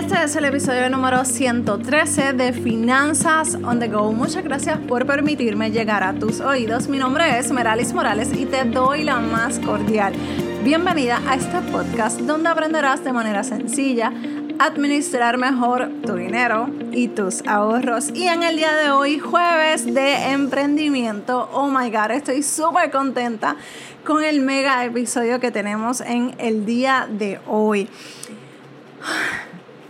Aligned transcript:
Este 0.00 0.24
es 0.24 0.34
el 0.34 0.46
episodio 0.46 0.88
número 0.88 1.26
113 1.26 2.32
de 2.32 2.54
Finanzas 2.54 3.54
on 3.56 3.78
the 3.80 3.86
Go. 3.86 4.10
Muchas 4.12 4.42
gracias 4.42 4.78
por 4.78 5.04
permitirme 5.04 5.70
llegar 5.70 6.02
a 6.02 6.14
tus 6.14 6.40
oídos. 6.40 6.88
Mi 6.88 6.96
nombre 6.96 7.38
es 7.38 7.52
Meralis 7.52 7.92
Morales 7.92 8.30
y 8.32 8.46
te 8.46 8.64
doy 8.64 9.04
la 9.04 9.20
más 9.20 9.58
cordial 9.58 10.14
bienvenida 10.64 11.20
a 11.28 11.34
este 11.34 11.60
podcast 11.70 12.18
donde 12.20 12.48
aprenderás 12.48 13.04
de 13.04 13.12
manera 13.12 13.44
sencilla 13.44 14.10
administrar 14.58 15.36
mejor 15.36 15.90
tu 16.06 16.14
dinero 16.14 16.70
y 16.92 17.08
tus 17.08 17.46
ahorros. 17.46 18.08
Y 18.14 18.26
en 18.26 18.42
el 18.42 18.56
día 18.56 18.74
de 18.74 18.90
hoy, 18.90 19.18
jueves 19.18 19.84
de 19.84 20.30
emprendimiento, 20.30 21.50
oh 21.52 21.68
my 21.68 21.90
god, 21.90 22.12
estoy 22.12 22.42
súper 22.42 22.90
contenta 22.90 23.56
con 24.06 24.24
el 24.24 24.40
mega 24.40 24.82
episodio 24.82 25.40
que 25.40 25.50
tenemos 25.50 26.00
en 26.00 26.34
el 26.38 26.64
día 26.64 27.06
de 27.06 27.38
hoy 27.46 27.86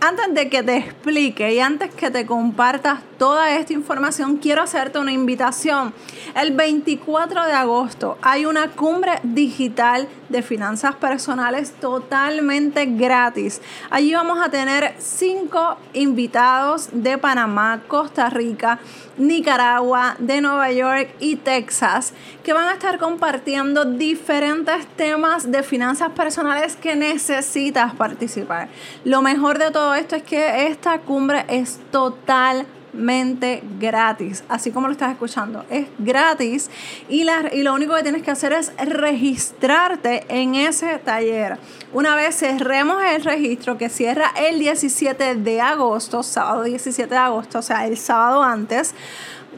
antes 0.01 0.33
de 0.33 0.49
que 0.49 0.63
te 0.63 0.77
explique 0.77 1.53
y 1.53 1.59
antes 1.59 1.93
que 1.93 2.09
te 2.09 2.25
compartas 2.25 3.01
toda 3.19 3.55
esta 3.55 3.73
información, 3.73 4.37
quiero 4.37 4.63
hacerte 4.63 4.97
una 4.97 5.11
invitación. 5.11 5.93
El 6.35 6.53
24 6.55 7.45
de 7.45 7.53
agosto 7.53 8.17
hay 8.23 8.45
una 8.45 8.69
cumbre 8.71 9.19
digital 9.21 10.07
de 10.31 10.41
finanzas 10.41 10.95
personales 10.95 11.71
totalmente 11.79 12.85
gratis. 12.85 13.61
Allí 13.89 14.13
vamos 14.13 14.39
a 14.39 14.49
tener 14.49 14.95
cinco 14.97 15.77
invitados 15.93 16.89
de 16.91 17.17
Panamá, 17.17 17.81
Costa 17.87 18.29
Rica, 18.29 18.79
Nicaragua, 19.17 20.15
de 20.19 20.41
Nueva 20.41 20.71
York 20.71 21.09
y 21.19 21.35
Texas, 21.35 22.13
que 22.43 22.53
van 22.53 22.69
a 22.69 22.73
estar 22.73 22.97
compartiendo 22.97 23.85
diferentes 23.85 24.87
temas 24.95 25.51
de 25.51 25.63
finanzas 25.63 26.09
personales 26.11 26.75
que 26.75 26.95
necesitas 26.95 27.93
participar. 27.93 28.69
Lo 29.03 29.21
mejor 29.21 29.59
de 29.59 29.71
todo 29.71 29.93
esto 29.95 30.15
es 30.15 30.23
que 30.23 30.67
esta 30.67 30.99
cumbre 30.99 31.45
es 31.47 31.79
totalmente 31.91 32.80
gratis, 32.93 34.43
así 34.49 34.71
como 34.71 34.87
lo 34.87 34.93
estás 34.93 35.11
escuchando. 35.11 35.65
Es 35.69 35.87
gratis 35.99 36.69
y, 37.09 37.25
y 37.53 37.63
lo 37.63 37.73
único 37.73 37.95
que 37.95 38.03
tienes 38.03 38.23
que 38.23 38.31
hacer 38.31 38.53
es 38.53 38.71
registrarte 38.77 40.25
en 40.29 40.55
ese 40.55 40.97
taller. 40.99 41.57
Una 41.93 42.15
vez 42.15 42.37
cerremos 42.37 43.01
el 43.03 43.23
registro 43.23 43.77
que 43.77 43.89
cierra 43.89 44.31
el 44.35 44.59
17 44.59 45.35
de 45.35 45.61
agosto, 45.61 46.23
sábado 46.23 46.63
17 46.63 47.09
de 47.09 47.19
agosto, 47.19 47.59
o 47.59 47.61
sea, 47.61 47.85
el 47.87 47.97
sábado 47.97 48.43
antes, 48.43 48.93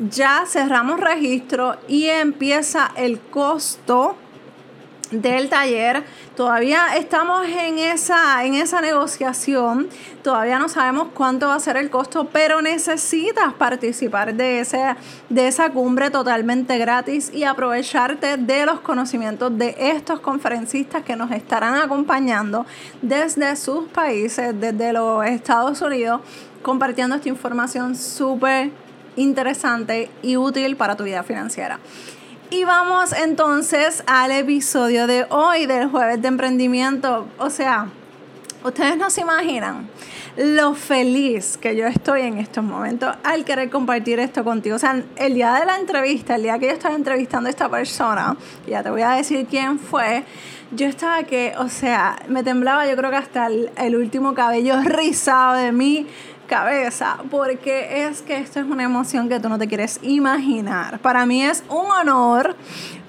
ya 0.10 0.46
cerramos 0.48 1.00
registro 1.00 1.78
y 1.88 2.06
empieza 2.06 2.92
el 2.96 3.20
costo 3.20 4.18
del 5.22 5.50
taller. 5.50 6.04
Todavía 6.36 6.96
estamos 6.98 7.46
en 7.48 7.78
esa, 7.78 8.44
en 8.44 8.56
esa 8.56 8.82
negociación. 8.82 9.88
Todavía 10.24 10.60
no 10.60 10.70
sabemos 10.70 11.10
cuánto 11.14 11.48
va 11.48 11.56
a 11.56 11.60
ser 11.60 11.78
el 11.78 11.90
costo, 11.90 12.28
pero 12.32 12.62
necesitas 12.62 13.54
participar 13.54 14.34
de, 14.34 14.60
ese, 14.60 14.96
de 15.30 15.48
esa 15.48 15.70
cumbre 15.70 16.10
totalmente 16.10 16.78
gratis 16.78 17.32
y 17.34 17.44
aprovecharte 17.44 18.38
de 18.38 18.66
los 18.66 18.80
conocimientos 18.80 19.58
de 19.58 19.76
estos 19.78 20.20
conferencistas 20.20 21.04
que 21.04 21.16
nos 21.16 21.32
estarán 21.32 21.76
acompañando 21.76 22.66
desde 23.02 23.56
sus 23.56 23.88
países, 23.90 24.60
desde 24.60 24.94
los 24.94 25.26
Estados 25.26 25.82
Unidos, 25.82 26.22
compartiendo 26.62 27.16
esta 27.16 27.30
información 27.30 27.96
súper 27.96 28.72
interesante 29.16 30.10
y 30.22 30.38
útil 30.38 30.76
para 30.76 30.96
tu 30.96 31.04
vida 31.04 31.24
financiera. 31.24 31.80
Y 32.54 32.66
vamos 32.66 33.14
entonces 33.14 34.04
al 34.06 34.30
episodio 34.30 35.08
de 35.08 35.26
hoy 35.32 35.66
del 35.66 35.88
jueves 35.88 36.22
de 36.22 36.28
emprendimiento. 36.28 37.26
O 37.40 37.50
sea, 37.50 37.88
ustedes 38.64 38.96
no 38.96 39.10
se 39.10 39.22
imaginan 39.22 39.90
lo 40.38 40.76
feliz 40.76 41.58
que 41.58 41.76
yo 41.76 41.88
estoy 41.88 42.22
en 42.22 42.38
estos 42.38 42.64
momentos 42.64 43.16
al 43.24 43.44
querer 43.44 43.72
compartir 43.72 44.20
esto 44.20 44.44
contigo. 44.44 44.76
O 44.76 44.80
sea, 44.80 45.02
el 45.16 45.34
día 45.34 45.52
de 45.54 45.66
la 45.66 45.78
entrevista, 45.78 46.36
el 46.36 46.44
día 46.44 46.60
que 46.60 46.68
yo 46.68 46.74
estaba 46.74 46.94
entrevistando 46.94 47.48
a 47.48 47.50
esta 47.50 47.70
persona, 47.70 48.38
ya 48.68 48.84
te 48.84 48.92
voy 48.92 49.02
a 49.02 49.14
decir 49.14 49.48
quién 49.50 49.80
fue, 49.80 50.24
yo 50.76 50.86
estaba 50.86 51.24
que, 51.24 51.56
o 51.58 51.70
sea, 51.70 52.18
me 52.28 52.44
temblaba 52.44 52.88
yo 52.88 52.96
creo 52.96 53.10
que 53.10 53.18
hasta 53.18 53.48
el, 53.48 53.72
el 53.78 53.96
último 53.96 54.36
cabello 54.36 54.80
rizado 54.84 55.56
de 55.56 55.72
mí 55.72 56.06
cabeza, 56.48 57.18
porque 57.30 58.06
es 58.06 58.22
que 58.22 58.38
esto 58.38 58.60
es 58.60 58.66
una 58.66 58.84
emoción 58.84 59.30
que 59.30 59.40
tú 59.40 59.50
no 59.50 59.58
te 59.58 59.68
quieres 59.68 60.00
imaginar. 60.02 61.00
Para 61.00 61.26
mí 61.26 61.44
es 61.44 61.64
un 61.70 61.90
honor, 61.92 62.56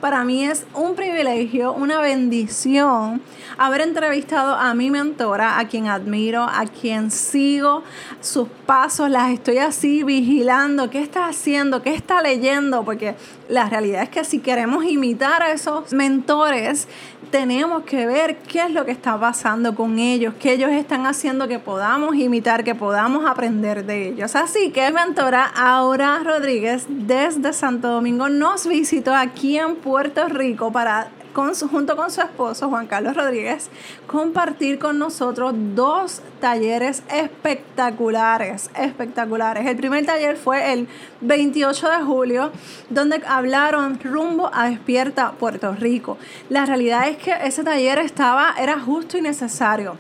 para 0.01 0.25
mí 0.25 0.45
es 0.45 0.67
un 0.75 0.95
privilegio, 0.95 1.73
una 1.73 2.01
bendición 2.01 3.23
haber 3.59 3.83
entrevistado 3.83 4.55
a 4.55 4.75
mi 4.75 4.91
mentora, 4.91 5.59
a 5.59 5.69
quien 5.69 5.89
admiro, 5.89 6.43
a 6.43 6.67
quien 6.67 7.11
sigo 7.11 7.83
sus 8.21 8.49
pasos, 8.67 9.11
las 9.11 9.31
estoy 9.31 9.59
así 9.59 10.03
vigilando, 10.03 10.91
qué 10.91 11.01
está 11.01 11.27
haciendo, 11.27 11.83
qué 11.83 11.95
está 11.95 12.23
leyendo, 12.23 12.85
porque 12.85 13.15
la 13.49 13.69
realidad 13.69 14.03
es 14.03 14.09
que 14.09 14.25
si 14.25 14.39
queremos 14.39 14.85
imitar 14.85 15.43
a 15.43 15.53
esos 15.53 15.93
mentores, 15.93 16.89
tenemos 17.31 17.83
que 17.85 18.07
ver 18.07 18.37
qué 18.39 18.63
es 18.63 18.71
lo 18.71 18.85
que 18.85 18.93
está 18.93 19.19
pasando 19.19 19.75
con 19.75 19.99
ellos, 19.99 20.35
qué 20.39 20.53
ellos 20.53 20.71
están 20.71 21.05
haciendo 21.07 21.49
que 21.49 21.59
podamos 21.59 22.15
imitar, 22.15 22.63
que 22.65 22.75
podamos 22.75 23.29
aprender 23.29 23.85
de 23.85 24.09
ellos. 24.09 24.37
Así 24.37 24.71
que 24.71 24.91
mentora 24.93 25.45
Aura 25.45 26.21
Rodríguez 26.21 26.87
desde 26.89 27.53
Santo 27.53 27.89
Domingo 27.89 28.29
nos 28.29 28.67
visitó 28.67 29.15
aquí 29.15 29.59
en 29.59 29.77
Puerto 29.77 30.29
Rico 30.29 30.71
para 30.71 31.09
junto 31.35 31.97
con 31.97 32.11
su 32.11 32.21
esposo 32.21 32.69
Juan 32.69 32.87
Carlos 32.87 33.17
Rodríguez, 33.17 33.69
compartir 34.07 34.79
con 34.79 34.99
nosotros 34.99 35.53
dos 35.75 36.23
talleres 36.41 37.03
espectaculares, 37.13 38.71
espectaculares. 38.77 39.67
El 39.67 39.77
primer 39.77 40.07
taller 40.07 40.37
fue 40.37 40.73
el 40.73 40.87
28 41.23 41.91
de 41.91 42.05
julio, 42.05 42.53
donde 42.89 43.21
hablaron 43.27 43.99
rumbo 44.01 44.49
a 44.55 44.69
Despierta 44.69 45.33
Puerto 45.33 45.75
Rico. 45.75 46.19
La 46.49 46.67
realidad 46.67 47.09
es 47.09 47.17
que 47.19 47.35
ese 47.43 47.65
taller 47.65 47.99
estaba, 47.99 48.55
era 48.59 48.79
justo 48.79 49.19
y 49.19 49.21
necesario 49.21 49.97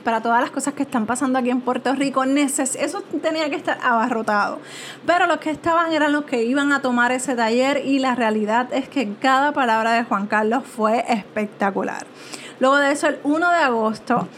para 0.00 0.20
todas 0.20 0.40
las 0.40 0.50
cosas 0.50 0.74
que 0.74 0.82
están 0.82 1.06
pasando 1.06 1.38
aquí 1.38 1.50
en 1.50 1.60
Puerto 1.60 1.94
Rico, 1.94 2.24
eso 2.24 3.02
tenía 3.22 3.48
que 3.50 3.56
estar 3.56 3.78
abarrotado. 3.82 4.58
Pero 5.06 5.26
los 5.26 5.38
que 5.38 5.50
estaban 5.50 5.92
eran 5.92 6.12
los 6.12 6.24
que 6.24 6.44
iban 6.44 6.72
a 6.72 6.82
tomar 6.82 7.12
ese 7.12 7.34
taller 7.34 7.82
y 7.84 7.98
la 7.98 8.14
realidad 8.14 8.72
es 8.72 8.88
que 8.88 9.14
cada 9.20 9.52
palabra 9.52 9.92
de 9.92 10.04
Juan 10.04 10.26
Carlos 10.26 10.64
fue 10.64 11.04
espectacular. 11.08 12.06
Luego 12.58 12.76
de 12.76 12.92
eso, 12.92 13.06
el 13.06 13.18
1 13.22 13.50
de 13.50 13.56
agosto, 13.56 14.28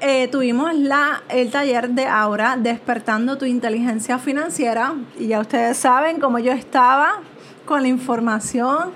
eh, 0.00 0.28
tuvimos 0.28 0.74
la, 0.74 1.22
el 1.28 1.50
taller 1.50 1.90
de 1.90 2.06
Aura, 2.06 2.56
Despertando 2.56 3.38
tu 3.38 3.44
inteligencia 3.44 4.18
financiera. 4.18 4.94
Y 5.18 5.28
ya 5.28 5.40
ustedes 5.40 5.76
saben 5.76 6.20
cómo 6.20 6.38
yo 6.38 6.52
estaba 6.52 7.20
con 7.64 7.82
la 7.82 7.88
información, 7.88 8.92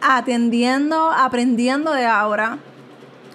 atendiendo, 0.00 1.10
aprendiendo 1.10 1.92
de 1.92 2.06
Aura 2.06 2.58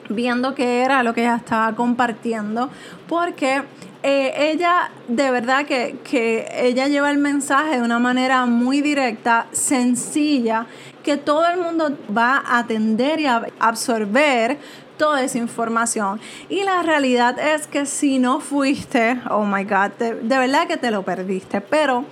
viendo 0.10 0.56
qué 0.56 0.84
era 0.84 1.04
lo 1.04 1.14
que 1.14 1.22
ella 1.22 1.36
estaba 1.36 1.76
compartiendo, 1.76 2.70
porque 3.08 3.64
eh, 4.04 4.52
ella 4.52 4.92
de 5.08 5.32
verdad 5.32 5.66
que, 5.66 5.98
que 6.04 6.48
ella 6.54 6.88
lleva 6.88 7.12
el 7.12 7.18
mensaje 7.18 7.78
de 7.78 7.82
una 7.82 8.00
manera 8.00 8.46
muy 8.46 8.82
directa, 8.82 9.48
sencilla, 9.52 10.68
que 11.04 11.18
todo 11.18 11.48
el 11.48 11.60
mundo 11.60 11.98
va 12.16 12.38
a 12.38 12.60
atender 12.60 13.20
y 13.20 13.26
a 13.26 13.48
absorber 13.60 14.58
toda 14.98 15.24
esa 15.24 15.38
información. 15.38 16.20
Y 16.50 16.64
la 16.64 16.84
realidad 16.84 17.40
es 17.40 17.68
que 17.68 17.86
si 17.86 18.20
no 18.20 18.40
fuiste, 18.40 19.20
oh 19.30 19.46
my 19.46 19.64
God, 19.64 19.92
de, 20.00 20.16
de, 20.16 20.38
verdad 20.38 20.68
que 20.68 20.78
te 20.78 20.92
lo 20.92 21.04
perdiste. 21.04 21.62
Pero 21.62 22.06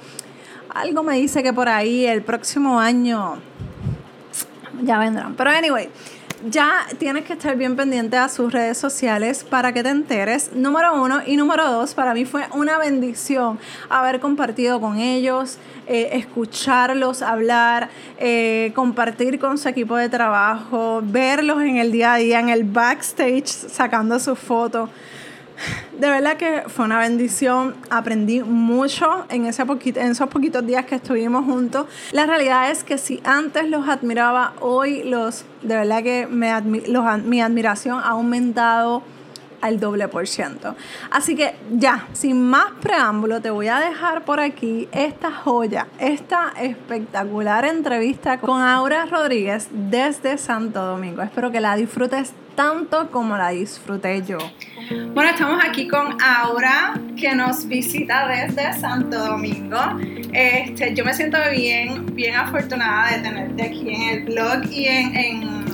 algo 0.73 1.03
me 1.03 1.15
dice 1.17 1.43
que 1.43 1.51
por 1.51 1.67
ahí 1.67 2.05
el 2.05 2.21
próximo 2.21 2.79
año 2.79 3.37
ya 4.81 4.99
vendrán. 4.99 5.35
Pero 5.35 5.49
anyway, 5.49 5.89
ya 6.49 6.85
tienes 6.97 7.25
que 7.25 7.33
estar 7.33 7.55
bien 7.55 7.75
pendiente 7.75 8.17
a 8.17 8.29
sus 8.29 8.51
redes 8.51 8.77
sociales 8.77 9.43
para 9.43 9.73
que 9.73 9.83
te 9.83 9.89
enteres. 9.89 10.51
Número 10.53 11.01
uno 11.01 11.21
y 11.25 11.37
número 11.37 11.69
dos, 11.71 11.93
para 11.93 12.13
mí 12.13 12.25
fue 12.25 12.43
una 12.53 12.77
bendición 12.77 13.59
haber 13.89 14.19
compartido 14.19 14.79
con 14.79 14.97
ellos, 14.97 15.57
eh, 15.87 16.09
escucharlos 16.13 17.21
hablar, 17.21 17.89
eh, 18.17 18.71
compartir 18.75 19.39
con 19.39 19.57
su 19.57 19.69
equipo 19.69 19.95
de 19.95 20.09
trabajo, 20.09 21.01
verlos 21.03 21.61
en 21.61 21.77
el 21.77 21.91
día 21.91 22.13
a 22.13 22.17
día, 22.17 22.39
en 22.39 22.49
el 22.49 22.63
backstage, 22.63 23.47
sacando 23.47 24.19
sus 24.19 24.37
fotos. 24.37 24.89
De 25.99 26.09
verdad 26.09 26.37
que 26.37 26.63
fue 26.67 26.85
una 26.85 26.99
bendición, 26.99 27.75
aprendí 27.89 28.41
mucho 28.43 29.25
en, 29.29 29.45
ese 29.45 29.63
esos 29.63 30.29
poquitos 30.29 30.65
días 30.65 30.85
que 30.85 30.95
estuvimos 30.95 31.45
juntos. 31.45 31.87
La 32.11 32.25
realidad 32.25 32.69
es 32.71 32.83
que 32.83 32.97
si 32.97 33.21
antes 33.23 33.69
los 33.69 33.87
admiraba, 33.87 34.53
hoy 34.59 35.03
los, 35.03 35.45
de 35.61 35.75
verdad 35.75 36.03
que 36.03 36.27
me 36.27 36.51
mi 36.61 37.41
admiración 37.41 37.99
ha 37.99 38.09
aumentado 38.09 39.03
al 39.65 39.79
doble 39.79 40.07
por 40.07 40.27
ciento. 40.27 40.75
Así 41.11 41.35
que 41.35 41.55
ya, 41.71 42.07
sin 42.13 42.47
más 42.47 42.71
preámbulo, 42.81 43.41
te 43.41 43.49
voy 43.49 43.67
a 43.67 43.79
dejar 43.79 44.23
por 44.23 44.39
aquí 44.39 44.87
esta 44.91 45.31
joya, 45.31 45.87
esta 45.99 46.53
espectacular 46.61 47.65
entrevista 47.65 48.39
con 48.39 48.61
Aura 48.61 49.05
Rodríguez 49.05 49.67
desde 49.71 50.37
Santo 50.37 50.85
Domingo. 50.85 51.21
Espero 51.21 51.51
que 51.51 51.59
la 51.59 51.75
disfrutes 51.75 52.33
tanto 52.55 53.11
como 53.11 53.37
la 53.37 53.49
disfruté 53.49 54.23
yo. 54.25 54.37
Bueno, 55.13 55.29
estamos 55.29 55.63
aquí 55.63 55.87
con 55.87 56.17
Aura, 56.21 56.99
que 57.19 57.35
nos 57.35 57.67
visita 57.67 58.27
desde 58.27 58.73
Santo 58.79 59.17
Domingo. 59.17 59.77
Este, 60.31 60.93
yo 60.93 61.03
me 61.03 61.13
siento 61.13 61.37
bien, 61.51 62.05
bien 62.15 62.35
afortunada 62.35 63.11
de 63.11 63.23
tenerte 63.23 63.63
aquí 63.63 63.89
en 63.89 64.01
el 64.01 64.25
blog 64.25 64.71
y 64.71 64.85
en, 64.85 65.15
en, 65.15 65.64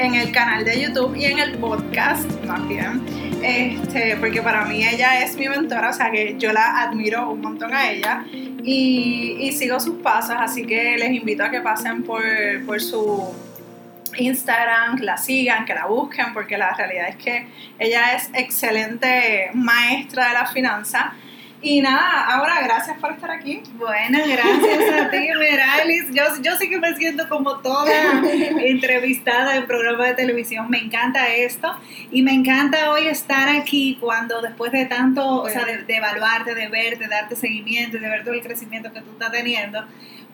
el 0.00 0.32
canal 0.32 0.64
de 0.64 0.80
YouTube 0.80 1.14
y 1.14 1.26
en 1.26 1.38
el 1.38 1.58
podcast 1.58 2.26
bien. 2.66 3.02
Este, 3.42 4.16
porque 4.16 4.40
para 4.40 4.64
mí 4.64 4.82
ella 4.82 5.22
es 5.22 5.36
mi 5.36 5.48
mentora, 5.48 5.90
o 5.90 5.92
sea 5.92 6.10
que 6.10 6.36
yo 6.38 6.52
la 6.52 6.82
admiro 6.82 7.30
un 7.30 7.40
montón 7.40 7.72
a 7.74 7.90
ella 7.90 8.24
y, 8.32 9.36
y 9.40 9.52
sigo 9.52 9.78
sus 9.78 9.96
pasos, 10.02 10.36
así 10.38 10.64
que 10.64 10.96
les 10.96 11.10
invito 11.10 11.44
a 11.44 11.50
que 11.50 11.60
pasen 11.60 12.02
por, 12.02 12.22
por 12.66 12.80
su 12.80 13.34
Instagram, 14.16 14.98
que 14.98 15.04
la 15.04 15.16
sigan, 15.16 15.64
que 15.64 15.74
la 15.74 15.86
busquen, 15.86 16.32
porque 16.32 16.56
la 16.56 16.72
realidad 16.72 17.08
es 17.08 17.16
que 17.16 17.46
ella 17.78 18.14
es 18.14 18.30
excelente 18.34 19.50
maestra 19.54 20.28
de 20.28 20.34
la 20.34 20.46
finanza. 20.46 21.12
Y 21.62 21.82
nada, 21.82 22.24
ahora 22.34 22.62
gracias 22.62 22.98
por 22.98 23.12
estar 23.12 23.30
aquí. 23.30 23.62
Bueno, 23.74 24.18
gracias 24.26 25.00
a 25.00 25.10
ti, 25.10 25.28
Meralis. 25.38 26.06
Yo, 26.14 26.24
yo 26.42 26.56
sí 26.58 26.70
que 26.70 26.78
me 26.78 26.94
siento 26.96 27.28
como 27.28 27.58
toda 27.58 28.22
entrevistada 28.24 29.56
en 29.56 29.66
programa 29.66 30.06
de 30.06 30.14
televisión. 30.14 30.70
Me 30.70 30.78
encanta 30.78 31.28
esto 31.28 31.70
y 32.10 32.22
me 32.22 32.32
encanta 32.32 32.90
hoy 32.90 33.08
estar 33.08 33.48
aquí 33.50 33.98
cuando 34.00 34.40
después 34.40 34.72
de 34.72 34.86
tanto, 34.86 35.42
o 35.42 35.48
sea, 35.50 35.66
de, 35.66 35.84
de 35.84 35.96
evaluarte, 35.96 36.54
de 36.54 36.68
verte, 36.68 37.04
de 37.04 37.08
darte 37.08 37.36
seguimiento 37.36 37.98
y 37.98 38.00
de 38.00 38.08
ver 38.08 38.24
todo 38.24 38.32
el 38.32 38.42
crecimiento 38.42 38.90
que 38.92 39.02
tú 39.02 39.10
estás 39.12 39.30
teniendo, 39.30 39.84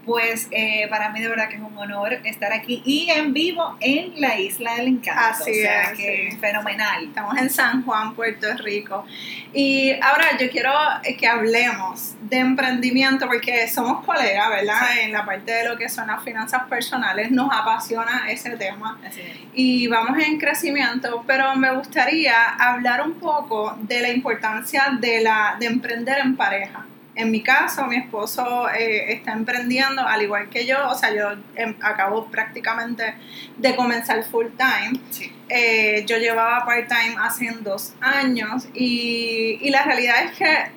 pues 0.06 0.46
eh, 0.52 0.86
para 0.88 1.10
mí 1.10 1.20
de 1.20 1.28
verdad 1.28 1.48
que 1.48 1.56
es 1.56 1.60
un 1.60 1.76
honor 1.76 2.12
estar 2.24 2.52
aquí 2.52 2.80
y 2.84 3.10
en 3.10 3.32
vivo 3.32 3.76
en 3.80 4.20
la 4.20 4.38
Isla 4.38 4.76
del 4.76 4.86
Encanto. 4.86 5.42
Así 5.42 5.50
o 5.50 5.54
sea, 5.54 5.82
es, 5.90 5.98
que 5.98 6.38
fenomenal. 6.40 7.04
Estamos 7.04 7.36
en 7.36 7.50
San 7.50 7.82
Juan, 7.84 8.14
Puerto 8.14 8.46
Rico. 8.58 9.04
Y 9.52 9.92
ahora 10.00 10.38
yo 10.38 10.48
quiero 10.48 10.72
que 11.18 11.26
hablemos 11.26 12.14
de 12.20 12.38
emprendimiento 12.38 13.26
porque 13.26 13.66
somos 13.68 14.04
colegas, 14.04 14.48
¿verdad? 14.48 15.00
En 15.00 15.12
la 15.12 15.24
parte 15.24 15.50
de 15.50 15.68
lo 15.68 15.76
que 15.76 15.88
son 15.88 16.06
las 16.06 16.22
finanzas 16.22 16.62
personales, 16.68 17.32
nos 17.32 17.52
apasiona 17.52 18.30
ese 18.30 18.50
tema. 18.56 19.00
Así 19.04 19.22
es. 19.22 19.36
Y 19.54 19.88
vamos 19.88 20.18
en 20.24 20.38
crecimiento, 20.38 21.24
pero 21.26 21.56
me 21.56 21.74
gustaría 21.74 22.44
hablar 22.58 23.02
un 23.02 23.14
poco 23.14 23.76
de 23.80 24.02
la 24.02 24.08
importancia 24.10 24.84
de, 25.00 25.20
la, 25.20 25.56
de 25.58 25.66
emprender 25.66 26.18
en 26.20 26.36
pareja. 26.36 26.86
En 27.16 27.30
mi 27.30 27.42
caso, 27.42 27.86
mi 27.86 27.96
esposo 27.96 28.68
eh, 28.70 29.12
está 29.14 29.32
emprendiendo 29.32 30.02
al 30.06 30.22
igual 30.22 30.48
que 30.50 30.66
yo, 30.66 30.88
o 30.90 30.94
sea, 30.94 31.14
yo 31.14 31.30
em, 31.54 31.74
acabo 31.82 32.26
prácticamente 32.26 33.14
de 33.56 33.74
comenzar 33.74 34.22
full 34.24 34.46
time. 34.56 35.00
Sí. 35.10 35.32
Eh, 35.48 36.04
yo 36.06 36.18
llevaba 36.18 36.64
part 36.66 36.88
time 36.88 37.16
hace 37.20 37.50
dos 37.60 37.94
años 38.00 38.68
y, 38.74 39.58
y 39.62 39.70
la 39.70 39.82
realidad 39.84 40.16
es 40.24 40.32
que 40.32 40.70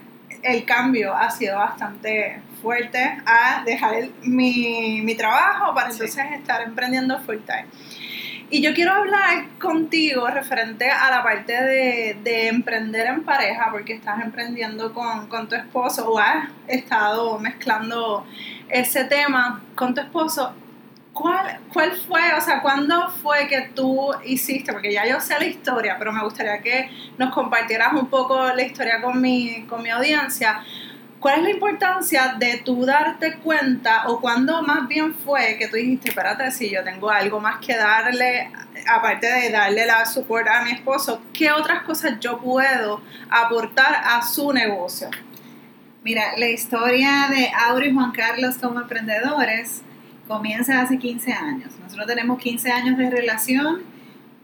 el 0.43 0.63
cambio 0.63 1.13
ha 1.13 1.29
sido 1.29 1.57
bastante 1.57 2.39
fuerte 2.61 2.99
a 3.25 3.63
dejar 3.65 3.95
el- 3.95 4.13
mi, 4.23 5.01
mi 5.03 5.15
trabajo 5.15 5.73
para 5.73 5.91
Sí. 5.91 5.99
entonces 6.01 6.25
estar 6.39 6.61
emprendiendo 6.61 7.19
full 7.21 7.37
time. 7.45 7.65
Y 8.51 8.63
yo 8.63 8.73
quiero 8.73 8.93
hablar 8.93 9.45
contigo 9.59 10.27
referente 10.27 10.89
a 10.89 11.11
la 11.11 11.21
parte 11.21 11.53
de, 11.53 12.17
de 12.23 12.47
emprender 12.47 13.05
en 13.05 13.23
pareja, 13.23 13.69
porque 13.71 13.93
estás 13.93 14.23
emprendiendo 14.23 14.91
con, 14.91 15.27
con 15.27 15.47
tu 15.47 15.53
esposo 15.53 16.09
o 16.09 16.17
has 16.17 16.49
estado 16.67 17.37
mezclando 17.37 18.25
ese 18.67 19.03
tema 19.03 19.61
con 19.75 19.93
tu 19.93 20.01
esposo. 20.01 20.51
¿Cuál, 21.13 21.59
¿Cuál 21.71 21.91
fue, 21.91 22.33
o 22.33 22.41
sea, 22.41 22.61
cuándo 22.63 23.09
fue 23.21 23.47
que 23.47 23.69
tú 23.75 24.09
hiciste? 24.25 24.73
Porque 24.73 24.91
ya 24.91 25.05
yo 25.05 25.19
sé 25.19 25.37
la 25.37 25.45
historia, 25.45 25.97
pero 25.99 26.11
me 26.11 26.23
gustaría 26.23 26.59
que 26.59 26.89
nos 27.19 27.31
compartieras 27.31 27.93
un 27.93 28.07
poco 28.07 28.47
la 28.47 28.63
historia 28.63 28.99
con 28.99 29.21
mi, 29.21 29.63
con 29.69 29.83
mi 29.83 29.89
audiencia. 29.91 30.63
¿Cuál 31.19 31.39
es 31.39 31.43
la 31.43 31.49
importancia 31.51 32.35
de 32.39 32.61
tú 32.63 32.85
darte 32.85 33.35
cuenta 33.39 34.07
o 34.07 34.21
cuándo 34.21 34.61
más 34.61 34.87
bien 34.87 35.13
fue 35.13 35.57
que 35.59 35.67
tú 35.67 35.75
dijiste, 35.75 36.09
espérate, 36.09 36.49
si 36.51 36.69
yo 36.69 36.81
tengo 36.81 37.09
algo 37.09 37.41
más 37.41 37.59
que 37.59 37.75
darle, 37.75 38.49
aparte 38.87 39.27
de 39.27 39.49
darle 39.49 39.85
la 39.85 40.05
support 40.05 40.47
a 40.47 40.63
mi 40.63 40.71
esposo, 40.71 41.21
¿qué 41.33 41.51
otras 41.51 41.83
cosas 41.83 42.21
yo 42.21 42.39
puedo 42.39 43.01
aportar 43.29 44.01
a 44.05 44.21
su 44.21 44.53
negocio? 44.53 45.09
Mira, 46.05 46.37
la 46.37 46.47
historia 46.47 47.27
de 47.29 47.51
Aura 47.67 47.85
y 47.85 47.93
Juan 47.93 48.11
Carlos 48.11 48.57
como 48.57 48.79
emprendedores 48.79 49.81
comienza 50.25 50.79
hace 50.79 50.97
15 50.97 51.33
años. 51.33 51.73
Nosotros 51.83 52.07
tenemos 52.07 52.39
15 52.39 52.71
años 52.71 52.97
de 52.97 53.09
relación 53.09 53.81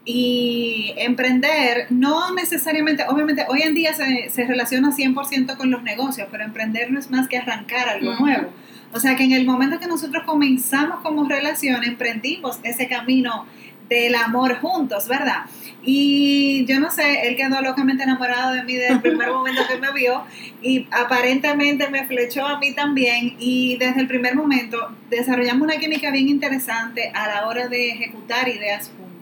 y 0.06 0.94
emprender 0.98 1.88
no 1.90 2.34
necesariamente, 2.34 3.04
obviamente 3.10 3.46
hoy 3.50 3.64
en 3.64 3.74
día 3.74 3.94
se, 3.94 4.30
se 4.30 4.46
relaciona 4.46 4.96
100% 4.96 5.58
con 5.58 5.72
los 5.72 5.82
negocios, 5.84 6.28
pero 6.32 6.44
emprender 6.44 6.92
no 6.92 7.00
es 7.00 7.10
más 7.10 7.28
que 7.28 7.38
arrancar 7.38 7.90
algo 7.90 8.14
nuevo. 8.16 8.52
O 8.94 9.00
sea 9.00 9.16
que 9.16 9.24
en 9.24 9.34
el 9.34 9.46
momento 9.46 9.80
que 9.80 9.88
nosotros 9.88 10.24
comenzamos 10.26 11.02
como 11.02 11.28
relación, 11.28 11.84
emprendimos 11.84 12.60
ese 12.64 12.88
camino 12.88 13.46
del 13.90 14.16
amor 14.16 14.56
juntos, 14.60 15.08
¿verdad? 15.08 15.46
Y 15.84 16.66
yo 16.66 16.80
no 16.80 16.90
sé, 16.90 17.28
él 17.28 17.36
quedó 17.36 17.62
locamente 17.62 18.04
enamorado 18.04 18.54
de 18.54 18.64
mí 18.64 18.74
desde 18.74 18.94
el 18.94 19.02
primer 19.02 19.30
momento 19.34 19.62
que 19.68 19.78
me 19.78 19.92
vio 19.92 20.24
y 20.62 20.88
aparentemente 20.92 21.90
me 21.90 22.06
flechó 22.08 22.46
a 22.46 22.60
mí 22.60 22.74
también 22.74 23.36
y 23.38 23.78
desde 23.78 24.02
el 24.02 24.08
primer 24.08 24.36
momento 24.36 24.96
desarrollamos 25.10 25.64
una 25.64 25.78
química 25.78 26.10
bien 26.12 26.30
interesante 26.30 27.12
a 27.14 27.28
la 27.28 27.48
hora 27.48 27.68
de 27.68 27.90
ejecutar 27.90 28.48
ideas 28.48 28.92
juntos. 28.96 29.15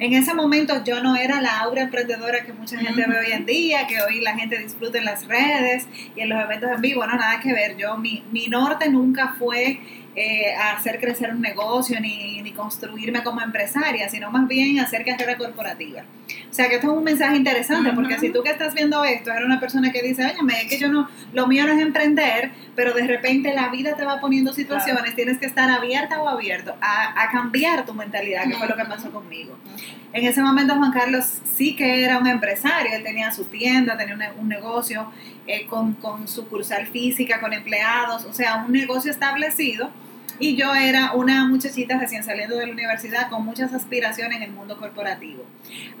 En 0.00 0.12
ese 0.12 0.32
momento 0.32 0.84
yo 0.84 1.02
no 1.02 1.16
era 1.16 1.40
la 1.40 1.60
aura 1.60 1.82
emprendedora 1.82 2.44
que 2.44 2.52
mucha 2.52 2.78
gente 2.78 3.04
ve 3.06 3.18
hoy 3.18 3.32
en 3.32 3.46
día, 3.46 3.86
que 3.88 4.00
hoy 4.00 4.20
la 4.20 4.36
gente 4.36 4.56
disfruta 4.58 4.98
en 4.98 5.04
las 5.04 5.26
redes 5.26 5.86
y 6.14 6.20
en 6.20 6.28
los 6.28 6.40
eventos 6.40 6.70
en 6.70 6.80
vivo, 6.80 7.04
no, 7.06 7.16
nada 7.16 7.40
que 7.40 7.52
ver. 7.52 7.76
Yo, 7.76 7.96
mi, 7.96 8.22
mi 8.30 8.46
norte 8.46 8.88
nunca 8.88 9.34
fue 9.38 9.80
eh, 10.20 10.52
hacer 10.54 10.98
crecer 10.98 11.30
un 11.30 11.40
negocio 11.40 12.00
ni, 12.00 12.42
ni 12.42 12.50
construirme 12.50 13.22
como 13.22 13.40
empresaria, 13.40 14.08
sino 14.08 14.32
más 14.32 14.48
bien 14.48 14.80
hacer 14.80 15.04
carrera 15.04 15.36
corporativa. 15.36 16.02
O 16.50 16.52
sea 16.52 16.68
que 16.68 16.74
esto 16.74 16.90
es 16.90 16.98
un 16.98 17.04
mensaje 17.04 17.36
interesante, 17.36 17.92
porque 17.92 18.18
si 18.18 18.30
tú 18.30 18.42
que 18.42 18.50
estás 18.50 18.74
viendo 18.74 19.04
esto 19.04 19.30
eres 19.30 19.44
una 19.44 19.60
persona 19.60 19.92
que 19.92 20.02
dice, 20.02 20.24
oye, 20.24 20.62
es 20.62 20.68
que 20.68 20.78
yo 20.78 20.88
no, 20.88 21.08
lo 21.32 21.46
mío 21.46 21.66
no 21.66 21.72
es 21.72 21.80
emprender, 21.80 22.50
pero 22.74 22.94
de 22.94 23.06
repente 23.06 23.54
la 23.54 23.68
vida 23.68 23.94
te 23.94 24.04
va 24.04 24.20
poniendo 24.20 24.52
situaciones, 24.52 25.14
tienes 25.14 25.38
que 25.38 25.46
estar 25.46 25.70
abierta 25.70 26.20
o 26.20 26.28
abierto 26.28 26.74
a, 26.80 27.22
a 27.22 27.30
cambiar 27.30 27.86
tu 27.86 27.94
mentalidad, 27.94 28.44
que 28.48 28.54
fue 28.54 28.66
lo 28.66 28.74
que 28.74 28.84
pasó 28.86 29.12
conmigo. 29.12 29.56
En 30.12 30.26
ese 30.26 30.42
momento 30.42 30.74
Juan 30.74 30.90
Carlos 30.90 31.24
sí 31.54 31.76
que 31.76 32.02
era 32.02 32.18
un 32.18 32.26
empresario, 32.26 32.90
él 32.92 33.04
tenía 33.04 33.30
su 33.30 33.44
tienda, 33.44 33.96
tenía 33.96 34.14
un, 34.14 34.40
un 34.40 34.48
negocio 34.48 35.12
eh, 35.46 35.66
con, 35.66 35.94
con 35.94 36.26
sucursal 36.26 36.86
física, 36.88 37.40
con 37.40 37.52
empleados, 37.52 38.24
o 38.24 38.32
sea, 38.32 38.64
un 38.66 38.72
negocio 38.72 39.10
establecido. 39.10 39.90
Y 40.40 40.56
yo 40.56 40.74
era 40.74 41.12
una 41.12 41.46
muchachita 41.46 41.98
recién 41.98 42.22
saliendo 42.22 42.56
de 42.56 42.66
la 42.66 42.72
universidad 42.72 43.28
con 43.28 43.44
muchas 43.44 43.72
aspiraciones 43.72 44.36
en 44.36 44.44
el 44.44 44.52
mundo 44.52 44.76
corporativo. 44.76 45.44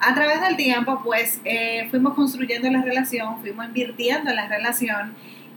A 0.00 0.14
través 0.14 0.40
del 0.40 0.56
tiempo, 0.56 1.00
pues 1.02 1.40
eh, 1.44 1.88
fuimos 1.90 2.14
construyendo 2.14 2.70
la 2.70 2.82
relación, 2.82 3.40
fuimos 3.40 3.66
invirtiendo 3.66 4.30
en 4.30 4.36
la 4.36 4.48
relación 4.48 5.14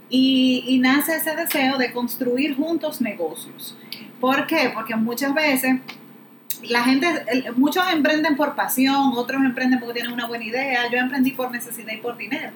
y, 0.09 0.63
y 0.67 0.79
nace 0.79 1.15
ese 1.15 1.35
deseo 1.35 1.77
de 1.77 1.91
construir 1.91 2.55
juntos 2.55 3.01
negocios. 3.01 3.77
¿Por 4.19 4.47
qué? 4.47 4.71
Porque 4.73 4.95
muchas 4.95 5.33
veces 5.33 5.79
la 6.63 6.83
gente, 6.83 7.07
el- 7.27 7.53
muchos 7.55 7.83
emprenden 7.91 8.35
por 8.35 8.55
pasión, 8.55 9.11
otros 9.15 9.41
emprenden 9.43 9.79
porque 9.79 9.93
tienen 9.95 10.11
una 10.13 10.27
buena 10.27 10.43
idea. 10.43 10.89
Yo 10.91 10.97
emprendí 10.97 11.31
por 11.31 11.51
necesidad 11.51 11.93
y 11.93 11.97
por 11.97 12.17
dinero. 12.17 12.51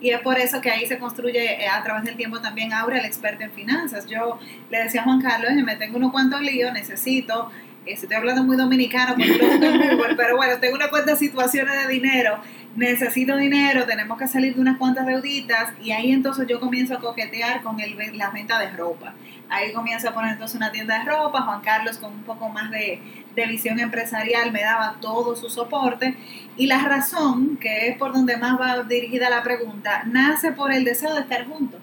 Y 0.00 0.10
es 0.10 0.20
por 0.20 0.38
eso 0.38 0.60
que 0.60 0.70
ahí 0.70 0.86
se 0.86 0.98
construye 0.98 1.62
eh, 1.64 1.68
a 1.68 1.82
través 1.82 2.04
del 2.04 2.16
tiempo 2.16 2.40
también 2.40 2.72
Aura, 2.72 2.98
el 2.98 3.04
experto 3.04 3.44
en 3.44 3.52
finanzas. 3.52 4.06
Yo 4.06 4.38
le 4.70 4.82
decía 4.84 5.02
a 5.02 5.04
Juan 5.04 5.20
Carlos, 5.20 5.50
"Oye, 5.52 5.62
me 5.62 5.76
tengo 5.76 5.98
unos 5.98 6.10
cuantos 6.12 6.40
líos, 6.40 6.72
necesito, 6.72 7.50
si 7.68 7.69
estoy 7.86 8.14
hablando 8.16 8.44
muy 8.44 8.56
dominicano, 8.56 9.14
en 9.18 9.96
Google, 9.96 10.14
pero 10.16 10.36
bueno, 10.36 10.58
tengo 10.60 10.76
unas 10.76 10.88
cuantas 10.88 11.18
situaciones 11.18 11.86
de 11.86 11.92
dinero, 11.92 12.38
necesito 12.76 13.36
dinero, 13.36 13.84
tenemos 13.86 14.18
que 14.18 14.28
salir 14.28 14.54
de 14.54 14.60
unas 14.60 14.78
cuantas 14.78 15.06
deuditas 15.06 15.72
y 15.82 15.92
ahí 15.92 16.12
entonces 16.12 16.46
yo 16.46 16.60
comienzo 16.60 16.94
a 16.94 17.00
coquetear 17.00 17.62
con 17.62 17.80
el, 17.80 17.96
la 18.16 18.30
venta 18.30 18.58
de 18.58 18.70
ropa. 18.70 19.14
Ahí 19.48 19.72
comienzo 19.72 20.08
a 20.08 20.14
poner 20.14 20.32
entonces 20.32 20.56
una 20.56 20.70
tienda 20.70 20.98
de 20.98 21.04
ropa, 21.04 21.42
Juan 21.42 21.60
Carlos 21.62 21.98
con 21.98 22.12
un 22.12 22.22
poco 22.22 22.48
más 22.48 22.70
de, 22.70 23.00
de 23.34 23.46
visión 23.46 23.80
empresarial 23.80 24.52
me 24.52 24.62
daba 24.62 24.96
todo 25.00 25.34
su 25.34 25.50
soporte 25.50 26.16
y 26.56 26.66
la 26.66 26.78
razón, 26.82 27.56
que 27.56 27.88
es 27.88 27.96
por 27.96 28.12
donde 28.12 28.36
más 28.36 28.60
va 28.60 28.82
dirigida 28.84 29.30
la 29.30 29.42
pregunta, 29.42 30.04
nace 30.06 30.52
por 30.52 30.72
el 30.72 30.84
deseo 30.84 31.14
de 31.14 31.22
estar 31.22 31.46
juntos. 31.46 31.80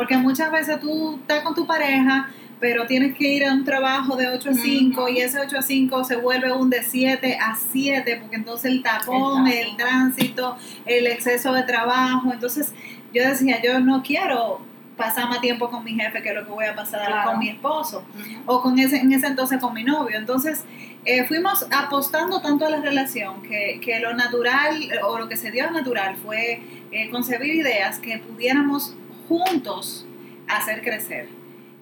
Porque 0.00 0.16
muchas 0.16 0.50
veces 0.50 0.80
tú 0.80 1.18
estás 1.20 1.42
con 1.42 1.54
tu 1.54 1.66
pareja, 1.66 2.30
pero 2.58 2.86
tienes 2.86 3.14
que 3.14 3.34
ir 3.34 3.44
a 3.44 3.52
un 3.52 3.66
trabajo 3.66 4.16
de 4.16 4.28
8 4.28 4.48
a 4.48 4.54
5 4.54 5.08
y 5.10 5.18
ese 5.18 5.38
8 5.40 5.58
a 5.58 5.60
5 5.60 6.04
se 6.04 6.16
vuelve 6.16 6.50
un 6.52 6.70
de 6.70 6.82
7 6.82 7.36
a 7.38 7.54
7 7.54 8.16
porque 8.18 8.36
entonces 8.36 8.72
el 8.72 8.82
tapón, 8.82 9.46
el, 9.46 9.76
tránsito, 9.76 10.56
el 10.86 11.06
exceso 11.06 11.52
de 11.52 11.64
trabajo, 11.64 12.32
entonces 12.32 12.72
yo 13.12 13.28
decía, 13.28 13.60
yo 13.62 13.78
no 13.80 14.02
quiero 14.02 14.62
pasar 14.96 15.28
más 15.28 15.42
tiempo 15.42 15.68
con 15.68 15.84
mi 15.84 15.92
jefe 15.92 16.22
que 16.22 16.32
lo 16.32 16.46
que 16.46 16.50
voy 16.50 16.64
a 16.64 16.74
pasar 16.74 17.26
con 17.26 17.38
mi 17.38 17.50
esposo 17.50 18.02
o 18.46 18.62
con 18.62 18.78
ese, 18.78 19.00
en 19.00 19.12
ese 19.12 19.26
entonces 19.26 19.60
con 19.60 19.74
mi 19.74 19.84
novio. 19.84 20.16
Entonces 20.16 20.64
eh, 21.04 21.26
fuimos 21.26 21.66
apostando 21.70 22.40
tanto 22.40 22.64
a 22.64 22.70
la 22.70 22.80
relación 22.80 23.42
que, 23.42 23.78
que, 23.84 24.00
lo 24.00 24.14
natural 24.14 24.80
o 25.04 25.18
lo 25.18 25.28
que 25.28 25.36
se 25.36 25.50
dio 25.50 25.70
natural 25.70 26.16
fue 26.16 26.62
eh, 26.90 27.10
concebir 27.10 27.54
ideas 27.54 27.98
que 27.98 28.16
pudiéramos 28.16 28.96
juntos 29.30 30.04
hacer 30.48 30.82
crecer. 30.82 31.28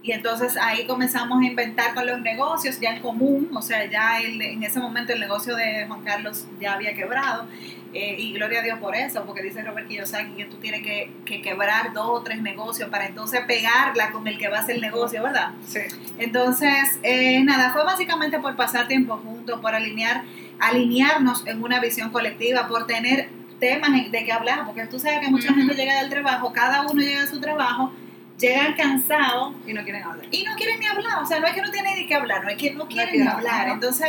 Y 0.02 0.12
entonces 0.12 0.56
ahí 0.56 0.86
comenzamos 0.86 1.40
a 1.42 1.46
inventar 1.46 1.94
con 1.94 2.06
los 2.06 2.20
negocios 2.20 2.78
ya 2.78 2.90
en 2.90 3.02
común, 3.02 3.50
o 3.54 3.62
sea, 3.62 3.84
ya 3.90 4.20
en 4.20 4.62
ese 4.62 4.78
momento 4.80 5.12
el 5.12 5.20
negocio 5.20 5.56
de 5.56 5.86
Juan 5.86 6.02
Carlos 6.04 6.46
ya 6.60 6.74
había 6.74 6.94
quebrado. 6.94 7.48
Eh, 7.94 8.16
y 8.18 8.32
gloria 8.34 8.60
a 8.60 8.62
Dios 8.62 8.78
por 8.78 8.94
eso, 8.94 9.24
porque 9.24 9.42
dice 9.42 9.62
Robert 9.62 9.88
Kiyosaki 9.88 10.34
que 10.34 10.44
tú 10.44 10.58
tienes 10.58 10.82
que, 10.82 11.10
que, 11.24 11.40
quebrar 11.40 11.94
dos 11.94 12.06
o 12.06 12.22
tres 12.22 12.42
negocios 12.42 12.90
para 12.90 13.06
entonces 13.06 13.40
pegarla 13.46 14.10
con 14.12 14.28
el 14.28 14.36
que 14.36 14.48
va 14.48 14.58
a 14.58 14.62
ser 14.62 14.74
el 14.74 14.82
negocio, 14.82 15.22
¿verdad? 15.22 15.52
Sí. 15.66 15.80
Entonces, 16.18 16.98
eh, 17.02 17.42
nada, 17.44 17.72
fue 17.72 17.84
básicamente 17.84 18.40
por 18.40 18.56
pasar 18.56 18.88
tiempo 18.88 19.16
juntos, 19.16 19.58
por 19.60 19.74
alinear, 19.74 20.22
alinearnos 20.60 21.46
en 21.46 21.62
una 21.62 21.80
visión 21.80 22.10
colectiva, 22.10 22.68
por 22.68 22.86
tener 22.86 23.30
temas 23.58 24.10
de 24.10 24.24
que 24.24 24.32
hablar, 24.32 24.64
porque 24.64 24.86
tú 24.86 24.98
sabes 24.98 25.20
que 25.20 25.28
mucha 25.28 25.52
gente 25.52 25.74
llega 25.74 26.00
del 26.00 26.10
trabajo, 26.10 26.52
cada 26.52 26.82
uno 26.82 27.00
llega 27.00 27.22
a 27.22 27.26
su 27.26 27.40
trabajo 27.40 27.92
llegan 28.38 28.74
cansados 28.74 29.54
y 29.66 29.72
no 29.72 29.82
quieren 29.82 30.04
hablar. 30.04 30.26
Y 30.30 30.44
no 30.44 30.54
quieren 30.54 30.80
ni 30.80 30.86
hablar, 30.86 31.22
o 31.22 31.26
sea, 31.26 31.40
no 31.40 31.46
es 31.46 31.54
que 31.54 31.62
no 31.62 31.70
tienen 31.70 31.96
ni 31.96 32.06
que 32.06 32.14
hablar, 32.14 32.44
no 32.44 32.50
es 32.50 32.56
que 32.56 32.72
no 32.72 32.86
quieren 32.86 33.20
ni 33.20 33.26
hablar. 33.26 33.68
Entonces, 33.68 34.08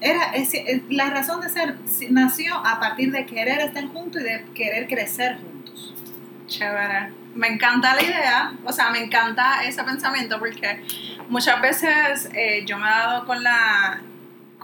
era 0.00 0.32
la 0.88 1.10
razón 1.10 1.40
de 1.40 1.48
ser 1.48 1.76
nació 2.10 2.54
a 2.54 2.78
partir 2.80 3.10
de 3.10 3.26
querer 3.26 3.60
estar 3.60 3.86
juntos 3.88 4.22
y 4.22 4.24
de 4.24 4.44
querer 4.54 4.86
crecer 4.86 5.38
juntos. 5.38 5.94
Chévere. 6.46 7.12
Me 7.34 7.48
encanta 7.48 7.96
la 7.96 8.02
idea, 8.02 8.52
o 8.64 8.72
sea, 8.72 8.90
me 8.90 9.02
encanta 9.02 9.64
ese 9.64 9.82
pensamiento 9.82 10.38
porque 10.38 10.84
muchas 11.28 11.60
veces 11.60 12.28
eh, 12.32 12.64
yo 12.64 12.78
me 12.78 12.86
he 12.86 12.90
dado 12.90 13.26
con 13.26 13.42
la 13.42 14.00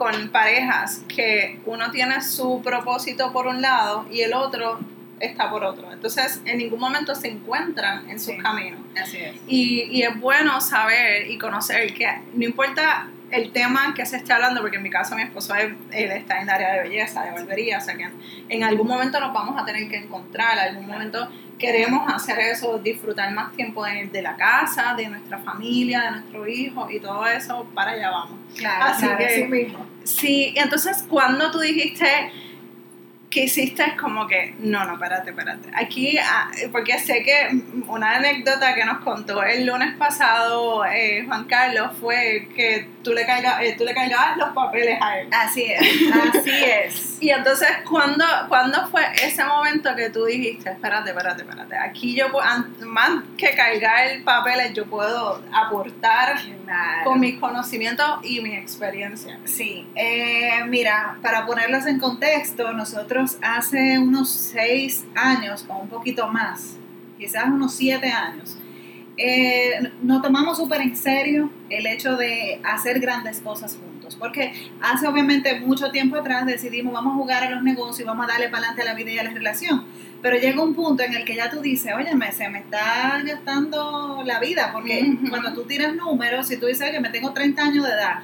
con 0.00 0.30
parejas 0.30 1.02
que 1.14 1.60
uno 1.66 1.90
tiene 1.90 2.22
su 2.22 2.62
propósito 2.64 3.34
por 3.34 3.46
un 3.46 3.60
lado 3.60 4.06
y 4.10 4.22
el 4.22 4.32
otro 4.32 4.80
está 5.20 5.50
por 5.50 5.62
otro. 5.62 5.92
Entonces, 5.92 6.40
en 6.46 6.56
ningún 6.56 6.80
momento 6.80 7.14
se 7.14 7.28
encuentran 7.28 8.08
en 8.08 8.18
sus 8.18 8.34
caminos. 8.36 8.80
Así 8.98 9.18
es. 9.18 9.36
Y, 9.46 9.82
y, 9.90 10.02
es 10.04 10.18
bueno 10.18 10.58
saber 10.62 11.30
y 11.30 11.36
conocer 11.36 11.92
que 11.92 12.06
no 12.32 12.46
importa 12.46 13.10
el 13.30 13.52
tema 13.52 13.94
que 13.94 14.04
se 14.06 14.16
esté 14.16 14.32
hablando, 14.32 14.60
porque 14.60 14.76
en 14.76 14.82
mi 14.82 14.90
caso 14.90 15.14
mi 15.14 15.22
esposo 15.22 15.54
él, 15.54 15.76
está 15.90 16.36
en 16.36 16.42
el 16.42 16.50
área 16.50 16.74
de 16.74 16.82
belleza, 16.82 17.22
de 17.22 17.32
barbería, 17.32 17.78
o 17.78 17.80
sea 17.80 17.96
que 17.96 18.08
en, 18.48 18.64
algún 18.64 18.86
momento 18.86 19.20
nos 19.20 19.32
vamos 19.32 19.60
a 19.60 19.64
tener 19.64 19.88
que 19.88 19.96
encontrar, 19.96 20.54
en 20.54 20.74
algún 20.74 20.86
momento 20.86 21.28
queremos 21.58 22.12
hacer 22.12 22.38
eso, 22.38 22.78
disfrutar 22.78 23.32
más 23.32 23.52
tiempo 23.52 23.84
de, 23.84 24.06
de, 24.06 24.22
la 24.22 24.36
casa, 24.36 24.94
de 24.96 25.08
nuestra 25.08 25.38
familia, 25.38 26.02
de 26.02 26.10
nuestro 26.12 26.48
hijo 26.48 26.90
y 26.90 27.00
todo 27.00 27.26
eso, 27.26 27.68
para 27.74 27.92
allá 27.92 28.10
vamos. 28.10 28.38
Claro, 28.56 28.84
Así 28.86 29.06
que, 29.18 29.28
sí 29.30 29.44
mismo. 29.44 29.86
Sí, 30.04 30.54
entonces 30.56 31.04
cuando 31.08 31.50
tú 31.50 31.60
dijiste 31.60 32.06
que 33.30 33.44
hiciste 33.44 33.84
es 33.84 33.94
como 33.94 34.26
que, 34.26 34.54
no, 34.58 34.84
no, 34.84 34.94
espérate, 34.94 35.30
espérate. 35.30 35.70
Aquí, 35.74 36.18
ah, 36.18 36.50
porque 36.72 36.98
sé 36.98 37.22
que 37.22 37.62
una 37.86 38.16
anécdota 38.16 38.74
que 38.74 38.84
nos 38.84 38.98
contó 38.98 39.42
el 39.44 39.66
lunes 39.66 39.94
pasado 39.96 40.84
eh, 40.84 41.24
Juan 41.26 41.44
Carlos 41.44 41.92
fue 42.00 42.48
que 42.56 42.88
tú 43.02 43.12
le, 43.12 43.24
cargabas, 43.24 43.62
eh, 43.62 43.74
tú 43.76 43.84
le 43.84 43.94
cargabas 43.94 44.36
los 44.36 44.50
papeles 44.50 44.98
a 45.00 45.18
él. 45.18 45.28
Así 45.32 45.64
es, 45.64 45.80
así 46.12 46.64
es. 46.64 47.16
y 47.20 47.30
entonces, 47.30 47.68
¿cuándo, 47.88 48.24
¿cuándo 48.48 48.86
fue 48.88 49.02
ese 49.22 49.44
momento 49.44 49.94
que 49.96 50.10
tú 50.10 50.24
dijiste, 50.24 50.70
espérate, 50.70 51.10
espérate, 51.10 51.42
espérate, 51.42 51.76
aquí 51.76 52.14
yo, 52.14 52.26
más 52.86 53.22
que 53.36 53.54
cargar 53.54 54.08
el 54.08 54.22
papel, 54.22 54.72
yo 54.74 54.86
puedo 54.86 55.42
aportar 55.52 56.36
con 57.04 57.20
mis 57.20 57.38
conocimientos 57.38 58.20
y 58.22 58.40
mi 58.40 58.54
experiencia? 58.54 59.38
Sí, 59.44 59.86
eh, 59.94 60.64
mira, 60.66 61.18
para 61.22 61.46
ponerlos 61.46 61.86
en 61.86 61.98
contexto, 61.98 62.72
nosotros 62.72 63.38
hace 63.42 63.98
unos 63.98 64.30
seis 64.30 65.04
años 65.14 65.64
o 65.68 65.78
un 65.78 65.88
poquito 65.88 66.28
más, 66.28 66.76
quizás 67.18 67.44
unos 67.46 67.74
siete 67.74 68.10
años, 68.10 68.56
eh, 69.22 69.92
nos 70.00 70.22
tomamos 70.22 70.56
súper 70.56 70.80
en 70.80 70.96
serio 70.96 71.50
el 71.68 71.86
hecho 71.86 72.16
de 72.16 72.58
hacer 72.64 73.00
grandes 73.00 73.40
cosas 73.40 73.76
juntos. 73.76 74.16
Porque 74.16 74.52
hace 74.80 75.06
obviamente 75.06 75.60
mucho 75.60 75.90
tiempo 75.90 76.16
atrás 76.16 76.46
decidimos 76.46 76.94
vamos 76.94 77.12
a 77.12 77.16
jugar 77.16 77.44
a 77.44 77.50
los 77.50 77.62
negocios, 77.62 78.06
vamos 78.06 78.24
a 78.24 78.28
darle 78.28 78.48
para 78.48 78.68
adelante 78.68 78.82
a 78.82 78.84
la 78.86 78.94
vida 78.94 79.10
y 79.10 79.18
a 79.18 79.24
la 79.24 79.30
relación. 79.30 79.84
Pero 80.22 80.38
llega 80.38 80.62
un 80.62 80.74
punto 80.74 81.02
en 81.02 81.12
el 81.12 81.24
que 81.26 81.36
ya 81.36 81.50
tú 81.50 81.60
dices, 81.60 81.92
oye, 81.94 82.10
se 82.32 82.48
me 82.48 82.60
está 82.60 83.22
gastando 83.22 84.22
la 84.24 84.40
vida. 84.40 84.70
Porque 84.72 85.18
cuando 85.28 85.52
tú 85.52 85.64
tiras 85.64 85.94
números, 85.94 86.48
si 86.48 86.56
tú 86.56 86.66
dices, 86.66 86.88
oye, 86.88 87.00
me 87.00 87.10
tengo 87.10 87.32
30 87.32 87.62
años 87.62 87.84
de 87.84 87.90
edad, 87.90 88.22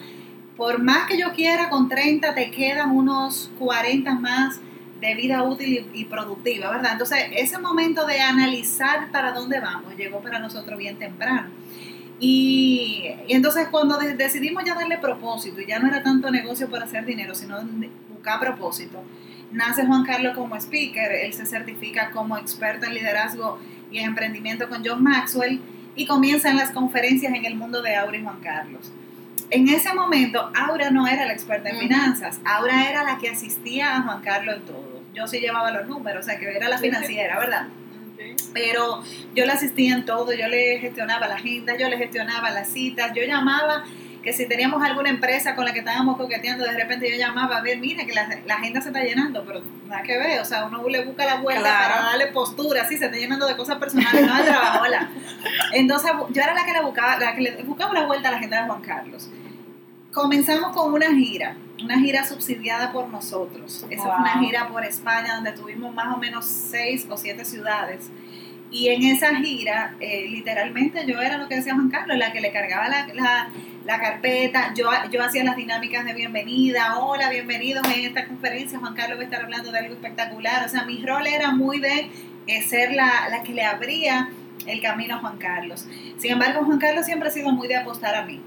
por 0.57 0.83
más 0.83 1.07
que 1.07 1.19
yo 1.19 1.33
quiera, 1.33 1.69
con 1.69 1.91
30 1.91 2.35
te 2.35 2.51
quedan 2.51 2.91
unos 2.91 3.51
40 3.59 4.15
más 4.15 4.61
de 5.07 5.15
vida 5.15 5.43
útil 5.43 5.87
y, 5.93 6.05
productiva, 6.07 6.71
¿verdad? 6.71 6.93
Entonces, 6.93 7.19
ese 7.33 7.59
momento 7.59 8.07
de 8.07 8.21
analizar 8.21 9.11
para 9.11 9.33
dónde 9.33 9.61
vamos 9.61 9.97
llegó 9.97 10.21
para 10.21 10.39
nosotros 10.39 10.79
bien 10.79 10.99
temprano. 10.99 11.49
Y, 12.19 13.05
entonces 13.29 13.69
cuando 13.71 13.99
decidimos 13.99 14.65
ya 14.65 14.75
darle 14.75 14.99
propósito, 14.99 15.61
y 15.61 15.67
ya 15.67 15.79
no 15.79 15.89
era 15.89 16.03
tanto 16.03 16.31
negocio 16.31 16.71
para 16.71 16.85
hacer 16.85 17.05
dinero, 17.05 17.35
sino 17.35 17.59
buscar 18.11 18.41
propósito, 18.41 19.03
nace 19.53 19.87
Juan 19.87 20.05
Carlos 20.05 20.35
como 20.35 20.57
speaker, 20.57 21.13
él 21.13 21.33
se 21.35 21.47
certifica 21.47 22.11
como 22.11 22.39
experto 22.39 22.87
en 22.87 22.95
liderazgo 22.95 23.59
y 23.91 23.99
en 23.99 24.07
emprendimiento 24.07 24.69
con 24.69 24.83
John 24.85 25.03
Maxwell 25.03 25.61
y 25.95 26.07
comienzan 26.07 26.57
las 26.57 26.71
conferencias 26.71 27.35
en 27.35 27.45
el 27.45 27.55
mundo 27.55 27.83
de 27.83 27.97
Aura 27.97 28.17
y 28.17 28.23
Juan 28.23 28.41
Carlos 28.41 28.91
en 29.51 29.69
ese 29.69 29.95
momento, 29.95 30.51
Aura 30.55 30.91
no 30.91 31.07
era 31.07 31.25
la 31.25 31.33
experta 31.33 31.71
en 31.71 31.79
finanzas, 31.79 32.41
Aura 32.45 32.91
era 32.91 33.05
la 33.05 33.19
que 33.19 33.29
asistía 33.29 33.97
a 33.97 34.03
Juan 34.03 34.21
Carlos 34.21 34.57
en 34.57 34.63
todo. 34.63 34.86
Yo 35.17 35.27
sí 35.27 35.41
llevaba 35.41 35.71
los 35.71 35.87
números, 35.87 36.27
o 36.27 36.29
sea, 36.29 36.39
que 36.39 36.55
era 36.55 36.69
la 36.69 36.77
financiera, 36.77 37.39
¿verdad? 37.39 37.69
Pero 38.53 39.03
yo 39.35 39.47
le 39.47 39.53
asistía 39.53 39.95
en 39.95 40.05
todo, 40.05 40.35
yo 40.35 40.47
le 40.47 40.79
gestionaba 40.79 41.27
la 41.27 41.37
agenda, 41.37 41.75
yo 41.75 41.89
le 41.89 41.97
gestionaba 41.97 42.51
las 42.51 42.69
citas, 42.69 43.13
yo 43.15 43.23
llamaba 43.25 43.85
que 44.23 44.35
si 44.35 44.47
teníamos 44.47 44.83
alguna 44.83 45.09
empresa 45.09 45.55
con 45.55 45.65
la 45.65 45.73
que 45.73 45.79
estábamos 45.79 46.19
coqueteando, 46.19 46.65
de 46.65 46.73
repente 46.73 47.11
yo 47.11 47.17
llamaba 47.17 47.57
a 47.57 47.63
ver, 47.63 47.79
mira 47.79 48.05
que 48.05 48.13
la, 48.13 48.29
agenda 48.57 48.83
se 48.83 48.89
está 48.89 49.03
llenando, 49.03 49.43
pero 49.47 49.63
nada 49.87 50.03
que 50.03 50.19
ver, 50.19 50.39
o 50.41 50.45
sea, 50.45 50.67
uno 50.67 50.87
le 50.87 51.05
busca 51.07 51.25
la 51.25 51.37
vuelta 51.37 51.63
para 51.63 52.03
darle 52.03 52.27
postura, 52.27 52.87
sí, 52.87 52.99
se 52.99 53.07
está 53.07 53.17
llenando 53.17 53.47
de 53.47 53.57
cosas 53.57 53.79
personales, 53.79 54.27
no 54.27 54.37
de 54.37 54.43
trabajo, 54.43 54.85
Entonces 55.73 56.11
yo 56.31 56.43
era 56.43 56.53
la 56.53 56.67
que 56.67 56.73
le 56.73 56.83
buscaba, 56.83 57.19
la 57.19 57.35
que 57.35 57.41
le 57.41 57.63
buscaba 57.63 57.95
la 57.95 58.05
vuelta 58.05 58.29
a 58.29 58.33
la 58.33 58.37
agenda 58.37 58.61
de 58.61 58.67
Juan 58.67 58.83
Carlos. 58.83 59.31
Comenzamos 60.13 60.77
con 60.77 60.93
una 60.93 61.07
gira, 61.15 61.57
una 61.83 61.99
gira 61.99 62.25
subsidiada 62.25 62.93
por 62.93 63.09
nosotros. 63.09 63.87
Esa 63.91 64.03
fue 64.03 64.17
una 64.17 64.39
gira 64.41 64.69
por 64.69 64.85
España 64.85 65.35
donde 65.35 65.53
tuvimos 65.53 65.95
más 65.95 66.15
o 66.15 66.19
menos 66.19 66.47
seis 66.47 67.07
o 67.11 67.17
siete 67.17 67.45
ciudades. 67.45 68.11
Y 68.71 68.89
en 68.89 69.05
esa 69.05 69.35
gira, 69.37 69.95
eh, 70.01 70.27
literalmente 70.29 71.05
yo 71.07 71.21
era 71.21 71.39
lo 71.39 71.49
que 71.49 71.57
decía 71.57 71.75
Juan 71.75 71.89
Carlos, 71.89 72.19
la 72.19 72.33
que 72.33 72.41
le 72.41 72.51
cargaba 72.51 72.89
la, 72.89 73.51
la 73.85 74.01
carpeta, 74.01 74.75
yo, 74.75 74.91
yo 75.11 75.23
hacía 75.23 75.45
las 75.45 75.57
dinámicas 75.57 76.05
de 76.05 76.13
bienvenida, 76.13 76.99
hola, 76.99 77.31
bienvenidos 77.31 77.87
en 77.87 78.07
esta 78.07 78.27
conferencia, 78.27 78.81
Juan 78.81 78.95
Carlos 78.95 79.19
va 79.19 79.23
a 79.23 79.25
estar 79.25 79.43
hablando 79.43 79.71
de 79.71 79.79
algo 79.79 79.95
espectacular, 79.95 80.67
o 80.67 80.69
sea, 80.69 80.83
mi 80.83 81.01
rol 81.05 81.27
era 81.29 81.53
muy 81.53 81.79
de 81.79 82.11
eh, 82.49 82.63
ser 82.63 82.93
la, 82.93 83.29
la 83.31 83.45
que 83.45 83.53
le 83.53 83.65
abría 83.65 84.31
el 84.67 84.83
camino 84.83 85.15
a 85.15 85.19
Juan 85.19 85.39
Carlos. 85.39 85.87
Sin 86.19 86.33
embargo, 86.33 86.65
Juan 86.65 86.79
Carlos 86.79 87.07
siempre 87.07 87.29
ha 87.29 87.33
sido 87.33 87.53
muy 87.53 87.69
de 87.69 87.77
apostar 87.77 88.17
a 88.17 88.23
mí. 88.23 88.43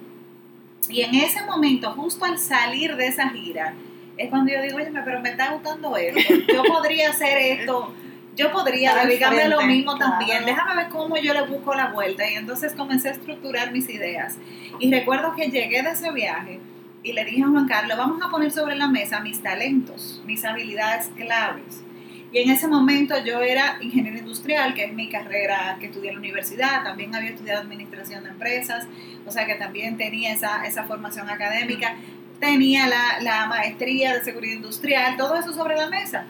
Y 0.89 1.01
en 1.01 1.15
ese 1.15 1.43
momento, 1.43 1.91
justo 1.91 2.25
al 2.25 2.39
salir 2.39 2.95
de 2.95 3.07
esa 3.07 3.29
gira, 3.29 3.73
es 4.17 4.29
cuando 4.29 4.51
yo 4.51 4.61
digo, 4.61 4.77
oye, 4.77 4.91
pero 5.05 5.21
me 5.21 5.29
está 5.29 5.51
gustando 5.51 5.95
esto, 5.95 6.33
yo 6.53 6.63
podría 6.63 7.11
hacer 7.11 7.37
esto 7.37 7.93
yo 8.39 8.53
podría 8.53 8.95
dedicarme 8.95 9.43
a 9.43 9.49
lo 9.49 9.61
mismo 9.63 9.97
también. 9.97 10.45
Déjame 10.45 10.75
ver 10.83 10.89
cómo 10.89 11.17
yo 11.17 11.33
le 11.33 11.41
busco 11.41 11.73
la 11.73 11.91
vuelta. 11.91 12.29
Y 12.29 12.35
entonces 12.35 12.73
comencé 12.73 13.09
a 13.09 13.11
estructurar 13.11 13.73
mis 13.73 13.89
ideas. 13.89 14.37
Y 14.79 14.89
recuerdo 14.89 15.35
que 15.35 15.49
llegué 15.49 15.83
de 15.83 15.89
ese 15.89 16.09
viaje 16.13 16.61
y 17.03 17.11
le 17.11 17.25
dije 17.25 17.43
a 17.43 17.47
Juan 17.47 17.67
Carlos, 17.67 17.97
vamos 17.97 18.21
a 18.25 18.29
poner 18.29 18.51
sobre 18.51 18.77
la 18.77 18.87
mesa 18.87 19.19
mis 19.19 19.43
talentos, 19.43 20.21
mis 20.25 20.45
habilidades 20.45 21.09
claves. 21.17 21.83
Y 22.31 22.39
en 22.39 22.51
ese 22.51 22.67
momento 22.67 23.15
yo 23.25 23.41
era 23.41 23.77
ingeniero 23.81 24.17
industrial, 24.19 24.73
que 24.75 24.83
es 24.85 24.93
mi 24.93 25.09
carrera 25.09 25.77
que 25.79 25.87
estudié 25.87 26.09
en 26.09 26.15
la 26.15 26.19
universidad, 26.19 26.83
también 26.83 27.15
había 27.15 27.31
estudiado 27.31 27.61
administración 27.61 28.23
de 28.23 28.29
empresas, 28.29 28.85
o 29.25 29.31
sea 29.31 29.45
que 29.47 29.55
también 29.55 29.97
tenía 29.97 30.31
esa, 30.33 30.63
esa 30.65 30.83
formación 30.83 31.27
académica, 31.29 31.95
tenía 32.39 32.87
la, 32.87 33.19
la 33.21 33.47
maestría 33.47 34.13
de 34.13 34.23
seguridad 34.23 34.55
industrial, 34.55 35.17
todo 35.17 35.35
eso 35.35 35.53
sobre 35.53 35.75
la 35.75 35.89
mesa 35.89 36.25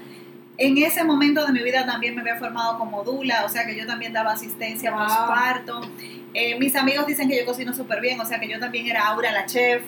En 0.58 0.78
ese 0.78 1.04
momento 1.06 1.46
de 1.46 1.54
mi 1.54 1.62
vida 1.64 1.86
también 1.86 2.16
me 2.16 2.22
había 2.22 2.36
formado 2.38 2.78
como 2.78 3.04
dula, 3.04 3.44
o 3.46 3.50
sea 3.50 3.66
que 3.66 3.76
yo 3.78 3.86
también 3.86 4.12
daba 4.14 4.32
asistencia 4.34 4.92
Wow. 4.92 5.00
postparto. 5.00 5.82
Eh, 6.34 6.58
mis 6.60 6.76
amigos 6.76 7.06
dicen 7.08 7.30
que 7.30 7.38
yo 7.40 7.46
cocino 7.46 7.74
súper 7.74 8.02
bien, 8.02 8.20
o 8.20 8.26
sea 8.26 8.40
que 8.40 8.48
yo 8.50 8.60
también 8.60 8.86
era 8.88 9.08
Aura 9.08 9.32
la 9.32 9.46
chef. 9.46 9.84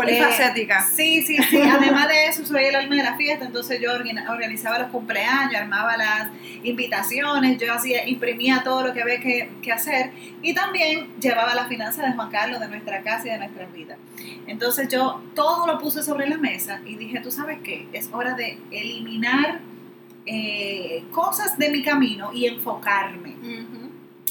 Polifacética. 0.00 0.78
Eh, 0.78 0.92
sí, 0.94 1.22
sí, 1.22 1.36
sí. 1.42 1.60
Además 1.62 2.08
de 2.08 2.26
eso, 2.26 2.44
soy 2.44 2.64
el 2.64 2.74
alma 2.74 2.96
de 2.96 3.02
la 3.02 3.16
fiesta, 3.16 3.44
entonces 3.44 3.80
yo 3.80 3.90
organizaba 3.92 4.78
los 4.78 4.90
cumpleaños, 4.90 5.54
armaba 5.54 5.96
las 5.96 6.28
invitaciones, 6.62 7.58
yo 7.58 7.72
hacía, 7.72 8.08
imprimía 8.08 8.62
todo 8.62 8.86
lo 8.86 8.92
que 8.92 9.02
había 9.02 9.20
que, 9.20 9.50
que 9.62 9.72
hacer 9.72 10.12
y 10.42 10.54
también 10.54 11.08
llevaba 11.20 11.54
la 11.54 11.66
finanza 11.66 12.06
de 12.06 12.12
Juan 12.12 12.30
Carlos, 12.30 12.60
de 12.60 12.68
nuestra 12.68 13.02
casa 13.02 13.28
y 13.28 13.30
de 13.30 13.38
nuestra 13.38 13.66
vida. 13.66 13.96
Entonces 14.46 14.88
yo 14.88 15.22
todo 15.34 15.66
lo 15.66 15.78
puse 15.78 16.02
sobre 16.02 16.28
la 16.28 16.36
mesa 16.36 16.80
y 16.84 16.96
dije, 16.96 17.20
tú 17.20 17.30
sabes 17.30 17.58
qué, 17.62 17.88
es 17.92 18.08
hora 18.12 18.34
de 18.34 18.58
eliminar 18.70 19.60
eh, 20.26 21.04
cosas 21.10 21.58
de 21.58 21.70
mi 21.70 21.82
camino 21.82 22.32
y 22.32 22.46
enfocarme. 22.46 23.34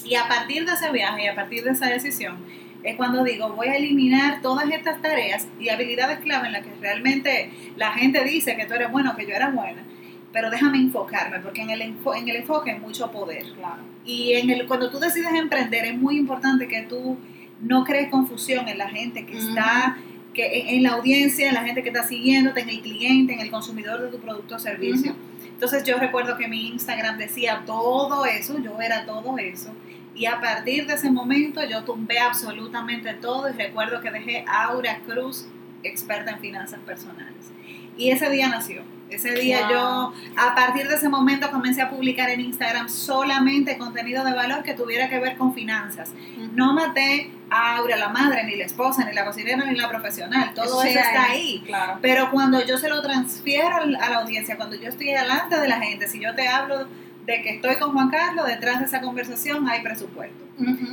Y 0.06 0.16
a 0.16 0.28
partir 0.28 0.66
de 0.66 0.74
ese 0.74 0.92
viaje 0.92 1.26
y 1.26 1.28
a 1.28 1.36
partir 1.36 1.64
de 1.64 1.72
esa 1.72 1.88
decisión, 1.88 2.38
es 2.84 2.96
cuando 2.96 3.24
digo, 3.24 3.54
voy 3.54 3.68
a 3.68 3.76
eliminar 3.76 4.42
todas 4.42 4.70
estas 4.70 5.02
tareas 5.02 5.48
y 5.60 5.70
habilidades 5.70 6.20
clave 6.20 6.48
en 6.48 6.54
las 6.54 6.64
que 6.64 6.72
realmente 6.80 7.52
la 7.76 7.92
gente 7.92 8.24
dice 8.24 8.56
que 8.56 8.66
tú 8.66 8.74
eres 8.74 8.90
bueno, 8.92 9.16
que 9.16 9.26
yo 9.26 9.34
era 9.34 9.50
buena, 9.52 9.84
pero 10.32 10.50
déjame 10.50 10.78
enfocarme, 10.78 11.40
porque 11.40 11.62
en 11.62 11.72
el, 11.72 11.82
enfo- 11.82 12.16
en 12.18 12.30
el 12.30 12.38
enfoque 12.38 12.72
hay 12.72 12.80
mucho 12.80 13.12
poder. 13.12 13.44
Claro. 13.54 13.82
Y 14.06 14.34
en 14.34 14.50
el, 14.50 14.66
cuando 14.68 14.90
tú 14.90 15.00
decides 15.00 15.34
emprender, 15.34 15.86
es 15.86 15.98
muy 15.98 16.18
importante 16.18 16.68
que 16.68 16.84
tú 16.84 17.18
no 17.62 17.84
crees 17.84 18.10
confusión 18.10 18.68
en 18.70 18.78
la 18.78 18.88
gente 18.90 19.26
que 19.26 19.38
está, 19.38 19.98
que 20.34 20.62
en, 20.62 20.76
en 20.76 20.84
la 20.84 20.92
audiencia, 20.92 21.50
en 21.50 21.56
la 21.56 21.64
gente 21.64 21.84
que 21.84 21.90
está 21.90 22.08
siguiéndote, 22.08 22.62
en 22.62 22.70
el 22.70 22.82
cliente, 22.82 23.34
en 23.34 23.40
el 23.42 23.52
consumidor 23.52 24.02
de 24.02 24.08
tu 24.10 24.20
producto 24.20 24.56
o 24.56 24.60
servicio. 24.60 25.16
Entonces 25.44 25.84
yo 25.84 25.98
recuerdo 25.98 26.38
que 26.38 26.48
mi 26.48 26.68
Instagram 26.70 27.18
decía 27.18 27.64
todo 27.66 28.26
eso, 28.26 28.60
yo 28.64 28.80
era 28.80 29.06
todo 29.06 29.38
eso. 29.38 29.74
Y 30.20 30.26
a 30.26 30.42
partir 30.42 30.86
de 30.86 30.96
ese 30.96 31.10
momento 31.10 31.64
yo 31.64 31.86
tumbé 31.86 32.20
absolutamente 32.20 33.14
todo 33.14 33.50
y 33.50 33.54
recuerdo 33.54 34.02
que 34.02 34.12
dejé 34.12 34.44
Aura 34.48 35.00
Cruz, 35.08 35.48
experta 35.82 36.32
en 36.32 36.40
finanzas 36.40 36.82
personales. 36.86 37.52
Y 37.96 38.12
ese 38.12 38.30
día 38.30 38.50
nació. 38.50 38.84
Ese 39.10 39.34
día 39.34 39.62
Wow. 39.62 39.70
yo, 39.72 40.14
a 40.38 40.56
partir 40.56 40.90
de 40.90 40.96
ese 40.96 41.08
momento, 41.08 41.50
comencé 41.50 41.82
a 41.82 41.90
publicar 41.90 42.30
en 42.30 42.42
Instagram 42.42 42.90
solamente 42.90 43.78
contenido 43.78 44.24
de 44.26 44.34
valor 44.34 44.62
que 44.62 44.74
tuviera 44.74 45.08
que 45.10 45.20
ver 45.20 45.38
con 45.38 45.54
finanzas. 45.54 46.12
No 46.54 46.74
maté 46.74 47.32
a 47.50 47.78
Aura, 47.78 47.96
la 47.96 48.10
madre, 48.10 48.44
ni 48.44 48.58
la 48.58 48.66
esposa, 48.66 49.06
ni 49.06 49.14
la 49.14 49.24
cocinera, 49.26 49.64
ni 49.66 49.78
la 49.78 49.88
profesional. 49.90 50.54
Todo 50.54 50.82
Sí, 50.82 50.90
eso 50.90 51.00
está 51.00 51.24
ahí. 51.32 51.64
Claro. 51.66 51.98
Pero 52.02 52.30
cuando 52.30 52.64
yo 52.66 52.78
se 52.78 52.90
lo 52.90 53.02
transfiero 53.02 53.78
a 53.78 53.86
la 54.10 54.18
audiencia, 54.18 54.58
cuando 54.58 54.76
yo 54.76 54.90
estoy 54.90 55.08
delante 55.08 55.60
de 55.60 55.68
la 55.70 55.80
gente, 55.80 56.08
si 56.10 56.20
yo 56.20 56.36
te 56.36 56.48
hablo 56.48 56.88
de 57.30 57.42
que 57.44 57.50
estoy 57.52 57.76
con 57.76 57.92
Juan 57.94 58.10
Carlos, 58.10 58.48
detrás 58.48 58.80
de 58.80 58.86
esa 58.86 59.02
conversación 59.02 59.68
hay 59.70 59.82
presupuesto. 59.82 60.44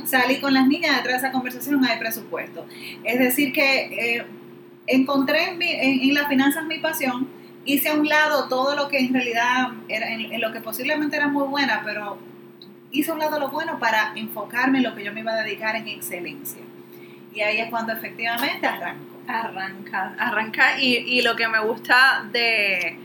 Salí 0.05 0.39
con 0.39 0.53
las 0.53 0.67
niñas, 0.67 0.95
detrás 0.97 1.21
de 1.21 1.27
esa 1.27 1.31
conversación 1.31 1.83
hay 1.85 1.97
presupuesto. 1.99 2.65
Es 3.03 3.19
decir, 3.19 3.51
que 3.53 4.15
eh, 4.17 4.25
encontré 4.85 5.49
en, 5.49 5.57
mi- 5.57 5.71
en- 5.71 6.01
en 6.01 6.13
las 6.13 6.27
finanzas 6.27 6.63
mi 6.65 6.77
pasión, 6.79 7.27
hice 7.65 7.89
a 7.89 7.95
un 7.95 8.07
lado 8.07 8.47
todo 8.47 8.75
lo 8.75 8.87
que 8.87 8.99
en 8.99 9.13
realidad 9.13 9.69
era, 9.89 10.09
en, 10.13 10.31
en 10.31 10.39
lo 10.41 10.51
que 10.53 10.61
posiblemente 10.61 11.17
era 11.17 11.27
muy 11.27 11.47
buena, 11.47 11.81
pero 11.83 12.17
hice 12.91 13.11
a 13.11 13.13
un 13.15 13.19
lado 13.19 13.39
lo 13.39 13.49
bueno 13.49 13.77
para 13.79 14.13
enfocarme 14.15 14.77
en 14.77 14.83
lo 14.85 14.95
que 14.95 15.03
yo 15.03 15.11
me 15.13 15.19
iba 15.21 15.33
a 15.33 15.43
dedicar 15.43 15.75
en 15.75 15.87
excelencia. 15.87 16.61
Y 17.33 17.41
ahí 17.41 17.57
es 17.59 17.69
cuando 17.69 17.93
efectivamente 17.93 18.65
arranco. 18.65 19.05
Arranca, 19.27 20.15
arranca 20.17 20.79
y, 20.79 20.95
y 20.95 21.21
lo 21.21 21.35
que 21.35 21.49
me 21.49 21.59
gusta 21.59 22.25
de, 22.31 22.97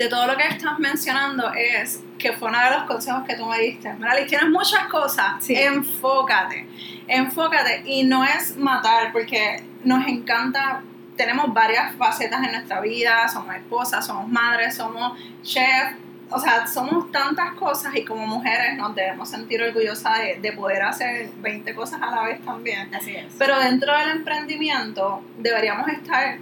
de 0.00 0.08
todo 0.08 0.26
lo 0.26 0.34
que 0.34 0.44
estás 0.48 0.78
mencionando 0.78 1.52
es 1.52 2.02
que 2.18 2.32
fue 2.32 2.48
uno 2.48 2.58
de 2.58 2.70
los 2.70 2.84
consejos 2.84 3.22
que 3.28 3.36
tú 3.36 3.44
me 3.44 3.58
diste. 3.58 3.92
Mira, 3.92 4.14
tienes 4.26 4.48
muchas 4.48 4.86
cosas, 4.86 5.34
Sí. 5.44 5.54
enfócate, 5.54 6.66
enfócate 7.06 7.82
y 7.84 8.04
no 8.04 8.24
es 8.24 8.56
matar 8.56 9.12
porque 9.12 9.62
nos 9.84 10.06
encanta, 10.08 10.80
tenemos 11.18 11.52
varias 11.52 11.94
facetas 11.96 12.42
en 12.46 12.52
nuestra 12.52 12.80
vida, 12.80 13.28
somos 13.28 13.54
esposas, 13.54 14.06
somos 14.06 14.26
madres, 14.26 14.74
somos 14.74 15.18
chef, 15.42 15.92
o 16.30 16.38
sea, 16.40 16.66
somos 16.66 17.12
tantas 17.12 17.52
cosas 17.52 17.94
y 17.94 18.02
como 18.02 18.26
mujeres 18.26 18.78
nos 18.78 18.94
debemos 18.94 19.28
sentir 19.28 19.62
orgullosas 19.62 20.18
de, 20.20 20.38
de 20.40 20.52
poder 20.52 20.80
hacer 20.80 21.28
20 21.42 21.74
cosas 21.74 22.00
a 22.00 22.10
la 22.10 22.22
vez 22.22 22.40
también. 22.42 22.88
Así 22.94 23.14
es. 23.16 23.34
Pero 23.38 23.58
dentro 23.58 23.92
del 23.98 24.08
emprendimiento 24.12 25.22
deberíamos 25.36 25.88
estar 25.88 26.38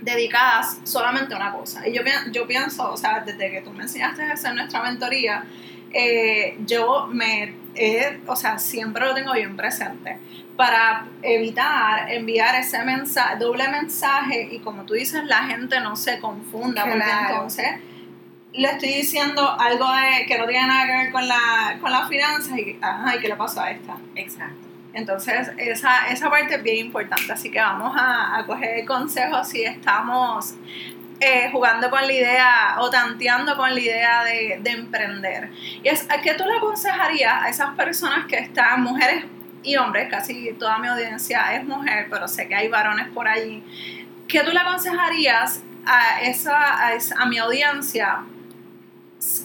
dedicadas 0.00 0.78
solamente 0.84 1.34
a 1.34 1.36
una 1.36 1.52
cosa. 1.52 1.86
Y 1.86 1.92
yo, 1.92 2.02
yo 2.32 2.46
pienso, 2.46 2.90
o 2.92 2.96
sea, 2.96 3.20
desde 3.20 3.50
que 3.50 3.60
tú 3.62 3.70
me 3.72 3.82
enseñaste 3.84 4.22
a 4.22 4.32
hacer 4.32 4.54
nuestra 4.54 4.82
mentoría, 4.82 5.44
eh, 5.92 6.56
yo 6.66 7.08
me, 7.10 7.54
he- 7.74 8.20
o 8.26 8.36
sea, 8.36 8.58
siempre 8.58 9.04
lo 9.04 9.14
tengo 9.14 9.32
bien 9.32 9.56
presente 9.56 10.18
para 10.56 11.06
evitar 11.22 12.10
enviar 12.12 12.54
ese 12.54 12.84
mensaje, 12.84 13.36
doble 13.38 13.66
mensaje 13.68 14.48
y 14.52 14.58
como 14.60 14.84
tú 14.84 14.94
dices, 14.94 15.24
la 15.24 15.44
gente 15.44 15.80
no 15.80 15.96
se 15.96 16.20
confunda, 16.20 16.82
porque 16.84 16.98
entonces 17.32 17.66
le 18.52 18.68
estoy 18.68 18.88
diciendo 18.90 19.48
algo 19.58 19.86
de, 19.92 20.26
que 20.26 20.36
no 20.38 20.46
tiene 20.46 20.66
nada 20.66 20.86
que 20.86 20.92
ver 20.92 21.12
con 21.12 21.26
la, 21.26 21.78
con 21.80 21.90
las 21.90 22.08
finanzas 22.08 22.58
y, 22.58 22.78
ajá, 22.82 23.16
¿y 23.16 23.20
qué 23.20 23.28
le 23.28 23.36
pasó 23.36 23.60
a 23.62 23.70
esta? 23.70 23.96
Exacto. 24.16 24.68
Entonces, 24.92 25.50
esa, 25.56 26.08
esa 26.08 26.30
parte 26.30 26.56
es 26.56 26.62
bien 26.62 26.86
importante, 26.86 27.32
así 27.32 27.50
que 27.50 27.60
vamos 27.60 27.96
a, 27.96 28.38
a 28.38 28.46
coger 28.46 28.84
consejos 28.84 29.48
si 29.48 29.62
estamos 29.62 30.54
eh, 31.20 31.50
jugando 31.52 31.90
con 31.90 32.00
la 32.06 32.12
idea 32.12 32.76
o 32.78 32.88
tanteando 32.88 33.56
con 33.56 33.74
la 33.74 33.80
idea 33.80 34.24
de, 34.24 34.58
de 34.62 34.70
emprender. 34.70 35.50
Y 35.82 35.88
es, 35.88 36.06
¿a 36.10 36.20
¿qué 36.20 36.34
tú 36.34 36.44
le 36.44 36.56
aconsejarías 36.56 37.42
a 37.44 37.48
esas 37.48 37.74
personas 37.76 38.26
que 38.26 38.38
están, 38.38 38.82
mujeres 38.82 39.24
y 39.62 39.76
hombres, 39.76 40.08
casi 40.10 40.52
toda 40.58 40.78
mi 40.78 40.88
audiencia 40.88 41.54
es 41.54 41.64
mujer, 41.64 42.06
pero 42.10 42.26
sé 42.26 42.48
que 42.48 42.54
hay 42.54 42.68
varones 42.68 43.08
por 43.08 43.28
allí, 43.28 43.62
¿qué 44.26 44.40
tú 44.40 44.50
le 44.50 44.60
aconsejarías 44.60 45.62
a, 45.84 46.22
esa, 46.22 46.88
a, 47.18 47.26
mi 47.26 47.38
audiencia 47.38 48.20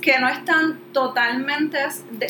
que 0.02 0.18
no 0.20 0.30
están 0.30 0.80
totalmente, 0.94 1.80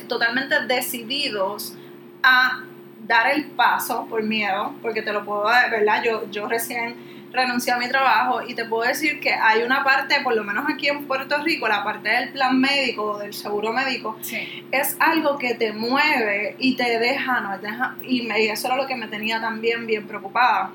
totalmente 0.08 0.65
decididos 0.65 1.78
a 2.23 2.63
dar 3.07 3.31
el 3.31 3.45
paso 3.45 4.05
por 4.09 4.23
miedo, 4.23 4.73
porque 4.81 5.01
te 5.01 5.13
lo 5.13 5.23
puedo 5.25 5.43
dar, 5.45 5.69
¿verdad? 5.71 6.01
Yo, 6.03 6.29
yo 6.31 6.47
recién 6.47 6.95
renuncié 7.31 7.73
a 7.73 7.77
mi 7.77 7.89
trabajo 7.89 8.41
y 8.47 8.53
te 8.53 8.63
puedo 8.63 8.87
decir 8.87 9.19
que 9.19 9.33
hay 9.33 9.61
una 9.63 9.83
parte, 9.83 10.21
por 10.23 10.33
lo 10.35 10.43
menos 10.45 10.65
aquí 10.73 10.87
en 10.87 11.05
Puerto 11.05 11.37
Rico, 11.43 11.67
la 11.67 11.83
parte 11.83 12.07
del 12.07 12.29
plan 12.29 12.59
médico, 12.59 13.17
del 13.17 13.33
seguro 13.33 13.73
médico, 13.73 14.17
Sí. 14.21 14.65
es 14.71 14.95
algo 14.99 15.37
que 15.37 15.53
te 15.53 15.73
mueve 15.73 16.55
y 16.59 16.75
te 16.77 16.97
deja, 16.99 17.41
no 17.41 17.59
te 17.59 17.67
deja, 17.67 17.95
y, 18.03 18.21
me, 18.21 18.41
y 18.41 18.47
eso 18.47 18.67
era 18.67 18.77
lo 18.77 18.87
que 18.87 18.95
me 18.95 19.07
tenía 19.07 19.41
también 19.41 19.85
bien 19.85 20.07
preocupada. 20.07 20.71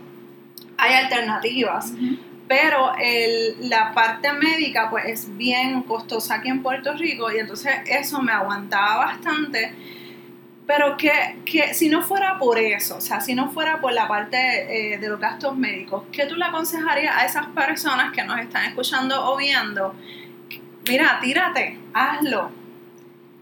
Hay 0.76 0.92
alternativas, 0.94 1.92
pero 2.46 2.92
el, 3.00 3.68
la 3.70 3.92
parte 3.94 4.30
médica 4.34 4.90
pues 4.90 5.04
es 5.06 5.36
bien 5.38 5.82
costosa 5.82 6.36
aquí 6.36 6.48
en 6.50 6.62
Puerto 6.62 6.92
Rico 6.94 7.30
y 7.32 7.38
entonces 7.38 7.72
eso 7.86 8.20
me 8.20 8.32
aguantaba 8.32 8.96
bastante. 9.06 9.72
Pero 10.70 10.96
que, 10.96 11.10
que 11.44 11.74
si 11.74 11.88
no 11.88 12.00
fuera 12.00 12.38
por 12.38 12.56
eso, 12.56 12.98
o 12.98 13.00
sea, 13.00 13.20
si 13.20 13.34
no 13.34 13.50
fuera 13.50 13.80
por 13.80 13.92
la 13.92 14.06
parte 14.06 14.36
eh, 14.92 14.98
de 14.98 15.08
los 15.08 15.18
gastos 15.18 15.56
médicos, 15.56 16.04
¿qué 16.12 16.26
tú 16.26 16.36
le 16.36 16.44
aconsejarías 16.44 17.12
a 17.16 17.26
esas 17.26 17.46
personas 17.46 18.12
que 18.12 18.22
nos 18.22 18.38
están 18.38 18.66
escuchando 18.66 19.32
o 19.32 19.36
viendo? 19.36 19.96
Mira, 20.86 21.18
tírate, 21.20 21.76
hazlo. 21.92 22.52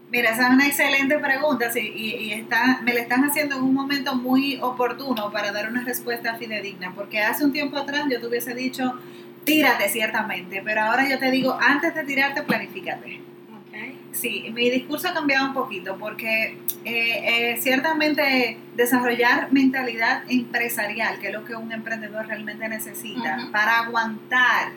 Mira, 0.09 0.31
esa 0.31 0.47
es 0.47 0.53
una 0.55 0.65
excelente 0.65 1.19
pregunta 1.19 1.69
sí, 1.69 1.91
y, 1.95 2.31
está, 2.31 2.79
me 2.81 2.95
la 2.95 3.01
están 3.01 3.23
haciendo 3.23 3.57
en 3.57 3.61
un 3.61 3.75
momento 3.75 4.15
muy 4.15 4.57
oportuno 4.59 5.31
para 5.31 5.51
dar 5.51 5.69
una 5.69 5.83
respuesta 5.83 6.33
fidedigna, 6.33 6.93
porque 6.95 7.19
hace 7.19 7.45
un 7.45 7.53
tiempo 7.53 7.77
atrás 7.77 8.05
yo 8.09 8.19
te 8.19 8.25
hubiese 8.25 8.55
dicho, 8.55 8.95
tírate 9.43 9.87
ciertamente, 9.87 10.63
pero 10.65 10.81
ahora 10.81 11.07
yo 11.07 11.19
te 11.19 11.29
digo, 11.29 11.55
antes 11.61 11.93
de 11.93 12.05
tirarte, 12.05 12.41
planifícate. 12.41 13.28
Sí, 14.11 14.49
mi 14.53 14.69
discurso 14.69 15.07
ha 15.07 15.13
cambiado 15.13 15.47
un 15.47 15.53
poquito 15.53 15.97
porque 15.97 16.57
eh, 16.83 17.51
eh, 17.53 17.57
ciertamente 17.61 18.57
desarrollar 18.75 19.51
mentalidad 19.51 20.23
empresarial, 20.27 21.19
que 21.19 21.27
es 21.27 21.33
lo 21.33 21.45
que 21.45 21.55
un 21.55 21.71
emprendedor 21.71 22.25
realmente 22.27 22.67
necesita 22.67 23.49
para 23.51 23.79
aguantar 23.79 24.71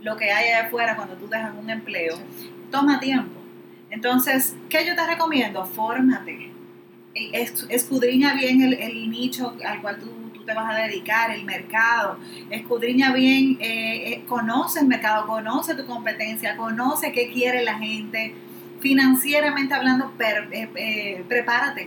lo 0.00 0.16
que 0.16 0.32
hay 0.32 0.48
allá 0.48 0.66
afuera 0.66 0.96
cuando 0.96 1.14
tú 1.16 1.28
dejas 1.28 1.52
un 1.58 1.68
empleo, 1.68 2.18
toma 2.70 2.98
tiempo. 3.00 3.38
Entonces, 3.90 4.56
¿qué 4.70 4.86
yo 4.86 4.94
te 4.94 5.06
recomiendo? 5.06 5.66
Fórmate. 5.66 6.50
Es- 7.14 7.66
Escudriña 7.68 8.34
bien 8.34 8.62
el, 8.62 8.74
el 8.74 9.10
nicho 9.10 9.54
al 9.66 9.82
cual 9.82 9.98
tú, 9.98 10.30
tú 10.32 10.42
te 10.44 10.54
vas 10.54 10.74
a 10.74 10.78
dedicar, 10.78 11.30
el 11.32 11.44
mercado. 11.44 12.18
Escudriña 12.48 13.12
bien, 13.12 13.58
eh, 13.60 14.12
eh, 14.12 14.24
conoce 14.26 14.80
el 14.80 14.86
mercado, 14.86 15.26
conoce 15.26 15.74
tu 15.74 15.84
competencia, 15.86 16.56
conoce 16.56 17.12
qué 17.12 17.30
quiere 17.30 17.62
la 17.62 17.76
gente. 17.78 18.34
Financieramente 18.80 19.74
hablando, 19.74 20.12
eh, 20.18 20.68
eh, 20.74 21.24
prepárate. 21.28 21.86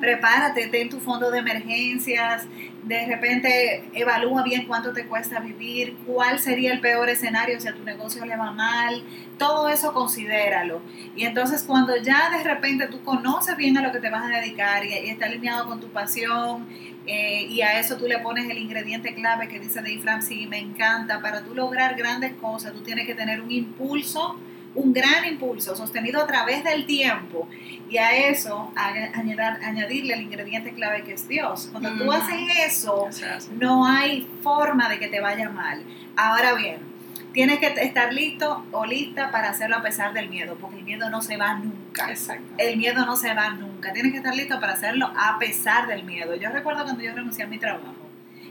Prepárate, 0.00 0.66
ten 0.66 0.88
tu 0.88 1.00
fondo 1.00 1.30
de 1.30 1.38
emergencias, 1.38 2.46
de 2.82 3.06
repente 3.06 3.88
evalúa 3.94 4.42
bien 4.42 4.66
cuánto 4.66 4.92
te 4.92 5.06
cuesta 5.06 5.40
vivir, 5.40 5.96
cuál 6.04 6.38
sería 6.38 6.72
el 6.72 6.80
peor 6.80 7.08
escenario 7.08 7.58
si 7.58 7.68
a 7.68 7.74
tu 7.74 7.82
negocio 7.82 8.26
le 8.26 8.36
va 8.36 8.50
mal, 8.50 9.02
todo 9.38 9.68
eso 9.68 9.94
considéralo. 9.94 10.82
Y 11.16 11.24
entonces 11.24 11.62
cuando 11.62 11.96
ya 11.96 12.28
de 12.36 12.42
repente 12.42 12.88
tú 12.88 13.02
conoces 13.02 13.56
bien 13.56 13.78
a 13.78 13.82
lo 13.82 13.92
que 13.92 14.00
te 14.00 14.10
vas 14.10 14.24
a 14.24 14.40
dedicar 14.40 14.84
y, 14.84 14.92
está 14.92 15.26
alineado 15.26 15.66
con 15.66 15.80
tu 15.80 15.88
pasión 15.88 16.66
eh, 17.06 17.46
y 17.48 17.62
a 17.62 17.78
eso 17.78 17.96
tú 17.96 18.06
le 18.06 18.18
pones 18.18 18.50
el 18.50 18.58
ingrediente 18.58 19.14
clave 19.14 19.48
que 19.48 19.60
dice 19.60 19.80
Dave 19.80 20.02
Ramsey, 20.04 20.46
me 20.46 20.58
encanta, 20.58 21.22
para 21.22 21.42
tú 21.42 21.54
lograr 21.54 21.94
grandes 21.96 22.32
cosas 22.34 22.72
tú 22.72 22.80
tienes 22.80 23.06
que 23.06 23.14
tener 23.14 23.40
un 23.40 23.50
impulso 23.50 24.36
un 24.74 24.92
gran 24.92 25.24
impulso 25.24 25.76
sostenido 25.76 26.20
a 26.20 26.26
través 26.26 26.64
del 26.64 26.86
tiempo 26.86 27.48
y 27.88 27.98
a 27.98 28.28
eso 28.28 28.72
añadir, 28.74 29.40
añadirle 29.40 30.14
el 30.14 30.22
ingrediente 30.22 30.72
clave 30.72 31.02
que 31.02 31.12
es 31.12 31.28
Dios. 31.28 31.68
Cuando 31.70 31.92
tú 31.96 32.10
haces 32.10 32.40
eso, 32.66 33.08
no 33.52 33.86
hay 33.86 34.28
forma 34.42 34.88
de 34.88 34.98
que 34.98 35.08
te 35.08 35.20
vaya 35.20 35.48
mal. 35.48 35.82
Ahora 36.16 36.54
bien, 36.54 36.78
tienes 37.32 37.58
que 37.58 37.66
estar 37.66 38.12
listo 38.12 38.64
o 38.72 38.86
lista 38.86 39.30
para 39.30 39.50
hacerlo 39.50 39.76
a 39.76 39.82
pesar 39.82 40.12
del 40.12 40.28
miedo, 40.28 40.56
porque 40.60 40.78
el 40.78 40.84
miedo 40.84 41.10
no 41.10 41.20
se 41.20 41.36
va 41.36 41.54
nunca. 41.54 42.06
El 42.58 42.76
miedo 42.76 43.04
no 43.04 43.16
se 43.16 43.34
va 43.34 43.50
nunca. 43.50 43.92
Tienes 43.92 44.12
que 44.12 44.18
estar 44.18 44.34
listo 44.34 44.58
para 44.60 44.72
hacerlo 44.72 45.12
a 45.16 45.38
pesar 45.38 45.86
del 45.86 46.04
miedo. 46.04 46.34
Yo 46.36 46.50
recuerdo 46.50 46.84
cuando 46.84 47.02
yo 47.02 47.14
renuncié 47.14 47.44
a 47.44 47.48
mi 47.48 47.58
trabajo, 47.58 47.94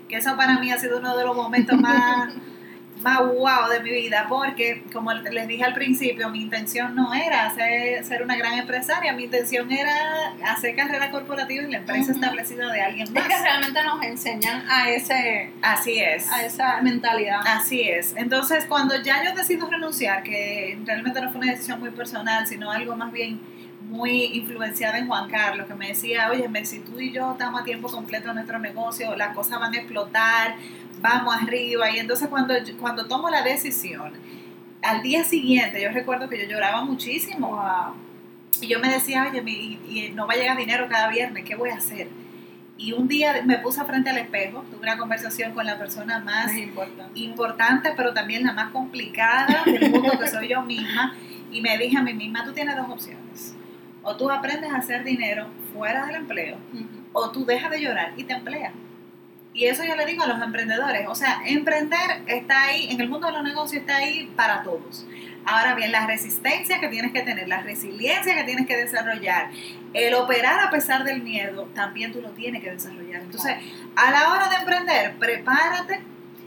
que 0.08 0.18
eso 0.18 0.36
para 0.38 0.60
mí 0.60 0.72
ha 0.72 0.78
sido 0.78 1.00
uno 1.00 1.18
de 1.18 1.24
los 1.26 1.36
momentos 1.36 1.80
más 1.80 2.30
más 3.02 3.20
wow 3.20 3.70
de 3.70 3.82
mi 3.82 3.92
vida, 3.92 4.26
porque 4.30 4.84
como 4.92 5.14
les 5.14 5.48
dije 5.48 5.64
al 5.64 5.74
principio, 5.74 6.30
mi 6.30 6.42
intención 6.42 6.96
no 6.96 7.14
era 7.14 7.54
ser, 7.54 8.24
una 8.24 8.36
gran 8.36 8.54
empresaria, 8.58 9.14
mi 9.14 9.26
intención 9.26 9.72
era 9.72 10.34
hacer 10.46 10.76
carrera 10.76 11.12
corporativa 11.12 11.64
en 11.64 11.72
la 11.72 11.78
empresa 11.78 12.12
establecida 12.12 12.72
de 12.72 12.82
alguien 12.82 13.12
más. 13.14 13.24
Es 13.24 13.36
que 13.36 13.42
realmente 13.42 13.84
nos 13.84 14.04
enseñan 14.04 14.64
a 14.70 14.90
ese... 14.90 15.52
Así 15.62 16.00
es. 16.00 16.32
A 16.32 16.46
esa 16.46 16.82
mentalidad. 16.82 17.42
Así 17.46 17.82
es. 17.82 18.14
Entonces, 18.16 18.66
cuando 18.66 19.02
ya 19.02 19.24
yo 19.24 19.34
decido 19.36 19.70
renunciar, 19.70 20.24
que 20.24 20.78
realmente 20.86 21.22
no 21.22 21.32
fue 21.32 21.42
una 21.42 21.52
decisión 21.52 21.80
muy 21.80 21.92
personal, 21.92 22.48
sino 22.48 22.72
algo 22.72 22.96
más 22.96 23.12
bien 23.12 23.40
muy 23.94 24.24
influenciada 24.34 24.98
en 24.98 25.08
Juan 25.08 25.30
Carlos, 25.30 25.68
que 25.68 25.76
me 25.76 25.90
decía, 25.90 26.32
oye, 26.32 26.50
si 26.66 26.80
tú 26.80 27.00
y 27.00 27.12
yo 27.12 27.34
estamos 27.34 27.62
a 27.62 27.64
tiempo 27.64 27.88
completo 27.88 28.30
en 28.30 28.36
nuestro 28.36 28.58
negocio, 28.58 29.16
las 29.16 29.36
cosas 29.36 29.60
van 29.60 29.72
a 29.72 29.78
explotar, 29.78 30.56
vamos 31.00 31.36
arriba. 31.36 31.92
Y 31.92 32.00
entonces 32.00 32.28
cuando, 32.28 32.56
cuando 32.80 33.06
tomo 33.06 33.30
la 33.30 33.44
decisión, 33.44 34.14
al 34.82 35.04
día 35.04 35.24
siguiente, 35.24 35.80
yo 35.80 35.92
recuerdo 35.92 36.28
que 36.28 36.42
yo 36.42 36.50
lloraba 36.50 36.84
muchísimo. 36.84 37.64
Y 38.60 38.68
yo 38.68 38.80
me 38.80 38.90
decía, 38.90 39.28
oye, 39.30 39.44
y, 39.48 40.12
no 40.16 40.26
va 40.26 40.34
a 40.34 40.38
llegar 40.38 40.58
dinero 40.58 40.88
cada 40.90 41.08
viernes, 41.10 41.44
¿qué 41.46 41.56
voy 41.56 41.70
a 41.70 41.76
hacer? 41.76 42.08
Y 42.80 42.94
un 42.94 43.08
día 43.08 43.44
me 43.46 43.60
puse 43.60 43.84
frente 43.86 44.10
al 44.10 44.18
espejo, 44.18 44.66
tuve 44.72 44.82
una 44.82 44.98
conversación 44.98 45.54
con 45.54 45.68
la 45.68 45.78
persona 45.78 46.18
más 46.18 46.58
importante. 46.58 47.20
importante, 47.20 47.94
pero 47.96 48.12
también 48.12 48.44
la 48.44 48.54
más 48.54 48.72
complicada 48.72 49.62
del 49.66 49.92
mundo, 49.92 50.18
que 50.20 50.28
soy 50.28 50.48
yo 50.48 50.64
misma, 50.64 51.16
y 51.52 51.62
me 51.62 51.78
dije 51.78 51.96
a 51.96 52.02
mí 52.02 52.16
misma, 52.16 52.44
tú 52.44 52.54
tienes 52.54 52.76
dos 52.76 52.90
opciones. 52.90 53.54
O 54.04 54.16
tú 54.16 54.30
aprendes 54.30 54.72
a 54.72 54.78
hacer 54.78 55.04
dinero 55.04 55.48
fuera 55.74 56.06
del 56.06 56.16
empleo, 56.16 56.58
o 57.14 57.32
tú 57.32 57.46
dejas 57.46 57.72
de 57.72 57.82
llorar 57.82 58.14
y 58.18 58.26
te 58.26 58.34
empleas. 58.34 58.74
Y 59.54 59.66
eso 59.66 59.84
yo 59.84 59.96
le 59.96 60.06
digo 60.06 60.24
a 60.24 60.28
los 60.28 60.42
emprendedores, 60.42 61.08
o 61.08 61.14
sea, 61.14 61.42
emprender 61.46 62.24
está 62.26 62.64
ahí, 62.64 62.88
en 62.90 63.00
el 63.00 63.08
mundo 63.08 63.28
de 63.28 63.34
los 63.34 63.44
negocios 63.44 63.82
está 63.82 63.98
ahí 63.98 64.32
para 64.36 64.64
todos. 64.64 65.06
Ahora 65.46 65.76
bien, 65.76 65.92
la 65.92 66.08
resistencia 66.08 66.80
que 66.80 66.88
tienes 66.88 67.12
que 67.12 67.22
tener, 67.22 67.48
la 67.48 67.62
resiliencia 67.62 68.34
que 68.34 68.44
tienes 68.46 68.66
que 68.66 68.78
desarrollar, 68.78 69.52
el 69.94 70.14
operar 70.16 70.60
a 70.60 70.72
pesar 70.72 71.04
del 71.04 71.22
miedo, 71.22 71.70
también 71.76 72.12
tú 72.12 72.22
lo 72.22 72.30
tienes 72.32 72.64
que 72.64 72.72
desarrollar. 72.72 73.22
Entonces, 73.22 73.58
a 73.96 74.12
la 74.12 74.32
hora 74.32 74.50
de 74.50 74.56
emprender, 74.56 75.16
prepárate 75.20 76.02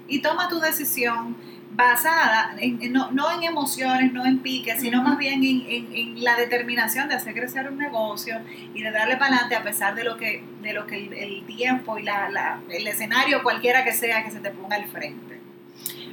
y 0.09 0.21
toma 0.21 0.49
tu 0.49 0.59
decisión 0.59 1.37
basada 1.77 2.55
en, 2.59 2.93
no, 2.93 3.11
no, 3.13 3.31
en 3.31 3.43
emociones, 3.43 4.13
no 4.13 4.25
en 4.25 4.39
piques, 4.39 4.81
sino 4.81 5.03
más 5.03 5.19
bien 5.19 5.45
en, 5.45 5.65
en, 5.93 6.25
la 6.25 6.35
determinación 6.35 7.09
de 7.09 7.15
hacer 7.15 7.35
crecer 7.35 7.71
un 7.71 7.79
negocio 7.79 8.41
y 8.75 8.83
de 8.83 8.91
darle 8.91 9.17
para 9.17 9.37
adelante 9.37 9.57
a 9.57 9.63
pesar 9.63 9.95
de 9.95 10.03
lo 10.03 10.17
que, 10.17 10.43
de 10.63 10.73
lo 10.73 10.87
que 10.87 10.97
el, 10.97 11.45
tiempo 11.47 11.99
y 11.99 12.03
la, 12.03 12.31
la, 12.31 12.61
el 12.71 12.87
escenario 12.87 13.43
cualquiera 13.43 13.85
que 13.85 13.93
sea 13.93 14.25
que 14.25 14.31
se 14.31 14.41
te 14.41 14.51
ponga 14.51 14.77
al 14.77 14.87
frente. 14.87 15.36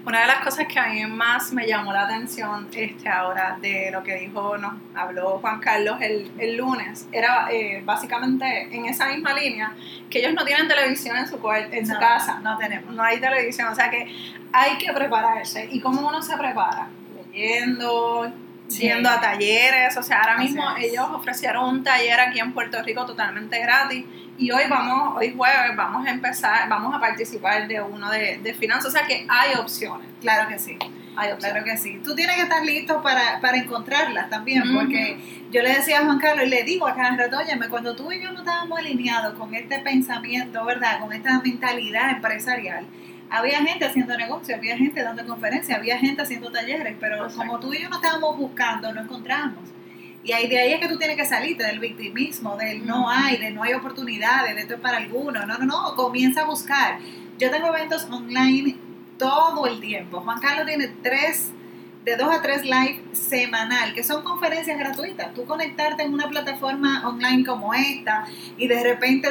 Una 0.06 0.20
de 0.22 0.28
las 0.28 0.44
cosas 0.44 0.68
que 0.68 0.80
a 0.80 0.88
mí 0.88 1.06
más 1.06 1.54
me 1.54 1.66
llamó 1.66 1.94
la 1.94 2.04
atención 2.04 2.68
este, 2.74 3.08
ahora 3.08 3.58
de 3.62 3.90
lo 3.90 4.04
que 4.04 4.16
dijo, 4.16 4.58
nos 4.58 4.74
habló 4.94 5.40
Juan 5.40 5.62
Carlos 5.62 5.96
el, 6.02 6.30
el 6.38 6.58
lunes, 6.58 7.08
era 7.14 7.48
eh, 7.50 7.82
básicamente 7.86 8.68
en 8.70 8.86
esa 8.86 9.08
misma 9.08 9.34
línea 9.34 9.74
que 10.10 10.20
ellos 10.20 10.34
no 10.34 10.44
tienen 10.44 10.68
televisión 10.68 11.16
en 11.16 11.26
su, 11.26 11.40
en 11.72 11.88
su 11.88 11.98
casa. 11.98 12.40
No 12.42 12.58
tenemos. 12.58 12.94
No 12.94 13.02
hay 13.02 13.22
televisión, 13.22 13.70
o 13.70 13.76
sea 13.76 13.90
que 13.90 14.14
hay 14.52 14.78
que 14.78 14.92
prepararse. 14.92 15.70
¿Y 15.72 15.80
cómo 15.80 16.06
uno 16.06 16.22
se 16.22 16.38
prepara? 16.38 16.90
Leyendo, 17.32 18.30
yendo 18.78 19.10
a 19.10 19.20
talleres, 19.20 19.96
o 19.98 20.04
sea, 20.04 20.22
ahora 20.22 20.38
mismo 20.38 20.64
ellos 20.78 21.06
ofrecieron 21.12 21.66
un 21.66 21.84
taller 21.84 22.20
aquí 22.20 22.40
en 22.40 22.54
Puerto 22.54 22.82
Rico 22.84 23.06
totalmente 23.06 23.60
gratis 23.60 24.06
y 24.38 24.52
hoy 24.52 24.64
vamos, 24.70 25.18
hoy 25.18 25.34
jueves 25.36 25.76
vamos 25.76 26.06
a 26.08 26.12
empezar, 26.12 26.68
vamos 26.68 26.96
a 26.96 27.00
participar 27.00 27.68
de 27.68 27.82
uno 27.82 28.10
de, 28.10 28.40
de 28.40 28.54
finanzas, 28.54 28.88
o 28.88 28.92
sea 28.92 29.06
que 29.06 29.26
hay 29.30 29.56
opciones. 29.56 30.08
Claro 30.22 30.48
que 30.48 30.58
sí. 30.58 30.78
Hay 31.16 31.32
Claro 31.38 31.64
que 31.64 31.78
sí. 31.78 32.02
Tú 32.04 32.16
tienes 32.16 32.36
que 32.36 32.42
estar 32.44 32.64
listo 32.66 33.02
para, 33.02 33.40
para 33.40 33.58
encontrarlas 33.58 34.30
también, 34.30 34.64
porque 34.74 35.18
yo 35.52 35.62
le 35.62 35.76
decía 35.76 36.00
a 36.00 36.06
Juan 36.06 36.20
Carlos 36.20 36.48
y 36.48 36.50
le 36.50 36.64
digo 36.64 36.88
a 36.88 36.96
cada 36.96 37.16
rato, 37.16 37.38
cuando 37.70 37.96
tú 37.96 38.12
y 38.12 38.22
yo 38.22 38.32
no 38.32 38.40
estábamos 38.40 38.80
alineados 38.80 39.38
con 39.38 39.54
este 39.54 39.80
pensamiento, 39.80 40.66
¿verdad? 40.66 41.00
Con 41.00 41.14
esta 41.14 41.40
mentalidad 41.40 42.10
empresarial, 42.10 42.88
había 43.34 43.64
gente 43.64 43.84
haciendo 43.84 44.16
negocio, 44.16 44.56
había 44.56 44.78
gente 44.78 45.02
dando 45.02 45.26
conferencias, 45.26 45.76
había 45.76 45.98
gente 45.98 46.22
haciendo 46.22 46.52
talleres, 46.52 46.96
pero 47.00 47.28
como 47.36 47.60
tú 47.60 47.74
y 47.74 47.82
yo 47.82 47.90
no 47.90 47.96
estábamos 47.96 48.38
buscando, 48.38 48.94
no 48.94 49.02
encontramos. 49.02 49.64
Y 50.24 50.34
ahí, 50.34 50.48
de 50.48 50.60
ahí 50.60 50.74
es 50.74 50.80
que 50.80 50.88
tú 50.88 51.00
tienes 51.00 51.18
que 51.18 51.26
salirte 51.26 51.66
del 51.66 51.80
victimismo, 51.80 52.56
del 52.56 52.86
no 52.86 53.10
hay, 53.10 53.38
de 53.38 53.50
no 53.50 53.64
hay 53.64 53.74
oportunidades, 53.74 54.54
de 54.54 54.62
esto 54.62 54.76
es 54.76 54.80
para 54.80 54.98
algunos. 54.98 55.48
No, 55.48 55.58
no, 55.58 55.66
no, 55.66 55.96
comienza 55.96 56.42
a 56.42 56.46
buscar. 56.46 57.00
Yo 57.40 57.50
tengo 57.50 57.68
eventos 57.70 58.08
online 58.12 58.78
todo 59.18 59.66
el 59.66 59.82
tiempo. 59.82 60.22
Juan 60.22 60.40
Carlos 60.40 60.68
tiene 60.68 60.90
tres 61.02 61.52
de 62.04 62.18
dos 62.18 62.34
a 62.34 62.42
tres 62.42 62.64
live 62.64 63.02
semanal, 63.14 63.94
que 63.94 64.04
son 64.04 64.24
conferencias 64.24 64.78
gratuitas. 64.78 65.34
Tú 65.34 65.46
conectarte 65.46 66.04
en 66.04 66.14
una 66.14 66.28
plataforma 66.28 67.08
online 67.08 67.46
como 67.46 67.74
esta 67.74 68.26
y 68.58 68.68
de 68.68 68.84
repente 68.84 69.30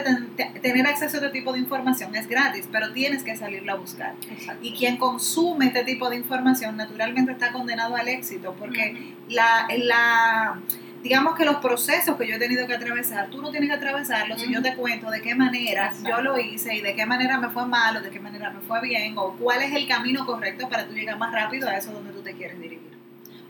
tener 0.60 0.86
acceso 0.86 1.16
a 1.16 1.20
este 1.20 1.30
tipo 1.30 1.52
de 1.52 1.58
información 1.58 2.14
es 2.16 2.28
gratis, 2.28 2.68
pero 2.72 2.92
tienes 2.92 3.22
que 3.22 3.36
salirla 3.36 3.74
a 3.74 3.76
buscar. 3.76 4.14
Y 4.62 4.72
quien 4.74 4.96
consume 4.96 5.66
este 5.66 5.84
tipo 5.84 6.08
de 6.08 6.16
información 6.16 6.76
naturalmente 6.76 7.32
está 7.32 7.52
condenado 7.52 7.96
al 7.96 8.08
éxito, 8.08 8.54
porque 8.58 9.14
la, 9.28 9.68
la 9.78 10.60
digamos 11.02 11.36
que 11.36 11.44
los 11.44 11.56
procesos 11.56 12.16
que 12.16 12.28
yo 12.28 12.36
he 12.36 12.38
tenido 12.38 12.66
que 12.66 12.74
atravesar, 12.74 13.28
tú 13.28 13.42
no 13.42 13.50
tienes 13.50 13.68
que 13.68 13.76
atravesarlos 13.76 14.40
si 14.40 14.52
yo 14.52 14.62
te 14.62 14.74
cuento 14.76 15.10
de 15.10 15.20
qué 15.20 15.34
manera 15.34 15.92
yo 16.06 16.20
lo 16.20 16.38
hice 16.38 16.74
y 16.76 16.80
de 16.80 16.94
qué 16.94 17.06
manera 17.06 17.38
me 17.38 17.48
fue 17.48 17.66
mal 17.66 17.96
o 17.96 18.00
de 18.00 18.10
qué 18.10 18.20
manera 18.20 18.50
me 18.50 18.60
fue 18.60 18.80
bien 18.80 19.14
o 19.16 19.32
cuál 19.32 19.62
es 19.62 19.74
el 19.74 19.88
camino 19.88 20.24
correcto 20.24 20.68
para 20.68 20.86
tú 20.86 20.94
llegar 20.94 21.18
más 21.18 21.32
rápido 21.32 21.68
a 21.68 21.76
eso 21.76 21.92
donde 21.92 22.12
tú 22.12 22.22
te 22.22 22.34
quieres 22.34 22.58
dirigir. 22.60 22.92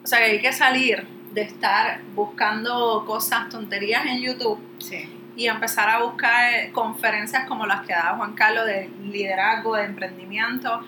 O 0.03 0.07
sea 0.07 0.19
que 0.19 0.25
hay 0.25 0.41
que 0.41 0.53
salir 0.53 1.07
de 1.33 1.43
estar 1.43 2.01
buscando 2.15 3.05
cosas, 3.07 3.49
tonterías 3.49 4.05
en 4.07 4.21
YouTube 4.23 4.61
y 5.37 5.47
empezar 5.47 5.89
a 5.89 6.03
buscar 6.03 6.71
conferencias 6.73 7.47
como 7.47 7.67
las 7.67 7.83
que 7.87 7.93
da 7.93 8.15
Juan 8.17 8.35
Carlos 8.35 8.67
de 8.67 8.91
liderazgo, 9.03 9.77
de 9.77 9.85
emprendimiento 9.85 10.83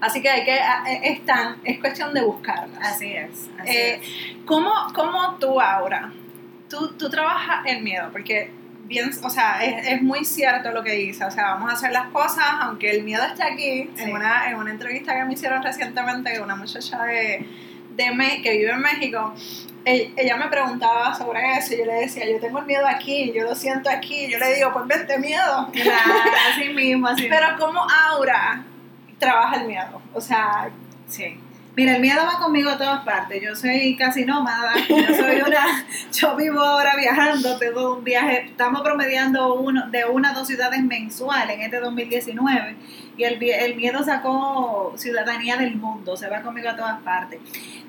Así 0.00 0.22
que 0.22 0.30
hay 0.30 0.44
que, 0.44 0.56
eh, 0.56 1.00
están, 1.02 1.56
es 1.64 1.78
cuestión 1.78 2.14
de 2.14 2.22
buscarlas. 2.22 2.78
Así 2.80 3.12
es. 3.12 3.50
Eh, 3.66 4.00
¿cómo, 4.46 4.72
¿cómo, 4.94 5.36
tú 5.38 5.60
ahora, 5.60 6.12
tú, 6.68 6.92
tú 6.96 7.10
trabajas 7.10 7.66
el 7.66 7.82
miedo? 7.82 8.08
Porque 8.10 8.50
bien, 8.84 9.10
o 9.22 9.30
sea, 9.30 9.62
es, 9.62 9.86
es, 9.86 10.02
muy 10.02 10.24
cierto 10.24 10.72
lo 10.72 10.82
que 10.82 10.92
dice, 10.92 11.24
o 11.24 11.30
sea, 11.30 11.52
vamos 11.52 11.70
a 11.70 11.74
hacer 11.74 11.92
las 11.92 12.08
cosas, 12.08 12.44
aunque 12.60 12.90
el 12.90 13.04
miedo 13.04 13.22
esté 13.22 13.44
aquí, 13.44 13.90
en, 13.98 14.12
una, 14.12 14.50
en 14.50 14.56
una 14.56 14.70
entrevista 14.70 15.14
que 15.14 15.24
me 15.24 15.34
hicieron 15.34 15.62
recientemente, 15.62 16.40
una 16.40 16.56
muchacha 16.56 17.04
de, 17.04 17.46
de 17.90 18.40
que 18.42 18.58
vive 18.58 18.70
en 18.70 18.80
México, 18.80 19.34
ella 19.84 20.36
me 20.36 20.48
preguntaba 20.48 21.14
sobre 21.14 21.56
eso 21.56 21.74
y 21.74 21.78
yo 21.78 21.84
le 21.86 21.94
decía, 21.94 22.28
yo 22.28 22.38
tengo 22.38 22.58
el 22.58 22.66
miedo 22.66 22.86
aquí, 22.86 23.32
yo 23.34 23.44
lo 23.44 23.54
siento 23.54 23.88
aquí, 23.88 24.28
yo 24.28 24.38
le 24.38 24.54
digo, 24.54 24.72
pues 24.72 24.86
vente 24.86 25.18
miedo. 25.18 25.68
Claro, 25.72 26.32
así 26.52 26.68
mismo, 26.70 27.08
así 27.08 27.26
Pero 27.28 27.46
como 27.58 27.80
Aura 27.80 28.64
trabaja 29.20 29.60
el 29.60 29.68
miedo. 29.68 30.02
O 30.12 30.20
sea, 30.20 30.70
sí. 31.06 31.38
Mira, 31.76 31.94
el 31.94 32.00
miedo 32.00 32.20
va 32.26 32.40
conmigo 32.40 32.68
a 32.68 32.76
todas 32.76 33.04
partes. 33.04 33.40
Yo 33.40 33.54
soy 33.54 33.96
casi 33.96 34.24
nómada. 34.24 34.72
Yo 34.88 35.14
soy 35.14 35.40
una. 35.46 35.86
yo 36.12 36.34
vivo 36.34 36.60
ahora 36.60 36.96
viajando. 36.96 37.56
Tengo 37.58 37.94
un 37.96 38.02
viaje. 38.02 38.46
Estamos 38.46 38.80
promediando 38.82 39.54
uno, 39.54 39.88
de 39.88 40.04
una 40.04 40.30
a 40.30 40.34
dos 40.34 40.48
ciudades 40.48 40.82
mensuales 40.82 41.56
en 41.56 41.62
este 41.62 41.78
2019. 41.78 42.76
Y 43.16 43.22
el, 43.22 43.40
el 43.40 43.76
miedo 43.76 44.02
sacó 44.02 44.94
ciudadanía 44.96 45.56
del 45.58 45.76
mundo. 45.76 46.16
Se 46.16 46.28
va 46.28 46.42
conmigo 46.42 46.70
a 46.70 46.76
todas 46.76 47.00
partes. 47.02 47.38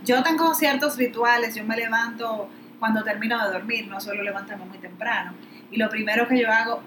Yo 0.06 0.22
tengo 0.22 0.54
ciertos 0.54 0.98
rituales. 0.98 1.56
Yo 1.56 1.64
me 1.64 1.76
levanto 1.76 2.50
cuando 2.82 3.04
termino 3.04 3.38
de 3.46 3.54
dormir, 3.54 3.88
no 3.88 4.02
suelo 4.02 4.24
levantarme 4.24 4.66
muy 4.66 4.80
temprano. 4.80 5.34
Y 5.70 5.78
lo 5.78 5.88
primero 5.88 6.28
que 6.28 6.42
yo 6.42 6.52
hago, 6.52 6.82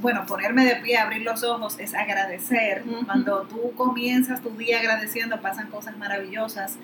bueno, 0.00 0.24
ponerme 0.24 0.64
de 0.64 0.76
pie, 0.76 0.98
abrir 0.98 1.22
los 1.22 1.42
ojos, 1.42 1.80
es 1.80 1.96
agradecer. 1.96 2.84
Cuando 3.06 3.42
tú 3.42 3.72
comienzas 3.74 4.40
tu 4.40 4.50
día 4.50 4.78
agradeciendo, 4.78 5.40
pasan 5.40 5.68
cosas 5.68 5.98
maravillosas. 5.98 6.76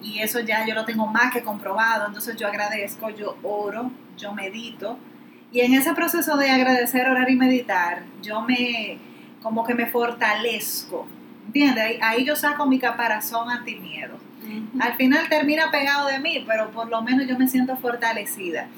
Y 0.00 0.20
eso 0.20 0.38
ya 0.38 0.64
yo 0.64 0.76
lo 0.76 0.84
tengo 0.84 1.08
más 1.08 1.32
que 1.32 1.42
comprobado. 1.42 2.06
Entonces 2.06 2.36
yo 2.36 2.46
agradezco, 2.46 3.10
yo 3.10 3.36
oro, 3.42 3.90
yo 4.16 4.32
medito. 4.32 4.96
Y 5.50 5.62
en 5.62 5.74
ese 5.74 5.92
proceso 5.92 6.36
de 6.36 6.52
agradecer, 6.52 7.10
orar 7.10 7.28
y 7.28 7.34
meditar, 7.34 8.04
yo 8.22 8.42
me, 8.42 8.98
como 9.42 9.64
que 9.64 9.74
me 9.74 9.86
fortalezco. 9.86 11.04
¿Entiendes? 11.48 11.98
Ahí, 12.02 12.24
yo 12.24 12.36
saco 12.36 12.66
mi 12.66 12.78
caparazón 12.78 13.50
anti 13.50 13.76
miedo. 13.76 14.18
Al 14.80 14.94
final 14.94 15.28
termina 15.28 15.70
pegado 15.70 16.06
de 16.06 16.18
mí, 16.18 16.44
pero 16.46 16.70
por 16.70 16.88
lo 16.88 17.02
menos 17.02 17.26
yo 17.26 17.38
me 17.38 17.48
siento 17.48 17.76
fortalecida. 17.76 18.68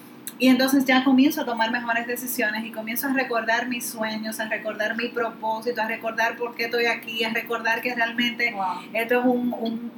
Y 0.41 0.49
entonces 0.49 0.87
ya 0.87 1.05
comienzo 1.05 1.43
a 1.43 1.45
tomar 1.45 1.71
mejores 1.71 2.07
decisiones 2.07 2.65
y 2.65 2.71
comienzo 2.71 3.09
a 3.09 3.13
recordar 3.13 3.69
mis 3.69 3.85
sueños, 3.85 4.41
a 4.41 4.47
recordar 4.47 4.97
mi 4.97 5.09
propósito, 5.09 5.83
a 5.83 5.87
recordar 5.87 6.37
por 6.37 6.55
qué 6.55 6.65
estoy 6.65 6.87
aquí, 6.87 7.23
a 7.25 7.29
recordar 7.29 7.83
que 7.83 7.95
realmente 7.95 8.55
esto 8.95 9.21
es 9.21 9.25
un, 9.27 9.53
un, 9.53 9.93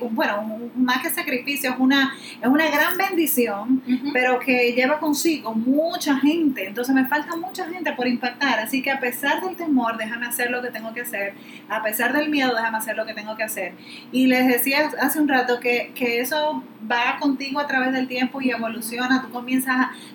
un 0.00 0.14
bueno, 0.14 0.60
más 0.76 1.02
que 1.02 1.10
sacrificio, 1.10 1.70
es 1.70 1.76
una, 1.78 2.14
es 2.40 2.48
una 2.48 2.70
gran 2.70 2.96
bendición, 2.96 3.82
pero 4.14 4.38
que 4.38 4.72
lleva 4.72 4.98
consigo 4.98 5.54
mucha 5.54 6.16
gente. 6.16 6.66
Entonces 6.68 6.94
me 6.94 7.04
falta 7.04 7.36
mucha 7.36 7.68
gente 7.68 7.92
por 7.92 8.06
impactar. 8.06 8.60
Así 8.60 8.80
que 8.80 8.90
a 8.90 8.98
pesar 8.98 9.42
del 9.42 9.56
temor, 9.56 9.98
déjame 9.98 10.26
hacer 10.26 10.50
lo 10.50 10.62
que 10.62 10.70
tengo 10.70 10.94
que 10.94 11.02
hacer. 11.02 11.34
A 11.68 11.82
pesar 11.82 12.14
del 12.14 12.30
miedo, 12.30 12.54
déjame 12.54 12.78
hacer 12.78 12.96
lo 12.96 13.04
que 13.04 13.12
tengo 13.12 13.36
que 13.36 13.42
hacer. 13.42 13.74
Y 14.10 14.26
les 14.26 14.48
decía 14.48 14.90
hace 15.00 15.20
un 15.20 15.28
rato 15.28 15.60
que, 15.60 15.92
que 15.94 16.20
eso 16.20 16.64
va 16.90 17.18
contigo 17.20 17.60
a 17.60 17.66
través 17.66 17.92
del 17.92 18.08
tiempo 18.08 18.40
y 18.40 18.50
evoluciona. 18.50 19.20
Tú 19.20 19.30
comienzas 19.30 19.61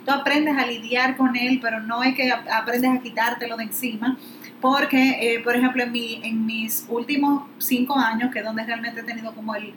tú 0.05 0.11
aprendes 0.11 0.57
a 0.57 0.65
lidiar 0.65 1.17
con 1.17 1.35
él, 1.35 1.59
pero 1.61 1.81
no 1.81 2.03
es 2.03 2.15
que 2.15 2.31
aprendes 2.31 2.91
a 2.91 3.01
quitártelo 3.01 3.57
de 3.57 3.63
encima. 3.63 4.17
Porque, 4.61 5.17
eh, 5.21 5.39
por 5.43 5.55
ejemplo, 5.55 5.83
en, 5.83 5.91
mi, 5.91 6.19
en 6.23 6.45
mis 6.45 6.85
últimos 6.89 7.43
cinco 7.59 7.95
años, 7.97 8.31
que 8.31 8.39
es 8.39 8.45
donde 8.45 8.65
realmente 8.65 9.01
he 9.01 9.03
tenido 9.03 9.33
como 9.35 9.53
el, 9.53 9.73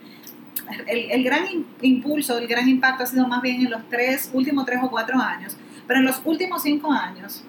el, 0.87 1.23
gran 1.23 1.45
impulso, 1.83 2.39
el 2.39 2.47
gran 2.47 2.69
impacto 2.69 3.05
ha 3.05 3.07
sido 3.07 3.27
más 3.27 3.43
bien 3.43 3.61
en 3.61 3.71
los 3.71 3.89
tres, 3.89 4.31
últimos 4.33 4.65
tres 4.65 4.81
o 4.83 4.91
cuatro 4.91 5.19
años. 5.19 5.57
Pero 5.87 6.01
en 6.01 6.07
los 6.07 6.23
últimos 6.25 6.63
cinco 6.63 6.91
años, 6.93 7.45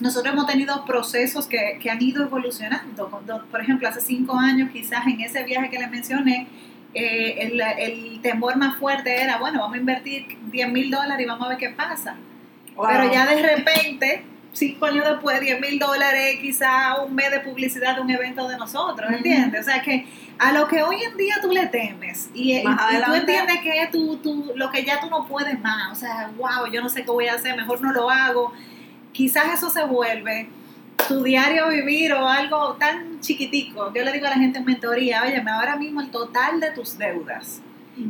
nosotros 0.00 0.34
hemos 0.34 0.46
tenido 0.46 0.84
procesos 0.84 1.46
que, 1.46 1.78
que 1.80 1.90
han 1.90 2.02
ido 2.02 2.22
evolucionando. 2.22 3.08
Por 3.50 3.60
ejemplo, 3.60 3.88
hace 3.88 4.00
cinco 4.00 4.36
años, 4.36 4.70
quizás 4.70 5.06
en 5.06 5.20
ese 5.20 5.44
viaje 5.44 5.70
que 5.70 5.78
les 5.78 5.90
mencioné, 5.90 6.48
eh, 6.94 7.36
el, 7.40 7.60
el, 7.60 8.20
temor 8.20 8.56
más 8.56 8.76
fuerte 8.76 9.22
era, 9.22 9.38
bueno, 9.38 9.60
vamos 9.60 9.76
a 9.76 9.80
invertir 9.80 10.26
10 10.50 10.68
mil 10.70 10.90
dólares 10.90 11.24
y 11.24 11.28
vamos 11.28 11.46
a 11.46 11.50
ver 11.50 11.58
qué 11.58 11.70
pasa. 11.70 12.16
Pero 12.66 13.12
ya 13.12 13.26
de 13.26 13.42
repente, 13.42 14.24
cinco 14.52 14.86
años 14.86 15.04
después, 15.08 15.40
10 15.40 15.60
mil 15.60 15.78
dólares, 15.78 16.38
quizá 16.40 17.00
un 17.02 17.14
mes 17.14 17.30
de 17.30 17.40
publicidad 17.40 17.96
de 17.96 18.02
un 18.02 18.10
evento 18.10 18.48
de 18.48 18.56
nosotros, 18.56 19.10
¿entiendes? 19.10 19.60
O 19.62 19.64
sea 19.64 19.80
que 19.82 20.06
a 20.38 20.52
lo 20.52 20.68
que 20.68 20.82
hoy 20.82 21.02
en 21.02 21.16
día 21.16 21.36
tú 21.40 21.50
le 21.50 21.66
temes 21.66 22.30
y, 22.34 22.56
y, 22.56 22.62
tú 22.62 23.14
entiendes 23.14 23.60
que 23.62 23.82
es 23.82 23.90
tú, 23.90 24.16
tú, 24.16 24.52
lo 24.56 24.70
que 24.70 24.84
ya 24.84 25.00
tú 25.00 25.08
no 25.08 25.26
puedes 25.26 25.58
más, 25.60 25.92
o 25.92 25.94
sea, 25.94 26.30
wow, 26.36 26.70
yo 26.70 26.82
no 26.82 26.88
sé 26.88 27.04
qué 27.04 27.10
voy 27.10 27.26
a 27.26 27.34
hacer, 27.34 27.56
mejor 27.56 27.80
no 27.80 27.92
lo 27.92 28.10
hago, 28.10 28.52
quizás 29.12 29.54
eso 29.54 29.70
se 29.70 29.84
vuelve 29.84 30.48
tu 31.08 31.22
diario 31.22 31.68
vivir 31.68 32.12
o 32.12 32.26
algo 32.26 32.74
tan 32.74 33.20
chiquitico. 33.20 33.92
Yo 33.94 34.04
le 34.04 34.12
digo 34.12 34.26
a 34.26 34.30
la 34.30 34.36
gente 34.36 34.58
en 34.58 34.64
mentoría, 34.64 35.22
oye, 35.22 35.42
ahora 35.46 35.76
mismo 35.76 36.00
el 36.00 36.10
total 36.10 36.60
de 36.60 36.70
tus 36.70 36.98
deudas 36.98 37.60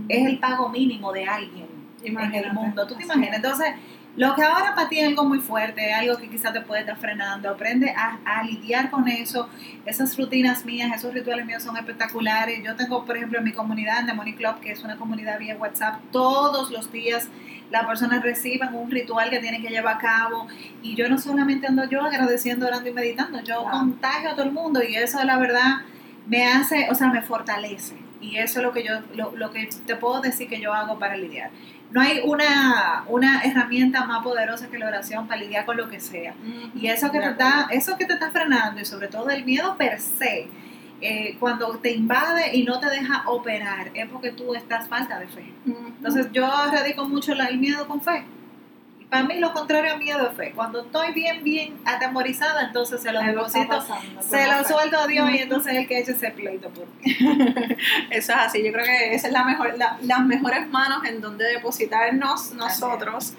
es 0.09 0.27
el 0.27 0.39
pago 0.39 0.69
mínimo 0.69 1.13
de 1.13 1.25
alguien 1.25 1.67
en 2.05 2.35
el 2.35 2.53
mundo. 2.53 2.87
¿Tú 2.87 2.95
te 2.95 3.05
imaginas? 3.05 3.37
Entonces, 3.37 3.69
lo 4.15 4.35
que 4.35 4.43
ahora 4.43 4.75
para 4.75 4.89
ti 4.91 4.99
es 4.99 5.09
algo 5.09 5.25
muy 5.25 5.39
fuerte, 5.39 5.93
algo 5.93 6.19
que 6.19 6.29
quizás 6.29 6.53
te 6.53 6.61
puede 6.61 6.83
estar 6.83 6.99
frenando, 6.99 7.49
aprende 7.49 7.91
a, 7.97 8.19
a, 8.27 8.43
lidiar 8.43 8.91
con 8.91 9.09
eso. 9.09 9.49
Esas 9.87 10.19
rutinas 10.19 10.67
mías, 10.67 10.91
esos 10.95 11.15
rituales 11.15 11.47
míos 11.47 11.63
son 11.63 11.79
espectaculares. 11.79 12.63
Yo 12.63 12.77
tengo, 12.77 13.07
por 13.07 13.17
ejemplo, 13.17 13.39
en 13.39 13.45
mi 13.45 13.53
comunidad, 13.53 14.01
en 14.01 14.07
The 14.07 14.13
Money 14.13 14.35
Club, 14.35 14.61
que 14.61 14.73
es 14.73 14.85
una 14.85 14.97
comunidad 14.97 15.39
vía 15.39 15.57
WhatsApp, 15.57 16.01
todos 16.11 16.71
los 16.71 16.93
días 16.93 17.29
las 17.71 17.87
personas 17.87 18.23
reciban 18.23 18.75
un 18.75 18.91
ritual 18.91 19.31
que 19.31 19.39
tienen 19.39 19.63
que 19.63 19.71
llevar 19.71 19.97
a 19.97 19.99
cabo. 19.99 20.47
Y 20.83 20.95
yo 20.95 21.09
no 21.09 21.17
solamente 21.17 21.67
ando 21.67 21.89
yo 21.89 22.03
agradeciendo, 22.03 22.67
orando 22.67 22.91
y 22.91 22.93
meditando, 22.93 23.41
yo 23.43 23.65
contagio 23.65 24.31
a 24.31 24.33
todo 24.33 24.45
el 24.45 24.53
mundo 24.53 24.83
y 24.83 24.95
eso 24.95 25.25
la 25.25 25.39
verdad 25.39 25.81
me 26.27 26.47
hace, 26.47 26.89
o 26.91 26.95
sea, 26.95 27.09
me 27.09 27.23
fortalece. 27.23 27.97
Y 28.21 28.37
eso 28.37 28.61
es 28.61 28.67
lo 28.67 28.73
que 28.73 28.85
yo, 28.85 29.01
lo, 29.15 29.35
lo 29.37 29.51
que 29.51 29.69
te 29.87 29.97
puedo 29.97 30.21
decir 30.21 30.49
que 30.49 30.61
yo 30.61 30.73
hago 30.73 30.99
para 30.99 31.17
lidiar. 31.17 31.51
No 31.93 32.01
hay 32.01 32.21
una, 32.25 33.05
una 33.09 33.43
herramienta 33.43 34.05
más 34.07 34.23
poderosa 34.23 34.69
que 34.69 34.79
la 34.79 34.87
oración 34.89 35.27
para 35.29 35.41
lidiar 35.41 35.65
con 35.67 35.77
lo 35.77 35.89
que 35.89 36.01
sea. 36.01 36.35
Y 36.75 36.87
eso 36.87 37.11
que, 37.11 37.21
te 37.21 37.29
está, 37.29 37.69
eso 37.71 37.97
que 37.97 38.07
te 38.07 38.15
está 38.15 38.31
frenando 38.31 38.81
y 38.81 38.85
sobre 38.85 39.09
todo 39.09 39.29
el 39.31 39.45
miedo 39.45 39.77
per 39.77 40.01
se, 40.01 40.49
eh, 41.01 41.37
cuando 41.39 41.77
te 41.79 41.93
invade 41.93 42.57
y 42.57 42.63
no 42.63 42.79
te 42.79 42.89
deja 42.89 43.25
operar, 43.27 43.91
es 43.93 44.09
porque 44.09 44.31
tú 44.31 44.55
estás 44.55 44.89
falta 44.89 45.19
de 45.19 45.29
fe. 45.29 45.53
Entonces 45.67 46.29
yo 46.33 46.49
radico 46.71 47.09
mucho 47.09 47.33
el 47.33 47.59
miedo 47.59 47.87
con 47.87 48.01
fe. 48.01 48.25
Para 49.13 49.25
mí 49.25 49.39
lo 49.41 49.53
contrario 49.53 49.93
a 49.93 49.97
miedo 49.99 50.27
es 50.27 50.35
fe. 50.39 50.53
Cuando 50.53 50.81
estoy 50.81 51.13
bien, 51.13 51.45
bien 51.45 51.77
atemorizada, 51.85 52.63
entonces 52.63 53.03
se 53.03 53.13
lo 53.13 53.21
deposito, 53.21 53.85
se 54.23 54.47
lo 54.47 54.65
suelto 54.65 54.99
a 54.99 55.07
Dios 55.07 55.29
y 55.31 55.37
entonces 55.37 55.75
el 55.75 55.87
que 55.87 55.99
eche 55.99 56.13
ese 56.13 56.31
pleito 56.31 56.71
por 56.71 56.87
mí. 56.87 57.15
Eso 58.11 58.33
es 58.33 58.39
así. 58.39 58.65
Yo 58.65 58.73
creo 58.73 58.87
que 58.87 59.15
esa 59.15 59.27
es 59.27 59.33
la 59.35 59.45
mejor, 59.45 59.75
las 59.77 60.21
mejores 60.25 60.67
manos 60.67 61.05
en 61.05 61.21
donde 61.21 61.45
depositarnos 61.45 62.55
nosotros 62.55 63.35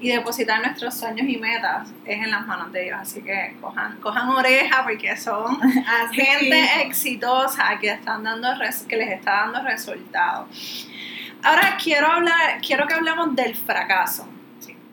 y 0.00 0.08
depositar 0.08 0.62
nuestros 0.62 0.94
sueños 0.94 1.28
y 1.28 1.36
metas 1.36 1.90
es 2.06 2.24
en 2.24 2.30
las 2.30 2.46
manos 2.46 2.72
de 2.72 2.84
Dios. 2.84 2.98
Así 2.98 3.20
que 3.20 3.54
cojan, 3.60 4.00
cojan 4.00 4.30
oreja 4.30 4.82
porque 4.82 5.14
son 5.18 5.60
gente 6.12 6.82
exitosa 6.86 7.78
que, 7.78 7.90
están 7.90 8.22
dando 8.22 8.48
que 8.88 8.96
les 8.96 9.10
está 9.10 9.42
dando 9.42 9.60
resultados. 9.60 10.88
Ahora 11.42 11.76
quiero 11.76 12.06
hablar, 12.06 12.62
quiero 12.66 12.86
que 12.86 12.94
hablemos 12.94 13.36
del 13.36 13.54
fracaso 13.54 14.26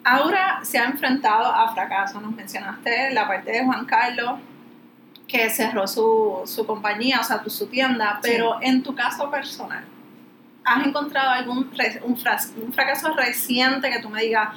Aura 0.06 0.60
se 0.62 0.78
ha 0.78 0.86
enfrentado 0.86 1.46
a 1.52 1.74
fracaso. 1.74 2.22
Nos 2.22 2.32
mencionaste 2.32 3.12
la 3.12 3.28
parte 3.28 3.52
de 3.52 3.66
Juan 3.66 3.86
Carlos 3.86 4.40
que 5.28 5.50
cerró 5.50 5.88
su, 5.88 6.64
compañía, 6.68 7.20
o 7.20 7.24
sea, 7.24 7.44
su 7.48 7.66
tienda, 7.68 8.20
pero 8.22 8.60
en 8.62 8.84
tu 8.84 8.94
caso 8.94 9.32
personal, 9.32 9.84
¿has 10.64 10.86
encontrado 10.86 11.32
algún 11.32 11.72
un, 12.04 12.74
fracaso 12.74 13.14
reciente 13.16 13.90
que 13.90 14.00
tú 14.00 14.10
me 14.10 14.22
digas, 14.22 14.50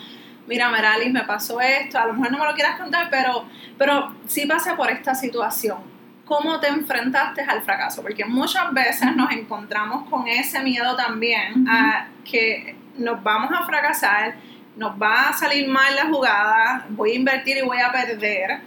mira, 0.46 0.68
Meralis, 0.68 1.11
me 1.11 1.22
pasó 1.22 1.58
esto, 1.62 1.98
a 1.98 2.06
lo 2.06 2.12
mejor 2.12 2.32
no 2.32 2.38
me 2.38 2.44
lo 2.44 2.54
quieras 2.54 2.78
contar, 2.78 3.08
pero, 3.11 3.46
pero 3.78 4.14
sí 4.26 4.44
pasé 4.46 4.74
por 4.74 4.90
esta 4.90 5.14
situación. 5.14 5.78
¿Cómo 6.26 6.61
te 6.61 6.68
enfrentaste 6.68 7.40
al 7.40 7.62
fracaso? 7.62 8.02
Porque 8.02 8.26
muchas 8.26 8.70
veces 8.74 9.16
nos 9.16 9.32
encontramos 9.32 10.11
con 10.11 10.28
ese 10.28 10.61
miedo 10.61 10.94
también 10.94 11.66
a 11.66 12.08
que 12.22 12.76
nos 12.98 13.22
vamos 13.22 13.50
a 13.58 13.64
fracasar, 13.64 14.34
nos 14.79 15.01
va 15.01 15.31
a 15.31 15.33
salir 15.33 15.69
mal 15.69 15.95
la 15.97 16.07
jugada, 16.07 16.87
voy 16.91 17.11
a 17.11 17.14
invertir 17.17 17.59
y 17.59 17.62
voy 17.62 17.79
a 17.79 17.91
perder, 17.91 18.61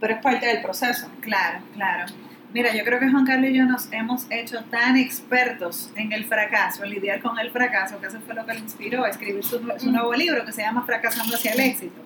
pero 0.00 0.14
es 0.14 0.22
parte 0.22 0.46
del 0.46 0.62
proceso. 0.62 1.10
Claro, 1.20 1.60
claro. 1.74 2.06
Mira, 2.54 2.74
yo 2.74 2.82
creo 2.82 2.98
que 2.98 3.10
Juan 3.10 3.26
Carlos 3.26 3.50
y 3.50 3.54
yo 3.54 3.66
nos 3.66 3.92
hemos 3.92 4.26
hecho 4.30 4.64
tan 4.64 4.96
expertos 4.96 5.92
en 5.96 6.12
el 6.12 6.24
fracaso, 6.24 6.82
en 6.82 6.90
lidiar 6.90 7.20
con 7.20 7.38
el 7.38 7.50
fracaso, 7.50 8.00
que 8.00 8.06
eso 8.06 8.18
fue 8.24 8.34
lo 8.34 8.46
que 8.46 8.54
le 8.54 8.60
inspiró 8.60 9.04
a 9.04 9.10
escribir 9.10 9.44
su, 9.44 9.60
nuevo 9.60 10.14
libro 10.14 10.46
que 10.46 10.52
se 10.52 10.62
llama 10.62 10.82
Fracasando 10.82 11.36
hacia 11.36 11.52
el 11.52 11.60
éxito. 11.60 12.00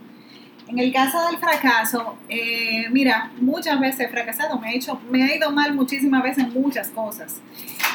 En 0.67 0.81
el 0.81 0.93
caso 0.93 1.25
del 1.29 1.39
fracaso, 1.39 2.19
eh, 2.29 2.87
mira, 2.91 3.31
muchas 3.41 3.79
veces 3.79 4.01
he 4.01 4.09
fracasado, 4.09 4.59
me, 4.59 4.73
he 4.73 4.77
hecho, 4.77 5.01
me 5.11 5.23
ha 5.23 5.37
ido 5.37 5.53
mal 5.53 5.75
muchísimas 5.75 6.25
veces 6.25 6.45
en 6.45 6.55
muchas 6.55 6.89
cosas. 6.89 7.41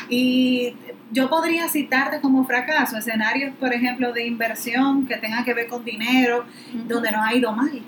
Y 0.10 0.74
yo 1.12 1.30
podría 1.30 1.68
citarte 1.70 2.20
como 2.22 2.46
fracaso 2.46 2.98
escenarios, 2.98 3.54
por 3.60 3.74
ejemplo, 3.74 4.14
de 4.14 4.26
inversión 4.26 5.06
que 5.06 5.18
tengan 5.18 5.44
que 5.44 5.54
ver 5.54 5.68
con 5.68 5.84
dinero, 5.84 6.46
donde 6.74 7.12
nos 7.12 7.26
ha 7.26 7.34
ido 7.34 7.52
mal. 7.52 7.82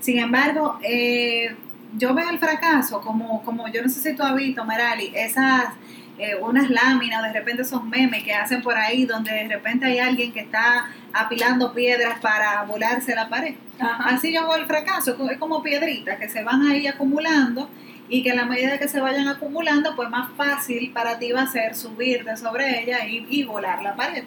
Sin 0.00 0.18
embargo, 0.18 0.78
eh, 0.82 1.54
yo 1.96 2.14
veo 2.14 2.28
el 2.30 2.38
fracaso 2.38 3.00
como, 3.00 3.42
como 3.42 3.68
yo 3.68 3.82
no 3.82 3.88
sé 3.88 4.00
si 4.00 4.16
tú 4.16 4.22
has 4.22 4.34
visto, 4.34 4.64
Merali, 4.64 5.12
esas 5.14 5.74
eh, 6.16 6.36
unas 6.40 6.70
láminas, 6.70 7.22
de 7.24 7.32
repente 7.32 7.62
esos 7.62 7.82
memes 7.84 8.22
que 8.22 8.32
hacen 8.32 8.62
por 8.62 8.76
ahí, 8.76 9.04
donde 9.04 9.32
de 9.32 9.48
repente 9.48 9.86
hay 9.86 9.98
alguien 9.98 10.32
que 10.32 10.40
está 10.40 10.86
apilando 11.12 11.72
piedras 11.72 12.20
para 12.20 12.62
volarse 12.64 13.14
la 13.16 13.28
pared. 13.28 13.54
Así 13.80 14.32
yo 14.32 14.46
veo 14.46 14.56
el 14.56 14.66
fracaso, 14.66 15.16
es 15.28 15.38
como 15.38 15.62
piedritas 15.62 16.18
que 16.18 16.28
se 16.28 16.44
van 16.44 16.62
ahí 16.62 16.86
acumulando 16.86 17.68
y 18.08 18.22
que 18.22 18.32
a 18.32 18.34
la 18.34 18.44
medida 18.44 18.78
que 18.78 18.88
se 18.88 19.00
vayan 19.00 19.28
acumulando, 19.28 19.96
pues 19.96 20.10
más 20.10 20.30
fácil 20.36 20.92
para 20.92 21.18
ti 21.18 21.32
va 21.32 21.42
a 21.42 21.46
ser 21.46 21.74
subirte 21.74 22.36
sobre 22.36 22.82
ella 22.82 23.06
y, 23.06 23.44
volar 23.44 23.82
la 23.82 23.94
pared. 23.94 24.24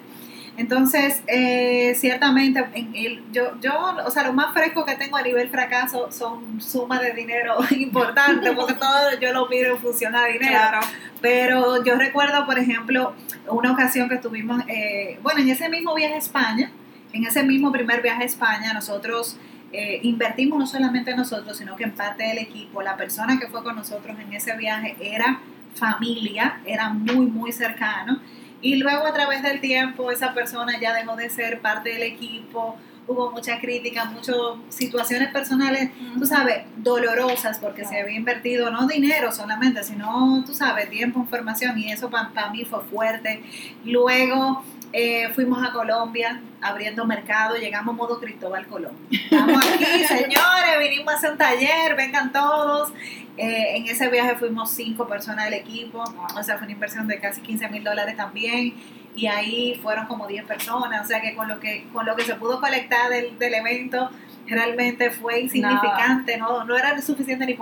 Entonces, 0.58 1.22
eh, 1.28 1.94
ciertamente, 1.96 2.66
en 2.74 2.96
el, 2.96 3.24
yo, 3.32 3.60
yo, 3.62 3.74
o 4.04 4.10
sea, 4.10 4.24
lo 4.24 4.34
más 4.34 4.54
fresco 4.54 4.84
que 4.86 4.96
tengo 4.96 5.16
a 5.16 5.22
nivel 5.22 5.50
fracaso 5.50 6.12
son 6.12 6.60
sumas 6.60 7.02
de 7.02 7.14
dinero 7.14 7.58
importantes, 7.70 8.54
porque 8.56 8.74
todo 8.80 9.20
yo 9.22 9.32
lo 9.34 9.48
miro 9.48 9.76
en 9.76 9.78
función 9.78 10.16
a 10.16 10.26
dinero. 10.26 10.80
Pero 11.22 11.84
yo 11.84 11.96
recuerdo, 11.96 12.46
por 12.48 12.58
ejemplo, 12.58 13.14
una 13.48 13.72
ocasión 13.72 14.10
que 14.10 14.16
estuvimos, 14.16 14.64
eh, 14.68 15.20
bueno, 15.22 15.42
en 15.42 15.50
ese 15.50 15.70
mismo 15.70 15.94
viaje 15.94 16.16
a 16.16 16.18
España, 16.18 16.72
en 17.14 17.26
ese 17.26 17.44
mismo 17.44 17.72
primer 17.72 18.02
viaje 18.02 18.24
a 18.24 18.26
España 18.26 18.74
nosotros 18.74 19.38
eh, 19.74 20.00
invertimos 20.04 20.60
no 20.60 20.68
solamente 20.68 21.16
nosotros, 21.16 21.58
sino 21.58 21.76
que 21.76 21.84
en 21.84 21.92
parte 21.92 22.24
del 22.24 22.38
equipo, 22.38 22.82
la 22.82 22.96
persona 22.96 23.38
que 23.40 23.48
fue 23.48 23.64
con 23.64 23.76
nosotros 23.76 24.18
en 24.20 24.34
ese 24.34 24.56
viaje 24.56 24.96
era 25.02 25.42
familia, 25.76 26.62
era 26.66 26.90
muy, 26.90 27.28
muy 27.28 27.52
cercano. 27.52 28.20
Y 28.62 28.78
luego 28.78 29.06
a 29.06 29.14
través 29.14 29.44
del 29.44 29.60
tiempo 29.60 30.10
esa 30.12 30.34
persona 30.34 30.80
ya 30.80 30.94
dejó 30.94 31.16
de 31.16 31.30
ser 31.30 31.60
parte 31.62 31.90
del 31.90 32.04
equipo, 32.04 32.78
hubo 33.08 33.32
mucha 33.32 33.60
crítica, 33.60 34.06
muchas 34.06 34.36
situaciones 34.70 35.30
personales, 35.32 35.92
tú 36.20 36.26
sabes, 36.26 36.66
dolorosas 36.78 37.58
porque 37.60 37.86
se 37.86 38.00
había 38.00 38.16
invertido 38.16 38.70
no 38.70 38.86
dinero 38.86 39.32
solamente, 39.32 39.84
sino, 39.84 40.44
tú 40.46 40.54
sabes, 40.54 40.90
tiempo, 40.90 41.20
información 41.20 41.78
y 41.78 41.92
eso 41.92 42.10
para 42.10 42.50
mí 42.52 42.66
fue 42.66 42.84
fuerte. 42.84 43.42
Luego 43.86 44.64
eh, 44.94 45.30
fuimos 45.34 45.66
a 45.66 45.72
Colombia 45.72 46.42
abriendo 46.62 47.06
mercado, 47.06 47.56
llegamos 47.56 47.96
modo 47.96 48.20
Cristóbal 48.20 48.68
Colón. 48.68 48.94
Estamos 49.12 49.66
aquí, 49.66 50.04
señores, 50.08 50.80
vinimos 50.80 51.14
a 51.14 51.18
hacer 51.18 51.32
un 51.32 51.38
taller, 51.38 51.96
vengan 51.96 52.32
todos. 52.32 52.92
Eh, 53.38 53.78
en 53.78 53.88
ese 53.88 54.10
viaje 54.10 54.36
fuimos 54.36 54.72
cinco 54.72 55.08
personas 55.08 55.46
del 55.46 55.54
equipo, 55.54 56.04
o 56.36 56.44
sea, 56.44 56.58
fue 56.58 56.66
una 56.66 56.74
inversión 56.74 57.08
de 57.08 57.20
casi 57.20 57.42
15 57.42 57.70
mil 57.70 57.84
dólares 57.84 58.18
también. 58.18 58.74
Y 59.18 59.28
ahí 59.28 59.78
fueron 59.82 60.06
como 60.06 60.28
10 60.28 60.46
personas, 60.46 61.04
o 61.04 61.08
sea 61.08 61.20
que 61.20 61.36
con 61.36 61.48
lo 61.48 61.60
que, 61.60 61.88
con 61.92 62.06
lo 62.06 62.16
que 62.16 62.24
se 62.24 62.36
pudo 62.36 62.62
colectar 62.62 63.10
del, 63.10 63.38
del 63.38 63.56
evento, 63.56 64.10
realmente 64.48 65.12
fue 65.12 65.42
insignificante, 65.42 66.38
no, 66.38 66.64
no 66.64 66.78
era 66.78 67.02
suficiente 67.02 67.46
ni, 67.46 67.58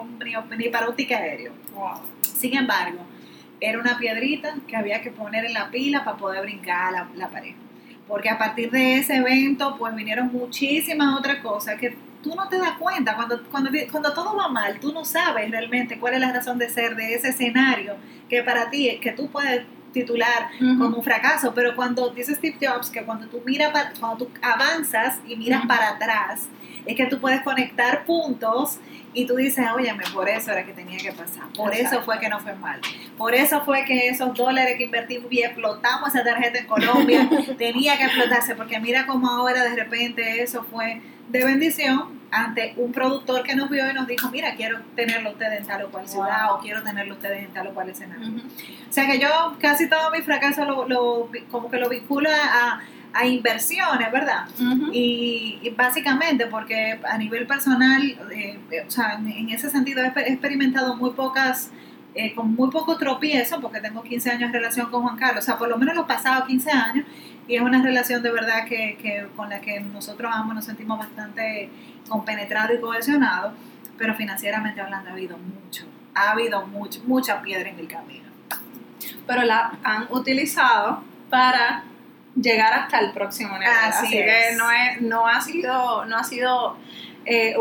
ni, 0.58 0.70
para 0.70 0.90
un 0.90 0.96
ticket 0.96 1.18
aéreo. 1.18 1.54
Sin 2.22 2.56
embargo, 2.56 3.00
era 3.60 3.80
una 3.80 3.98
piedrita 3.98 4.54
que 4.68 4.76
había 4.76 5.02
que 5.02 5.12
poner 5.12 5.46
en 5.46 5.54
la 5.54 5.72
pila 5.72 6.04
para 6.04 6.18
poder 6.18 6.42
brincar 6.44 6.92
la, 6.92 7.08
la 7.16 7.30
pared. 7.30 7.56
Porque 8.08 8.30
a 8.30 8.38
partir 8.38 8.70
de 8.70 8.98
ese 8.98 9.16
evento, 9.16 9.78
pues 9.80 9.96
vinieron 9.96 10.32
muchísimas 10.32 11.18
otras 11.18 11.38
cosas 11.38 11.80
que 11.80 11.98
tú 12.22 12.36
no 12.36 12.48
te 12.50 12.58
das 12.58 12.74
cuenta. 12.74 13.16
Cuando, 13.16 13.42
cuando, 13.50 13.72
cuando 13.92 14.14
todo 14.14 14.36
va 14.36 14.48
mal, 14.48 14.80
tú 14.80 14.92
no 14.92 15.06
sabes 15.06 15.50
realmente 15.50 15.98
cuál 15.98 16.16
es 16.16 16.20
la 16.20 16.34
razón 16.34 16.58
de 16.58 16.70
ser 16.70 16.96
de 16.96 17.16
ese 17.16 17.30
escenario 17.30 17.96
que 18.30 18.44
para 18.44 18.70
ti, 18.70 19.00
que 19.02 19.12
tú 19.12 19.30
puedes 19.30 19.64
titular 19.96 20.50
como 20.60 20.98
un 20.98 21.04
fracaso, 21.04 21.54
pero 21.56 21.76
cuando 21.76 22.10
dice 22.10 22.36
Steve 22.36 22.58
Jobs 22.62 22.90
que 22.90 23.04
cuando 23.04 23.28
tú 23.28 23.42
miras, 23.46 23.72
cuando 24.00 24.26
tú 24.26 24.32
avanzas 24.42 25.20
y 25.26 25.36
miras 25.38 25.66
para 25.66 25.92
atrás, 25.92 26.48
es 26.86 26.96
que 26.96 27.06
tú 27.08 27.20
puedes 27.20 27.42
conectar 27.42 28.06
puntos 28.06 28.80
y 29.14 29.26
tú 29.26 29.38
dices, 29.38 29.66
óyeme, 29.74 30.04
por 30.14 30.28
eso 30.28 30.52
era 30.52 30.66
que 30.66 30.74
tenía 30.74 30.98
que 30.98 31.14
pasar, 31.14 31.48
por 31.56 31.74
eso 31.74 32.02
fue 32.04 32.20
que 32.20 32.28
no 32.28 32.40
fue 32.42 32.54
mal, 32.56 32.82
por 33.18 33.34
eso 33.34 33.64
fue 33.64 33.86
que 33.86 34.10
esos 34.10 34.34
dólares 34.36 34.76
que 34.78 34.84
invertimos 34.84 35.32
y 35.32 35.42
explotamos 35.42 36.10
esa 36.10 36.24
tarjeta 36.24 36.60
en 36.60 36.68
Colombia, 36.68 37.30
tenía 37.58 37.98
que 37.98 38.04
explotarse, 38.04 38.56
porque 38.56 38.80
mira 38.80 39.08
cómo 39.08 39.30
ahora 39.30 39.64
de 39.64 39.76
repente 39.76 40.44
eso 40.44 40.64
fue 40.64 41.02
de 41.30 41.46
bendición 41.46 42.16
ante 42.32 42.74
un 42.78 42.92
productor 42.92 43.44
que 43.44 43.56
nos 43.56 43.70
vio 43.70 43.90
y 43.90 43.94
nos 43.94 44.08
dijo, 44.08 44.30
mira, 44.30 44.56
quiero 44.56 44.80
tenerlo 44.96 45.32
ustedes 45.32 45.62
en 45.62 45.68
tal 45.68 45.84
o 45.84 45.90
cual 45.90 46.08
ciudad 46.08 46.54
o 46.54 46.60
quiero 46.60 46.84
tenerlo 46.84 47.14
ustedes 47.14 47.44
en 47.44 47.54
tal 47.54 47.68
o 47.68 47.74
cual 47.74 47.90
escenario. 47.90 48.28
O 48.90 48.94
sea 48.94 49.08
que 49.08 49.20
yo 49.20 49.56
casi 49.60 49.88
todo 49.88 50.12
mi 50.12 50.22
fracaso 50.22 50.66
lo, 50.66 50.88
lo 50.88 51.30
como 51.50 51.72
que 51.72 51.78
lo 51.78 51.88
vinculo 51.88 52.30
a 52.30 52.82
a 53.16 53.26
inversiones, 53.26 54.12
¿verdad? 54.12 54.46
y, 54.92 55.74
básicamente 55.76 56.48
porque 56.48 57.00
a 57.04 57.18
nivel 57.18 57.48
personal, 57.48 58.04
eh, 58.32 58.60
o 58.86 58.92
sea, 58.92 59.14
en, 59.14 59.50
ese 59.50 59.70
sentido 59.70 60.04
he, 60.04 60.08
experimentado 60.08 60.98
muy 60.98 61.12
pocas, 61.12 61.72
eh, 62.14 62.36
con 62.36 62.54
muy 62.54 62.70
poco 62.70 62.98
tropiezo, 62.98 63.62
porque 63.62 63.80
tengo 63.80 64.04
15 64.04 64.32
años 64.32 64.52
de 64.52 64.60
relación 64.60 64.92
con 64.92 65.04
Juan 65.04 65.16
Carlos, 65.16 65.46
o 65.46 65.46
sea, 65.46 65.58
por 65.58 65.70
lo 65.70 65.78
menos 65.78 65.96
los 65.96 66.06
pasados 66.06 66.46
15 66.46 66.72
años, 66.72 67.06
y 67.48 67.56
es 67.56 67.62
una 67.62 67.82
relación 67.82 68.24
de 68.24 68.32
verdad 68.32 68.66
que, 68.68 68.98
que 69.02 69.28
con 69.36 69.50
la 69.50 69.62
que 69.62 69.80
nosotros 69.80 70.32
ambos 70.34 70.56
nos 70.56 70.66
sentimos 70.66 70.98
bastante 70.98 71.70
compenetrados 72.08 72.78
y 72.78 72.82
cohesionados, 72.82 73.54
pero 73.98 74.16
financieramente 74.16 74.82
hablando 74.82 75.10
ha 75.10 75.14
habido 75.14 75.38
mucho, 75.38 75.86
ha 76.14 76.32
habido 76.32 76.66
mucho, 76.68 77.02
mucha 77.06 77.42
piedra 77.42 77.70
en 77.70 77.80
el 77.80 77.88
camino. 77.88 78.26
Pero 79.28 79.44
la 79.44 79.78
han 79.84 80.08
utilizado 80.10 81.04
para 81.30 81.84
llegar 82.36 82.74
hasta 82.74 83.00
el 83.00 83.12
próximo 83.12 83.58
nivel. 83.58 83.74
Así, 83.84 84.10
que 84.10 84.56
no, 84.58 84.72
es, 84.72 85.02
no 85.02 85.28
ha 85.28 85.42
sido, 85.42 86.06
no 86.06 86.18
ha 86.18 86.24
sido 86.24 86.78
eh, 87.26 87.56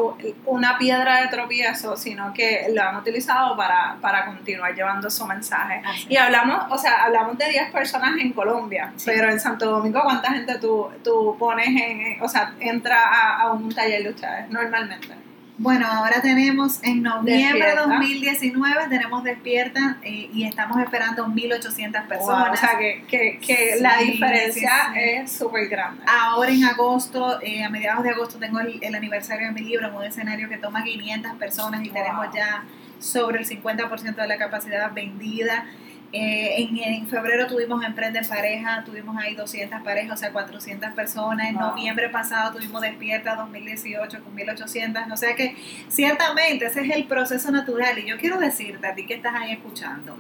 una 0.47 0.79
piedra 0.79 1.23
de 1.23 1.29
tropiezo, 1.29 1.97
sino 1.97 2.33
que 2.33 2.67
lo 2.73 2.83
han 2.83 2.97
utilizado 2.97 3.57
para, 3.57 3.97
para 4.01 4.27
continuar 4.27 4.75
llevando 4.75 5.11
su 5.11 5.25
mensaje. 5.27 5.83
y 6.09 6.17
hablamos, 6.17 6.65
o 6.71 6.79
sea, 6.79 7.05
hablamos 7.05 7.39
de 7.39 7.49
10 7.49 7.71
personas 7.71 8.13
en 8.21 8.33
Colombia, 8.33 8.93
pero 9.05 9.31
en 9.31 9.41
Santo 9.41 9.67
Domingo, 9.67 10.01
¿cuánta 10.03 10.33
gente 10.33 10.59
tú, 10.59 10.89
tú 11.03 11.37
pones 11.39 11.69
en, 11.69 12.23
o 12.23 12.29
sea, 12.29 12.55
entra 12.61 12.99
a, 13.05 13.43
a 13.43 13.53
un 13.53 13.75
taller 13.75 14.03
de 14.03 14.11
ustedes 14.11 14.51
normalmente? 14.51 15.15
Bueno, 15.57 15.87
ahora 15.87 16.21
tenemos 16.21 16.83
en 16.83 17.03
noviembre 17.03 17.65
de 17.65 17.77
2019 17.77 18.89
tenemos 18.89 19.23
Despierta 19.23 19.99
eh, 20.03 20.29
y 20.33 20.45
estamos 20.45 20.83
esperando 20.83 21.27
1.800 21.27 22.09
personas. 22.09 22.53
o 22.53 22.57
sea 22.57 22.77
que, 22.77 23.05
que, 23.07 23.39
que 23.39 23.77
la 23.81 23.99
diferencia 23.99 24.93
es 24.97 25.31
súper 25.31 25.69
grande. 25.69 26.03
Ahora 26.09 26.51
en 26.51 26.65
agosto, 26.65 27.41
eh, 27.41 27.63
a 27.63 27.71
mediados 27.71 28.03
de 28.03 28.11
agosto 28.11 28.39
tengo 28.39 28.59
el, 28.59 28.95
aniversario 28.95 29.47
de 29.47 29.53
mi 29.53 29.61
libro 29.61 29.87
en 29.87 29.95
un 29.95 30.03
escenario 30.03 30.49
que 30.49 30.59
toma 30.59 30.83
500 30.83 31.35
personas 31.35 31.85
y 31.85 31.91
tenemos 31.91 32.27
ya 32.35 32.65
sobre 32.99 33.39
el 33.39 33.47
50% 33.47 34.17
de 34.17 34.27
la 34.27 34.39
capacidad 34.39 34.93
vendida. 34.93 35.67
Eh, 36.17 36.63
en, 36.63 36.79
en, 36.79 37.09
febrero 37.09 37.49
tuvimos 37.49 37.85
Emprende 37.85 38.21
en 38.21 38.29
Pareja, 38.29 38.85
tuvimos 38.85 39.17
ahí 39.17 39.35
200 39.35 39.83
parejas, 39.83 40.13
o 40.13 40.17
sea, 40.17 40.31
400 40.31 40.93
personas. 40.93 41.49
En 41.49 41.57
noviembre 41.57 42.09
pasado 42.09 42.53
tuvimos 42.53 42.83
Despierta 42.83 43.35
2018 43.35 44.23
con 44.23 44.33
1800. 44.33 45.03
O 45.13 45.17
sea 45.17 45.35
que 45.35 45.57
ciertamente 45.89 46.67
ese 46.67 46.83
es 46.83 46.91
el 46.95 47.07
proceso 47.07 47.51
natural. 47.51 47.99
Y 47.99 48.07
yo 48.07 48.17
quiero 48.17 48.39
decirte 48.39 48.87
a 48.87 48.95
ti 48.95 49.07
que 49.07 49.15
estás 49.15 49.35
ahí 49.35 49.51
escuchando, 49.51 50.17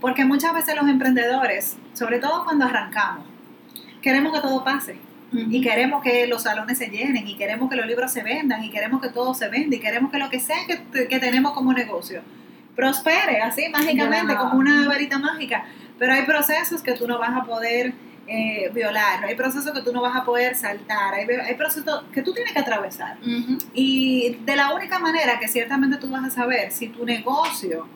porque 0.00 0.24
muchas 0.24 0.54
veces 0.54 0.76
los 0.76 0.88
emprendedores, 0.88 1.76
sobre 1.92 2.20
todo 2.20 2.44
cuando 2.44 2.66
arrancamos, 2.66 3.26
queremos 4.00 4.32
que 4.32 4.40
todo 4.46 4.62
pase. 4.62 4.96
Y 5.32 5.60
queremos 5.60 6.04
que 6.04 6.28
los 6.28 6.42
salones 6.42 6.78
se 6.78 6.88
llenen, 6.88 7.26
y 7.26 7.36
queremos 7.36 7.68
que 7.68 7.74
los 7.74 7.86
libros 7.86 8.12
se 8.12 8.22
vendan, 8.22 8.62
y 8.62 8.70
queremos 8.70 9.00
que 9.00 9.08
todo 9.08 9.34
se 9.34 9.48
venda, 9.48 9.74
y 9.74 9.80
queremos 9.80 10.12
que 10.12 10.18
lo 10.18 10.28
que 10.28 10.38
sea 10.38 10.58
que, 10.68 11.08
que 11.08 11.18
tenemos 11.18 11.52
como 11.52 11.72
negocio 11.72 12.22
prospere 12.74 13.40
así 13.40 13.68
mágicamente, 13.68 14.34
como 14.36 14.58
una 14.58 14.88
varita 14.88 15.18
mágica. 15.18 15.64
Pero 15.98 16.12
hay 16.14 16.22
procesos 16.24 16.82
que 16.82 16.94
tú 16.94 17.06
no 17.06 17.18
vas 17.18 17.36
a 17.36 17.44
poder 17.44 17.92
eh, 18.26 18.70
violar, 18.72 19.24
hay 19.24 19.34
procesos 19.34 19.72
que 19.72 19.82
tú 19.82 19.92
no 19.92 20.00
vas 20.00 20.16
a 20.16 20.24
poder 20.24 20.54
saltar, 20.54 21.14
hay, 21.14 21.26
hay 21.28 21.54
procesos 21.54 22.04
que 22.12 22.22
tú 22.22 22.32
tienes 22.32 22.52
que 22.52 22.58
atravesar. 22.60 23.18
Y 23.74 24.38
de 24.44 24.56
la 24.56 24.74
única 24.74 24.98
manera 24.98 25.38
que 25.38 25.48
ciertamente 25.48 25.98
tú 25.98 26.08
vas 26.08 26.24
a 26.24 26.30
saber 26.30 26.72
si 26.72 26.88
tu 26.88 27.04
negocio 27.04 27.86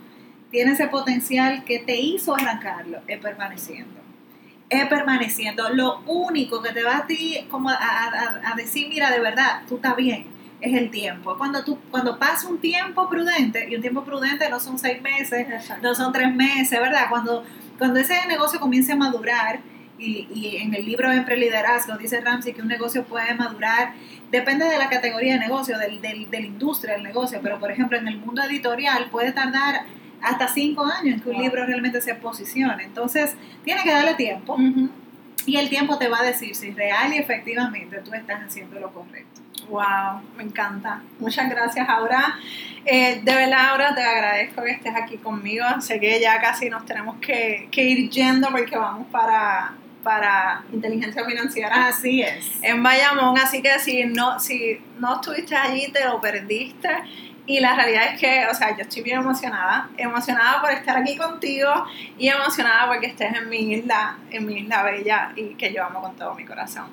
tiene 0.51 0.73
ese 0.73 0.89
potencial 0.89 1.65
que 1.65 1.81
te 1.81 1.97
hizo 1.97 2.35
arrancarlo, 2.35 3.01
es 3.07 3.19
permaneciendo. 3.19 4.01
Es 4.69 4.87
permaneciendo. 4.87 5.71
Lo 5.71 6.01
único 6.07 6.61
que 6.61 6.73
te 6.73 6.83
va 6.83 6.99
a 6.99 7.07
ti 7.07 7.47
como 7.51 7.71
a, 7.71 7.77
a 7.77 8.55
decir, 8.57 8.89
mira, 8.89 9.11
de 9.11 9.21
verdad, 9.21 9.62
tú 9.69 9.77
estás 9.77 9.97
bien 9.97 10.36
es 10.61 10.75
el 10.75 10.90
tiempo. 10.90 11.37
Cuando 11.37 11.62
tú, 11.64 11.79
cuando 11.90 12.19
pasa 12.19 12.49
un 12.49 12.59
tiempo 12.59 13.09
prudente, 13.09 13.69
y 13.69 13.77
un 13.77 13.83
tiempo 13.83 14.05
prudente 14.05 14.49
no 14.49 14.61
son 14.61 14.79
seis 14.79 15.01
meses, 15.03 15.47
no 15.83 15.95
son 15.95 16.12
tres 16.12 16.35
meses, 16.35 16.79
¿verdad? 16.81 17.07
Cuando, 17.11 17.45
cuando 17.79 18.01
ese 18.01 18.27
negocio 18.27 18.59
comience 18.59 18.92
a 18.92 18.97
madurar, 18.97 19.61
y, 19.99 20.29
y 20.33 20.57
en 20.59 20.75
el 20.75 20.85
libro 20.85 21.11
Liderazgo 21.11 21.97
dice 21.97 22.21
Ramsey 22.21 22.53
que 22.53 22.61
un 22.61 22.69
negocio 22.69 23.05
puede 23.05 23.35
madurar, 23.35 23.95
depende 24.31 24.66
de 24.66 24.79
la 24.79 24.88
categoría 24.88 25.35
de 25.35 25.38
negocio, 25.40 25.79
del, 25.79 26.01
del, 26.01 26.31
de 26.31 26.40
la 26.40 26.47
industria 26.47 26.95
del 26.95 27.03
negocio, 27.03 27.40
pero 27.42 27.59
por 27.59 27.71
ejemplo 27.71 27.97
en 27.97 28.09
el 28.09 28.19
mundo 28.19 28.42
editorial 28.42 29.09
puede 29.11 29.33
tardar 29.33 29.87
hasta 30.21 30.49
cinco 30.49 30.85
años 30.85 31.14
en 31.14 31.21
que 31.21 31.31
un 31.31 31.42
libro 31.42 31.64
realmente 31.66 32.01
se 32.01 32.14
posicione. 32.14 32.85
Entonces, 32.85 33.37
tiene 33.64 33.83
que 33.83 33.92
darle 33.92 34.14
tiempo. 34.14 34.57
Y 35.45 35.57
el 35.57 35.69
tiempo 35.69 35.97
te 35.99 36.09
va 36.09 36.21
a 36.21 36.25
decir 36.25 36.57
si 36.57 36.73
real 36.73 37.12
y 37.14 37.19
efectivamente 37.19 38.01
tú 38.05 38.12
estás 38.12 38.42
haciendo 38.42 38.81
lo 38.81 38.92
correcto. 38.92 39.42
Wow, 39.68 40.20
me 40.37 40.44
encanta. 40.44 41.02
Muchas 41.18 41.48
gracias, 41.50 41.88
Aura. 41.88 42.38
Eh, 42.85 43.20
de 43.22 43.35
verdad, 43.35 43.70
Aura, 43.70 43.94
te 43.94 44.02
agradezco 44.02 44.62
que 44.62 44.70
estés 44.70 44.94
aquí 44.94 45.16
conmigo. 45.18 45.64
Sé 45.81 45.98
que 45.98 46.20
ya 46.20 46.40
casi 46.40 46.70
nos 46.70 46.85
tenemos 46.85 47.16
que, 47.16 47.68
ir 47.72 48.11
yendo 48.11 48.48
porque 48.50 48.76
vamos 48.76 49.09
para, 49.09 49.72
para 50.05 50.62
inteligencia 50.72 51.24
financiera. 51.24 51.88
Así 51.88 52.22
es. 52.22 52.48
En 52.62 52.83
Bayamón, 52.83 53.37
así 53.38 53.61
que 53.61 53.79
si 53.81 54.05
no, 54.05 54.38
si 54.38 54.81
no 55.00 55.16
estuviste 55.16 55.57
allí, 55.57 55.90
te 55.90 56.05
lo 56.05 56.20
perdiste. 56.20 56.90
Y 57.48 57.61
la 57.61 57.74
realidad 57.74 58.12
es 58.12 58.20
que, 58.20 58.46
o 58.50 58.55
sea, 58.55 58.76
yo 58.76 58.83
estoy 58.83 59.02
bien 59.02 59.20
emocionada, 59.20 59.88
emocionada 59.96 60.61
por 60.61 60.72
estar 60.72 60.96
aquí 60.96 61.16
contigo 61.16 61.70
y 62.18 62.29
emocionada 62.29 62.88
porque 62.88 63.07
estés 63.07 63.37
en 63.37 63.48
mi 63.48 63.72
isla, 63.72 64.18
en 64.31 64.46
mi 64.46 64.59
isla 64.59 64.83
bella 64.83 65.33
y 65.37 65.55
que 65.55 65.72
yo 65.72 65.85
amo 65.85 66.00
con 66.00 66.16
todo 66.16 66.35
mi 66.35 66.44
corazón. 66.44 66.87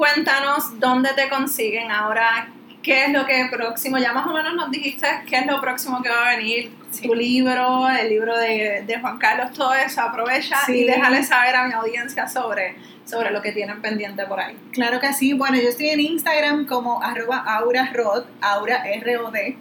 Cuéntanos 0.00 0.80
dónde 0.80 1.10
te 1.14 1.28
consiguen 1.28 1.90
ahora, 1.90 2.48
qué 2.82 3.04
es 3.04 3.12
lo 3.12 3.26
que 3.26 3.48
próximo. 3.52 3.98
Ya 3.98 4.14
más 4.14 4.26
o 4.26 4.32
menos 4.32 4.54
nos 4.54 4.70
dijiste 4.70 5.06
qué 5.28 5.40
es 5.40 5.46
lo 5.46 5.60
próximo 5.60 6.00
que 6.00 6.08
va 6.08 6.30
a 6.30 6.36
venir. 6.38 6.72
Tu 7.02 7.14
libro, 7.14 7.86
el 7.86 8.08
libro 8.08 8.34
de, 8.38 8.82
de, 8.86 8.98
Juan 8.98 9.18
Carlos, 9.18 9.52
todo 9.52 9.74
eso. 9.74 10.00
Aprovecha 10.00 10.56
y 10.68 10.84
déjale 10.84 11.22
saber 11.22 11.54
a 11.54 11.66
mi 11.66 11.74
audiencia 11.74 12.26
sobre, 12.26 12.76
sobre 13.04 13.30
lo 13.30 13.42
que 13.42 13.52
tienen 13.52 13.82
pendiente 13.82 14.24
por 14.24 14.40
ahí. 14.40 14.56
Claro 14.72 15.00
que 15.00 15.12
sí. 15.12 15.34
Bueno, 15.34 15.58
yo 15.58 15.68
estoy 15.68 15.90
en 15.90 16.00
Instagram 16.00 16.64
como 16.64 17.02
arroba 17.02 17.36
aurarod, 17.36 18.24
aura 18.40 18.76
R-O-D. 18.76 19.58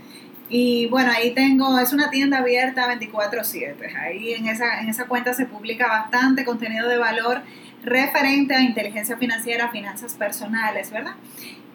Y 0.48 0.88
bueno, 0.88 1.12
ahí 1.14 1.32
tengo, 1.34 1.78
es 1.80 1.92
una 1.92 2.10
tienda 2.10 2.38
abierta 2.38 2.88
24/7. 2.88 3.94
Ahí 3.94 4.36
en 4.36 4.48
esa, 4.48 4.80
en 4.80 4.88
esa 4.88 5.04
cuenta 5.06 5.34
se 5.34 5.48
publica 5.48 5.90
bastante 5.90 6.46
contenido 6.46 6.88
de 6.88 6.98
valor 6.98 7.42
referente 7.84 8.54
a 8.54 8.62
inteligencia 8.62 9.18
financiera, 9.18 9.70
finanzas 9.70 10.14
personales, 10.16 10.92
¿verdad? 10.92 11.16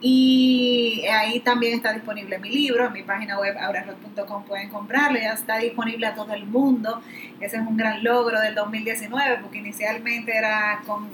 Y 0.07 1.03
ahí 1.11 1.41
también 1.41 1.77
está 1.77 1.95
disponible 1.95 2.39
mi 2.39 2.51
libro, 2.51 2.87
en 2.87 2.93
mi 2.93 3.03
página 3.03 3.39
web 3.39 3.57
aurarot.com 3.59 4.45
pueden 4.45 4.69
comprarlo, 4.69 5.19
ya 5.19 5.33
está 5.33 5.57
disponible 5.57 6.07
a 6.07 6.15
todo 6.15 6.35
el 6.35 6.45
mundo. 6.45 7.01
Ese 7.41 7.57
es 7.57 7.63
un 7.63 7.77
gran 7.77 8.05
logro 8.05 8.39
del 8.39 8.55
2019 8.55 9.39
porque 9.41 9.59
inicialmente 9.59 10.37
era 10.37 10.83
con, 10.85 11.09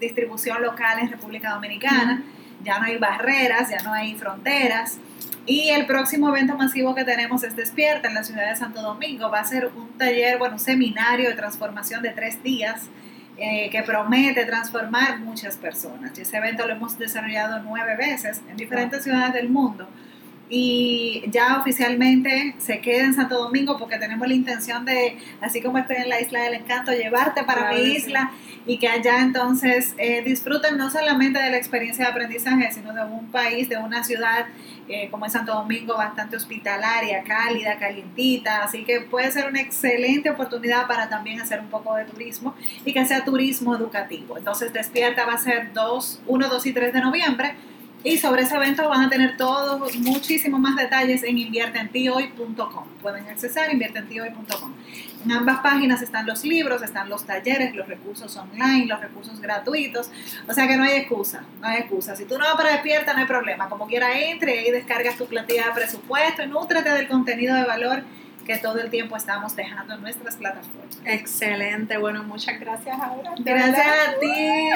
distribución 0.00 0.60
local 0.60 0.98
en 0.98 1.08
República 1.08 1.50
Dominicana, 1.50 2.24
ya 2.64 2.80
no 2.80 2.86
hay 2.86 2.98
barreras, 2.98 3.70
ya 3.70 3.80
no 3.82 3.92
hay 3.92 4.16
fronteras. 4.16 4.98
Y 5.46 5.68
el 5.70 5.86
próximo 5.86 6.28
evento 6.30 6.56
masivo 6.56 6.94
que 6.96 7.04
tenemos 7.04 7.44
es 7.44 7.54
Despierta 7.54 8.08
en 8.08 8.14
la 8.14 8.24
ciudad 8.24 8.50
de 8.50 8.56
Santo 8.56 8.82
Domingo. 8.82 9.30
Va 9.30 9.38
a 9.38 9.44
ser 9.44 9.70
un 9.74 9.88
taller, 9.96 10.36
bueno, 10.38 10.54
un 10.54 10.60
seminario 10.60 11.28
de 11.28 11.36
transformación 11.36 12.02
de 12.02 12.10
tres 12.10 12.42
días 12.42 12.90
eh, 13.42 13.70
que 13.70 13.82
promete 13.82 14.44
transformar 14.44 15.18
muchas 15.18 15.56
personas. 15.56 16.16
Y 16.18 16.20
ese 16.20 16.36
evento 16.36 16.66
lo 16.66 16.74
hemos 16.74 16.98
desarrollado 16.98 17.62
nueve 17.62 17.96
veces 17.96 18.42
en 18.50 18.56
diferentes 18.58 19.02
ciudades 19.02 19.32
del 19.32 19.48
mundo. 19.48 19.88
Y 20.52 21.22
ya 21.28 21.58
oficialmente 21.58 22.56
se 22.58 22.80
queda 22.80 23.04
en 23.04 23.14
Santo 23.14 23.38
Domingo 23.38 23.78
porque 23.78 23.98
tenemos 23.98 24.26
la 24.26 24.34
intención 24.34 24.84
de, 24.84 25.16
así 25.40 25.62
como 25.62 25.78
estoy 25.78 25.96
en 25.96 26.08
la 26.08 26.20
isla 26.20 26.42
del 26.42 26.54
encanto, 26.54 26.90
llevarte 26.92 27.44
para 27.44 27.72
mi 27.72 27.82
isla 27.82 28.32
y 28.66 28.78
que 28.78 28.88
allá 28.88 29.20
entonces 29.20 29.94
eh, 29.96 30.22
disfruten 30.22 30.76
no 30.76 30.90
solamente 30.90 31.40
de 31.40 31.50
la 31.50 31.56
experiencia 31.56 32.06
de 32.06 32.10
aprendizaje, 32.10 32.72
sino 32.72 32.92
de 32.92 33.04
un 33.04 33.30
país, 33.30 33.68
de 33.68 33.76
una 33.76 34.02
ciudad 34.02 34.46
eh, 34.92 35.08
como 35.08 35.24
es 35.24 35.32
Santo 35.32 35.54
Domingo, 35.54 35.96
bastante 35.96 36.34
hospitalaria, 36.34 37.22
cálida, 37.22 37.78
calientita, 37.78 38.64
así 38.64 38.82
que 38.82 39.00
puede 39.00 39.30
ser 39.30 39.46
una 39.48 39.60
excelente 39.60 40.30
oportunidad 40.30 40.88
para 40.88 41.08
también 41.08 41.40
hacer 41.40 41.60
un 41.60 41.68
poco 41.68 41.94
de 41.94 42.06
turismo 42.06 42.56
y 42.84 42.92
que 42.92 43.06
sea 43.06 43.24
turismo 43.24 43.76
educativo. 43.76 44.36
Entonces 44.36 44.72
Despierta 44.72 45.26
va 45.26 45.34
a 45.34 45.38
ser 45.38 45.72
2, 45.72 46.22
1, 46.26 46.48
2 46.48 46.66
y 46.66 46.72
3 46.72 46.92
de 46.92 47.00
noviembre 47.00 47.54
y 48.02 48.16
sobre 48.16 48.42
ese 48.42 48.56
evento 48.56 48.88
van 48.88 49.02
a 49.02 49.10
tener 49.10 49.36
todos, 49.36 49.94
muchísimos 49.98 50.58
más 50.58 50.76
detalles 50.76 51.22
en 51.22 51.36
inviertentihoy.com. 51.36 52.84
Pueden 53.02 53.26
accesar 53.28 53.70
inviertentihoy.com. 53.70 54.72
En 55.22 55.32
ambas 55.32 55.58
páginas 55.58 56.00
están 56.00 56.26
los 56.26 56.42
libros, 56.44 56.82
están 56.82 57.10
los 57.10 57.26
talleres, 57.26 57.74
los 57.74 57.86
recursos 57.86 58.34
online, 58.36 58.86
los 58.86 59.00
recursos 59.00 59.38
gratuitos. 59.38 60.10
O 60.48 60.54
sea 60.54 60.66
que 60.66 60.78
no 60.78 60.84
hay 60.84 60.92
excusa, 60.92 61.44
no 61.60 61.66
hay 61.66 61.80
excusa. 61.80 62.16
Si 62.16 62.24
tú 62.24 62.38
no 62.38 62.44
vas 62.46 62.54
para 62.54 62.72
despierta, 62.72 63.12
no 63.12 63.20
hay 63.20 63.26
problema. 63.26 63.68
Como 63.68 63.86
quiera, 63.86 64.18
entre 64.18 64.66
y 64.66 64.70
descargas 64.70 65.16
tu 65.16 65.26
plantilla 65.26 65.66
de 65.66 65.72
presupuesto 65.72 66.42
y 66.42 66.46
nútrate 66.46 66.88
del 66.90 67.06
contenido 67.06 67.54
de 67.54 67.64
valor 67.64 68.02
que 68.50 68.58
todo 68.58 68.80
el 68.80 68.90
tiempo 68.90 69.16
estamos 69.16 69.54
dejando 69.54 69.94
en 69.94 70.02
nuestras 70.02 70.34
plataformas. 70.34 71.00
Excelente, 71.04 71.96
bueno, 71.98 72.24
muchas 72.24 72.58
gracias 72.58 72.98
Aura. 73.00 73.32
Gracias 73.38 73.86
a 73.86 74.18
ti. 74.18 74.70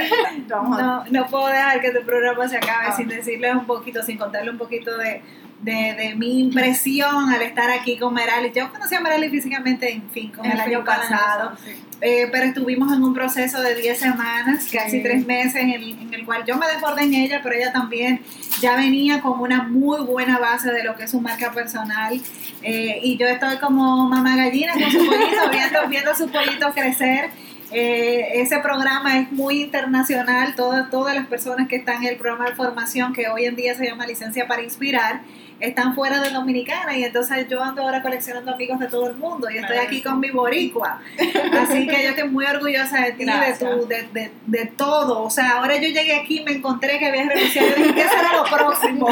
no, 0.49 1.05
no 1.11 1.27
puedo 1.27 1.49
dejar 1.49 1.81
que 1.81 1.89
este 1.89 2.01
programa 2.03 2.49
se 2.49 2.57
acabe 2.57 2.87
ah. 2.91 2.97
sin 2.97 3.09
decirles 3.09 3.53
un 3.53 3.67
poquito, 3.67 4.01
sin 4.03 4.17
contarle 4.17 4.53
un 4.53 4.59
poquito 4.59 4.97
de 4.97 5.23
de, 5.61 5.95
de, 5.95 6.15
mi 6.15 6.41
impresión 6.41 7.31
al 7.31 7.43
estar 7.43 7.71
aquí 7.71 7.97
con 7.97 8.13
Merali. 8.13 8.53
Yo 8.55 8.71
conocí 8.71 8.95
a 8.95 9.01
Merali 9.01 9.31
físicamente, 9.31 9.91
en 9.91 10.11
fin, 10.11 10.31
con 10.31 10.45
el, 10.45 10.61
año 10.61 10.85
pasado, 10.85 11.53
eh, 12.01 12.29
pero 12.31 12.45
estuvimos 12.45 12.93
en 12.93 13.03
un 13.03 13.15
proceso 13.15 13.61
de 13.63 13.75
10 13.75 13.99
semanas, 13.99 14.69
casi 14.71 15.03
3 15.03 15.27
meses, 15.27 15.57
en 15.57 15.71
el, 15.71 15.99
en 16.01 16.15
el, 16.15 16.25
cual 16.25 16.45
yo 16.47 16.57
me 16.57 16.67
desbordé 16.67 17.05
en 17.05 17.15
ella, 17.15 17.41
pero 17.43 17.55
ella 17.55 17.73
también 17.73 18.21
ya 18.61 18.77
venía 18.77 19.21
con 19.21 19.41
una 19.41 19.63
muy 19.63 20.03
buena 20.03 20.39
base 20.39 20.71
de 20.71 20.85
lo 20.85 20.97
que 20.97 21.05
es 21.05 21.11
su 21.11 21.21
marca 21.21 21.53
personal. 21.53 22.21
Eh, 22.63 23.01
y 23.03 23.17
yo 23.17 23.27
estoy 23.27 23.57
como 23.59 24.09
mamá 24.09 24.37
gallina 24.37 24.73
con 24.73 24.91
su 24.91 24.99
pollito, 24.99 25.51
viendo, 25.51 25.89
viendo 25.89 26.15
su 26.15 26.29
pollito 26.29 26.73
crecer. 26.73 27.31
Eh, 27.77 28.41
ese 28.41 28.61
programa 28.61 29.19
es 29.19 29.33
muy 29.33 29.63
internacional, 29.63 30.55
todas, 30.55 30.91
todas 30.91 31.13
las 31.13 31.27
personas 31.27 31.67
que 31.67 31.75
están 31.75 32.05
en 32.05 32.11
el 32.11 32.17
programa 32.17 32.49
de 32.49 32.55
formación 32.55 33.13
que 33.13 33.27
hoy 33.29 33.47
en 33.47 33.57
día 33.57 33.75
se 33.75 33.85
llama 33.85 34.07
Licencia 34.07 34.47
para 34.47 34.63
Inspirar, 34.63 35.23
están 35.59 35.95
fuera 35.97 36.21
de 36.21 36.31
Dominicana 36.31 36.97
y 36.97 37.03
entonces 37.03 37.49
yo 37.49 37.61
ando 37.61 37.83
ahora 37.83 38.01
coleccionando 38.01 38.53
amigos 38.55 38.79
de 38.79 38.87
todo 38.87 39.09
el 39.09 39.17
mundo 39.17 39.51
y 39.51 39.59
estoy 39.59 39.79
aquí 39.79 40.03
con 40.03 40.21
mi 40.21 40.31
boricua. 40.31 41.01
Así 41.19 41.89
que 41.89 42.03
yo 42.05 42.11
estoy 42.11 42.29
muy 42.29 42.45
orgullosa 42.45 43.01
de 43.01 43.13
ti, 43.13 43.25
de, 43.25 43.55
tu, 43.59 43.89
de, 43.89 44.09
de, 44.13 44.31
de, 44.47 44.67
todo. 44.67 45.23
O 45.23 45.31
sea, 45.31 45.59
ahora 45.59 45.75
yo 45.75 45.89
llegué 45.89 46.15
aquí 46.15 46.43
me 46.45 46.53
encontré 46.53 46.99
que 47.01 47.07
había 47.07 47.25
renunciado. 47.25 47.71
Yo 47.71 47.77
dije, 47.77 47.95
¿qué 47.95 48.09
será 48.09 48.33
lo 48.37 48.45
próximo? 48.45 49.09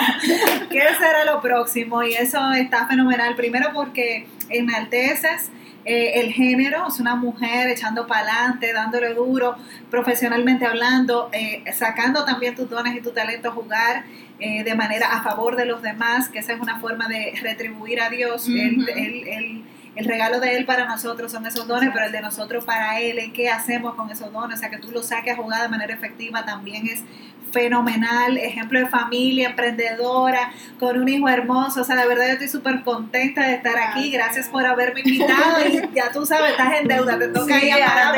¿Qué 0.70 0.82
será 0.98 1.24
lo 1.24 1.40
próximo? 1.40 2.02
Y 2.04 2.14
eso 2.14 2.38
está 2.52 2.86
fenomenal. 2.86 3.34
Primero 3.34 3.70
porque 3.72 4.28
enalteces 4.50 5.50
eh, 5.84 6.20
el 6.20 6.32
género, 6.32 6.86
es 6.88 7.00
una 7.00 7.16
mujer 7.16 7.68
echando 7.68 8.06
para 8.06 8.20
adelante, 8.20 8.72
dándole 8.72 9.14
duro, 9.14 9.56
profesionalmente 9.90 10.64
hablando, 10.64 11.28
eh, 11.32 11.64
sacando 11.72 12.24
también 12.24 12.54
tus 12.54 12.70
dones 12.70 12.94
y 12.94 13.00
tu 13.00 13.10
talento 13.10 13.48
a 13.48 13.52
jugar 13.52 14.04
eh, 14.38 14.62
de 14.62 14.74
manera 14.74 15.12
a 15.12 15.22
favor 15.22 15.56
de 15.56 15.66
los 15.66 15.82
demás, 15.82 16.28
que 16.28 16.38
esa 16.38 16.52
es 16.52 16.60
una 16.60 16.78
forma 16.78 17.08
de 17.08 17.34
retribuir 17.42 18.00
a 18.00 18.10
Dios. 18.10 18.46
el, 18.48 18.88
el, 18.88 19.64
regalo 20.06 20.40
de 20.40 20.56
Él 20.56 20.64
para 20.64 20.86
nosotros 20.86 21.30
son 21.30 21.46
esos 21.46 21.66
dones, 21.66 21.90
pero 21.92 22.06
el 22.06 22.12
de 22.12 22.22
nosotros 22.22 22.64
para 22.64 22.98
Él, 22.98 23.32
¿qué 23.34 23.50
hacemos 23.50 23.94
con 23.94 24.10
esos 24.10 24.32
dones? 24.32 24.56
O 24.56 24.60
sea, 24.60 24.70
que 24.70 24.78
tú 24.78 24.90
lo 24.90 25.02
saques 25.02 25.34
a 25.34 25.36
jugar 25.36 25.62
de 25.62 25.68
manera 25.68 25.92
efectiva 25.92 26.44
también 26.44 26.86
es 26.86 27.04
fenomenal, 27.52 28.36
ejemplo 28.36 28.80
de 28.80 28.86
familia, 28.86 29.50
emprendedora, 29.50 30.52
con 30.78 30.98
un 30.98 31.08
hijo 31.08 31.28
hermoso. 31.28 31.82
O 31.82 31.84
sea, 31.84 31.96
de 31.96 32.06
verdad 32.06 32.26
yo 32.26 32.32
estoy 32.32 32.48
súper 32.48 32.82
contenta 32.82 33.46
de 33.46 33.54
estar 33.54 33.78
aquí. 33.78 34.10
Gracias 34.10 34.48
por 34.48 34.66
haberme 34.66 35.00
invitado 35.04 35.66
y 35.68 35.94
ya 35.94 36.10
tú 36.12 36.26
sabes, 36.26 36.52
estás 36.52 36.80
en 36.80 36.88
deuda, 36.88 37.18
te 37.18 37.28
toca 37.28 37.64
ir 37.64 37.74
a 37.74 38.12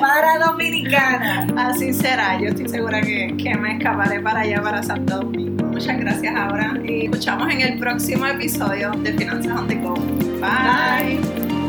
para 0.00 0.38
Dominicana. 0.46 1.46
Así 1.56 1.92
será, 1.92 2.38
yo 2.40 2.48
estoy 2.48 2.68
segura 2.68 3.00
que, 3.00 3.34
que 3.36 3.54
me 3.56 3.76
escaparé 3.76 4.20
para 4.20 4.40
allá, 4.40 4.62
para 4.62 4.82
Santo 4.82 5.16
Domingo. 5.16 5.66
Muchas 5.66 5.98
gracias 5.98 6.34
ahora 6.34 6.74
y 6.84 7.04
escuchamos 7.04 7.52
en 7.52 7.60
el 7.60 7.78
próximo 7.78 8.26
episodio 8.26 8.92
de 8.92 9.12
Finanzas 9.12 9.58
on 9.58 9.68
the 9.68 9.74
Go. 9.74 9.94
Bye. 10.40 11.65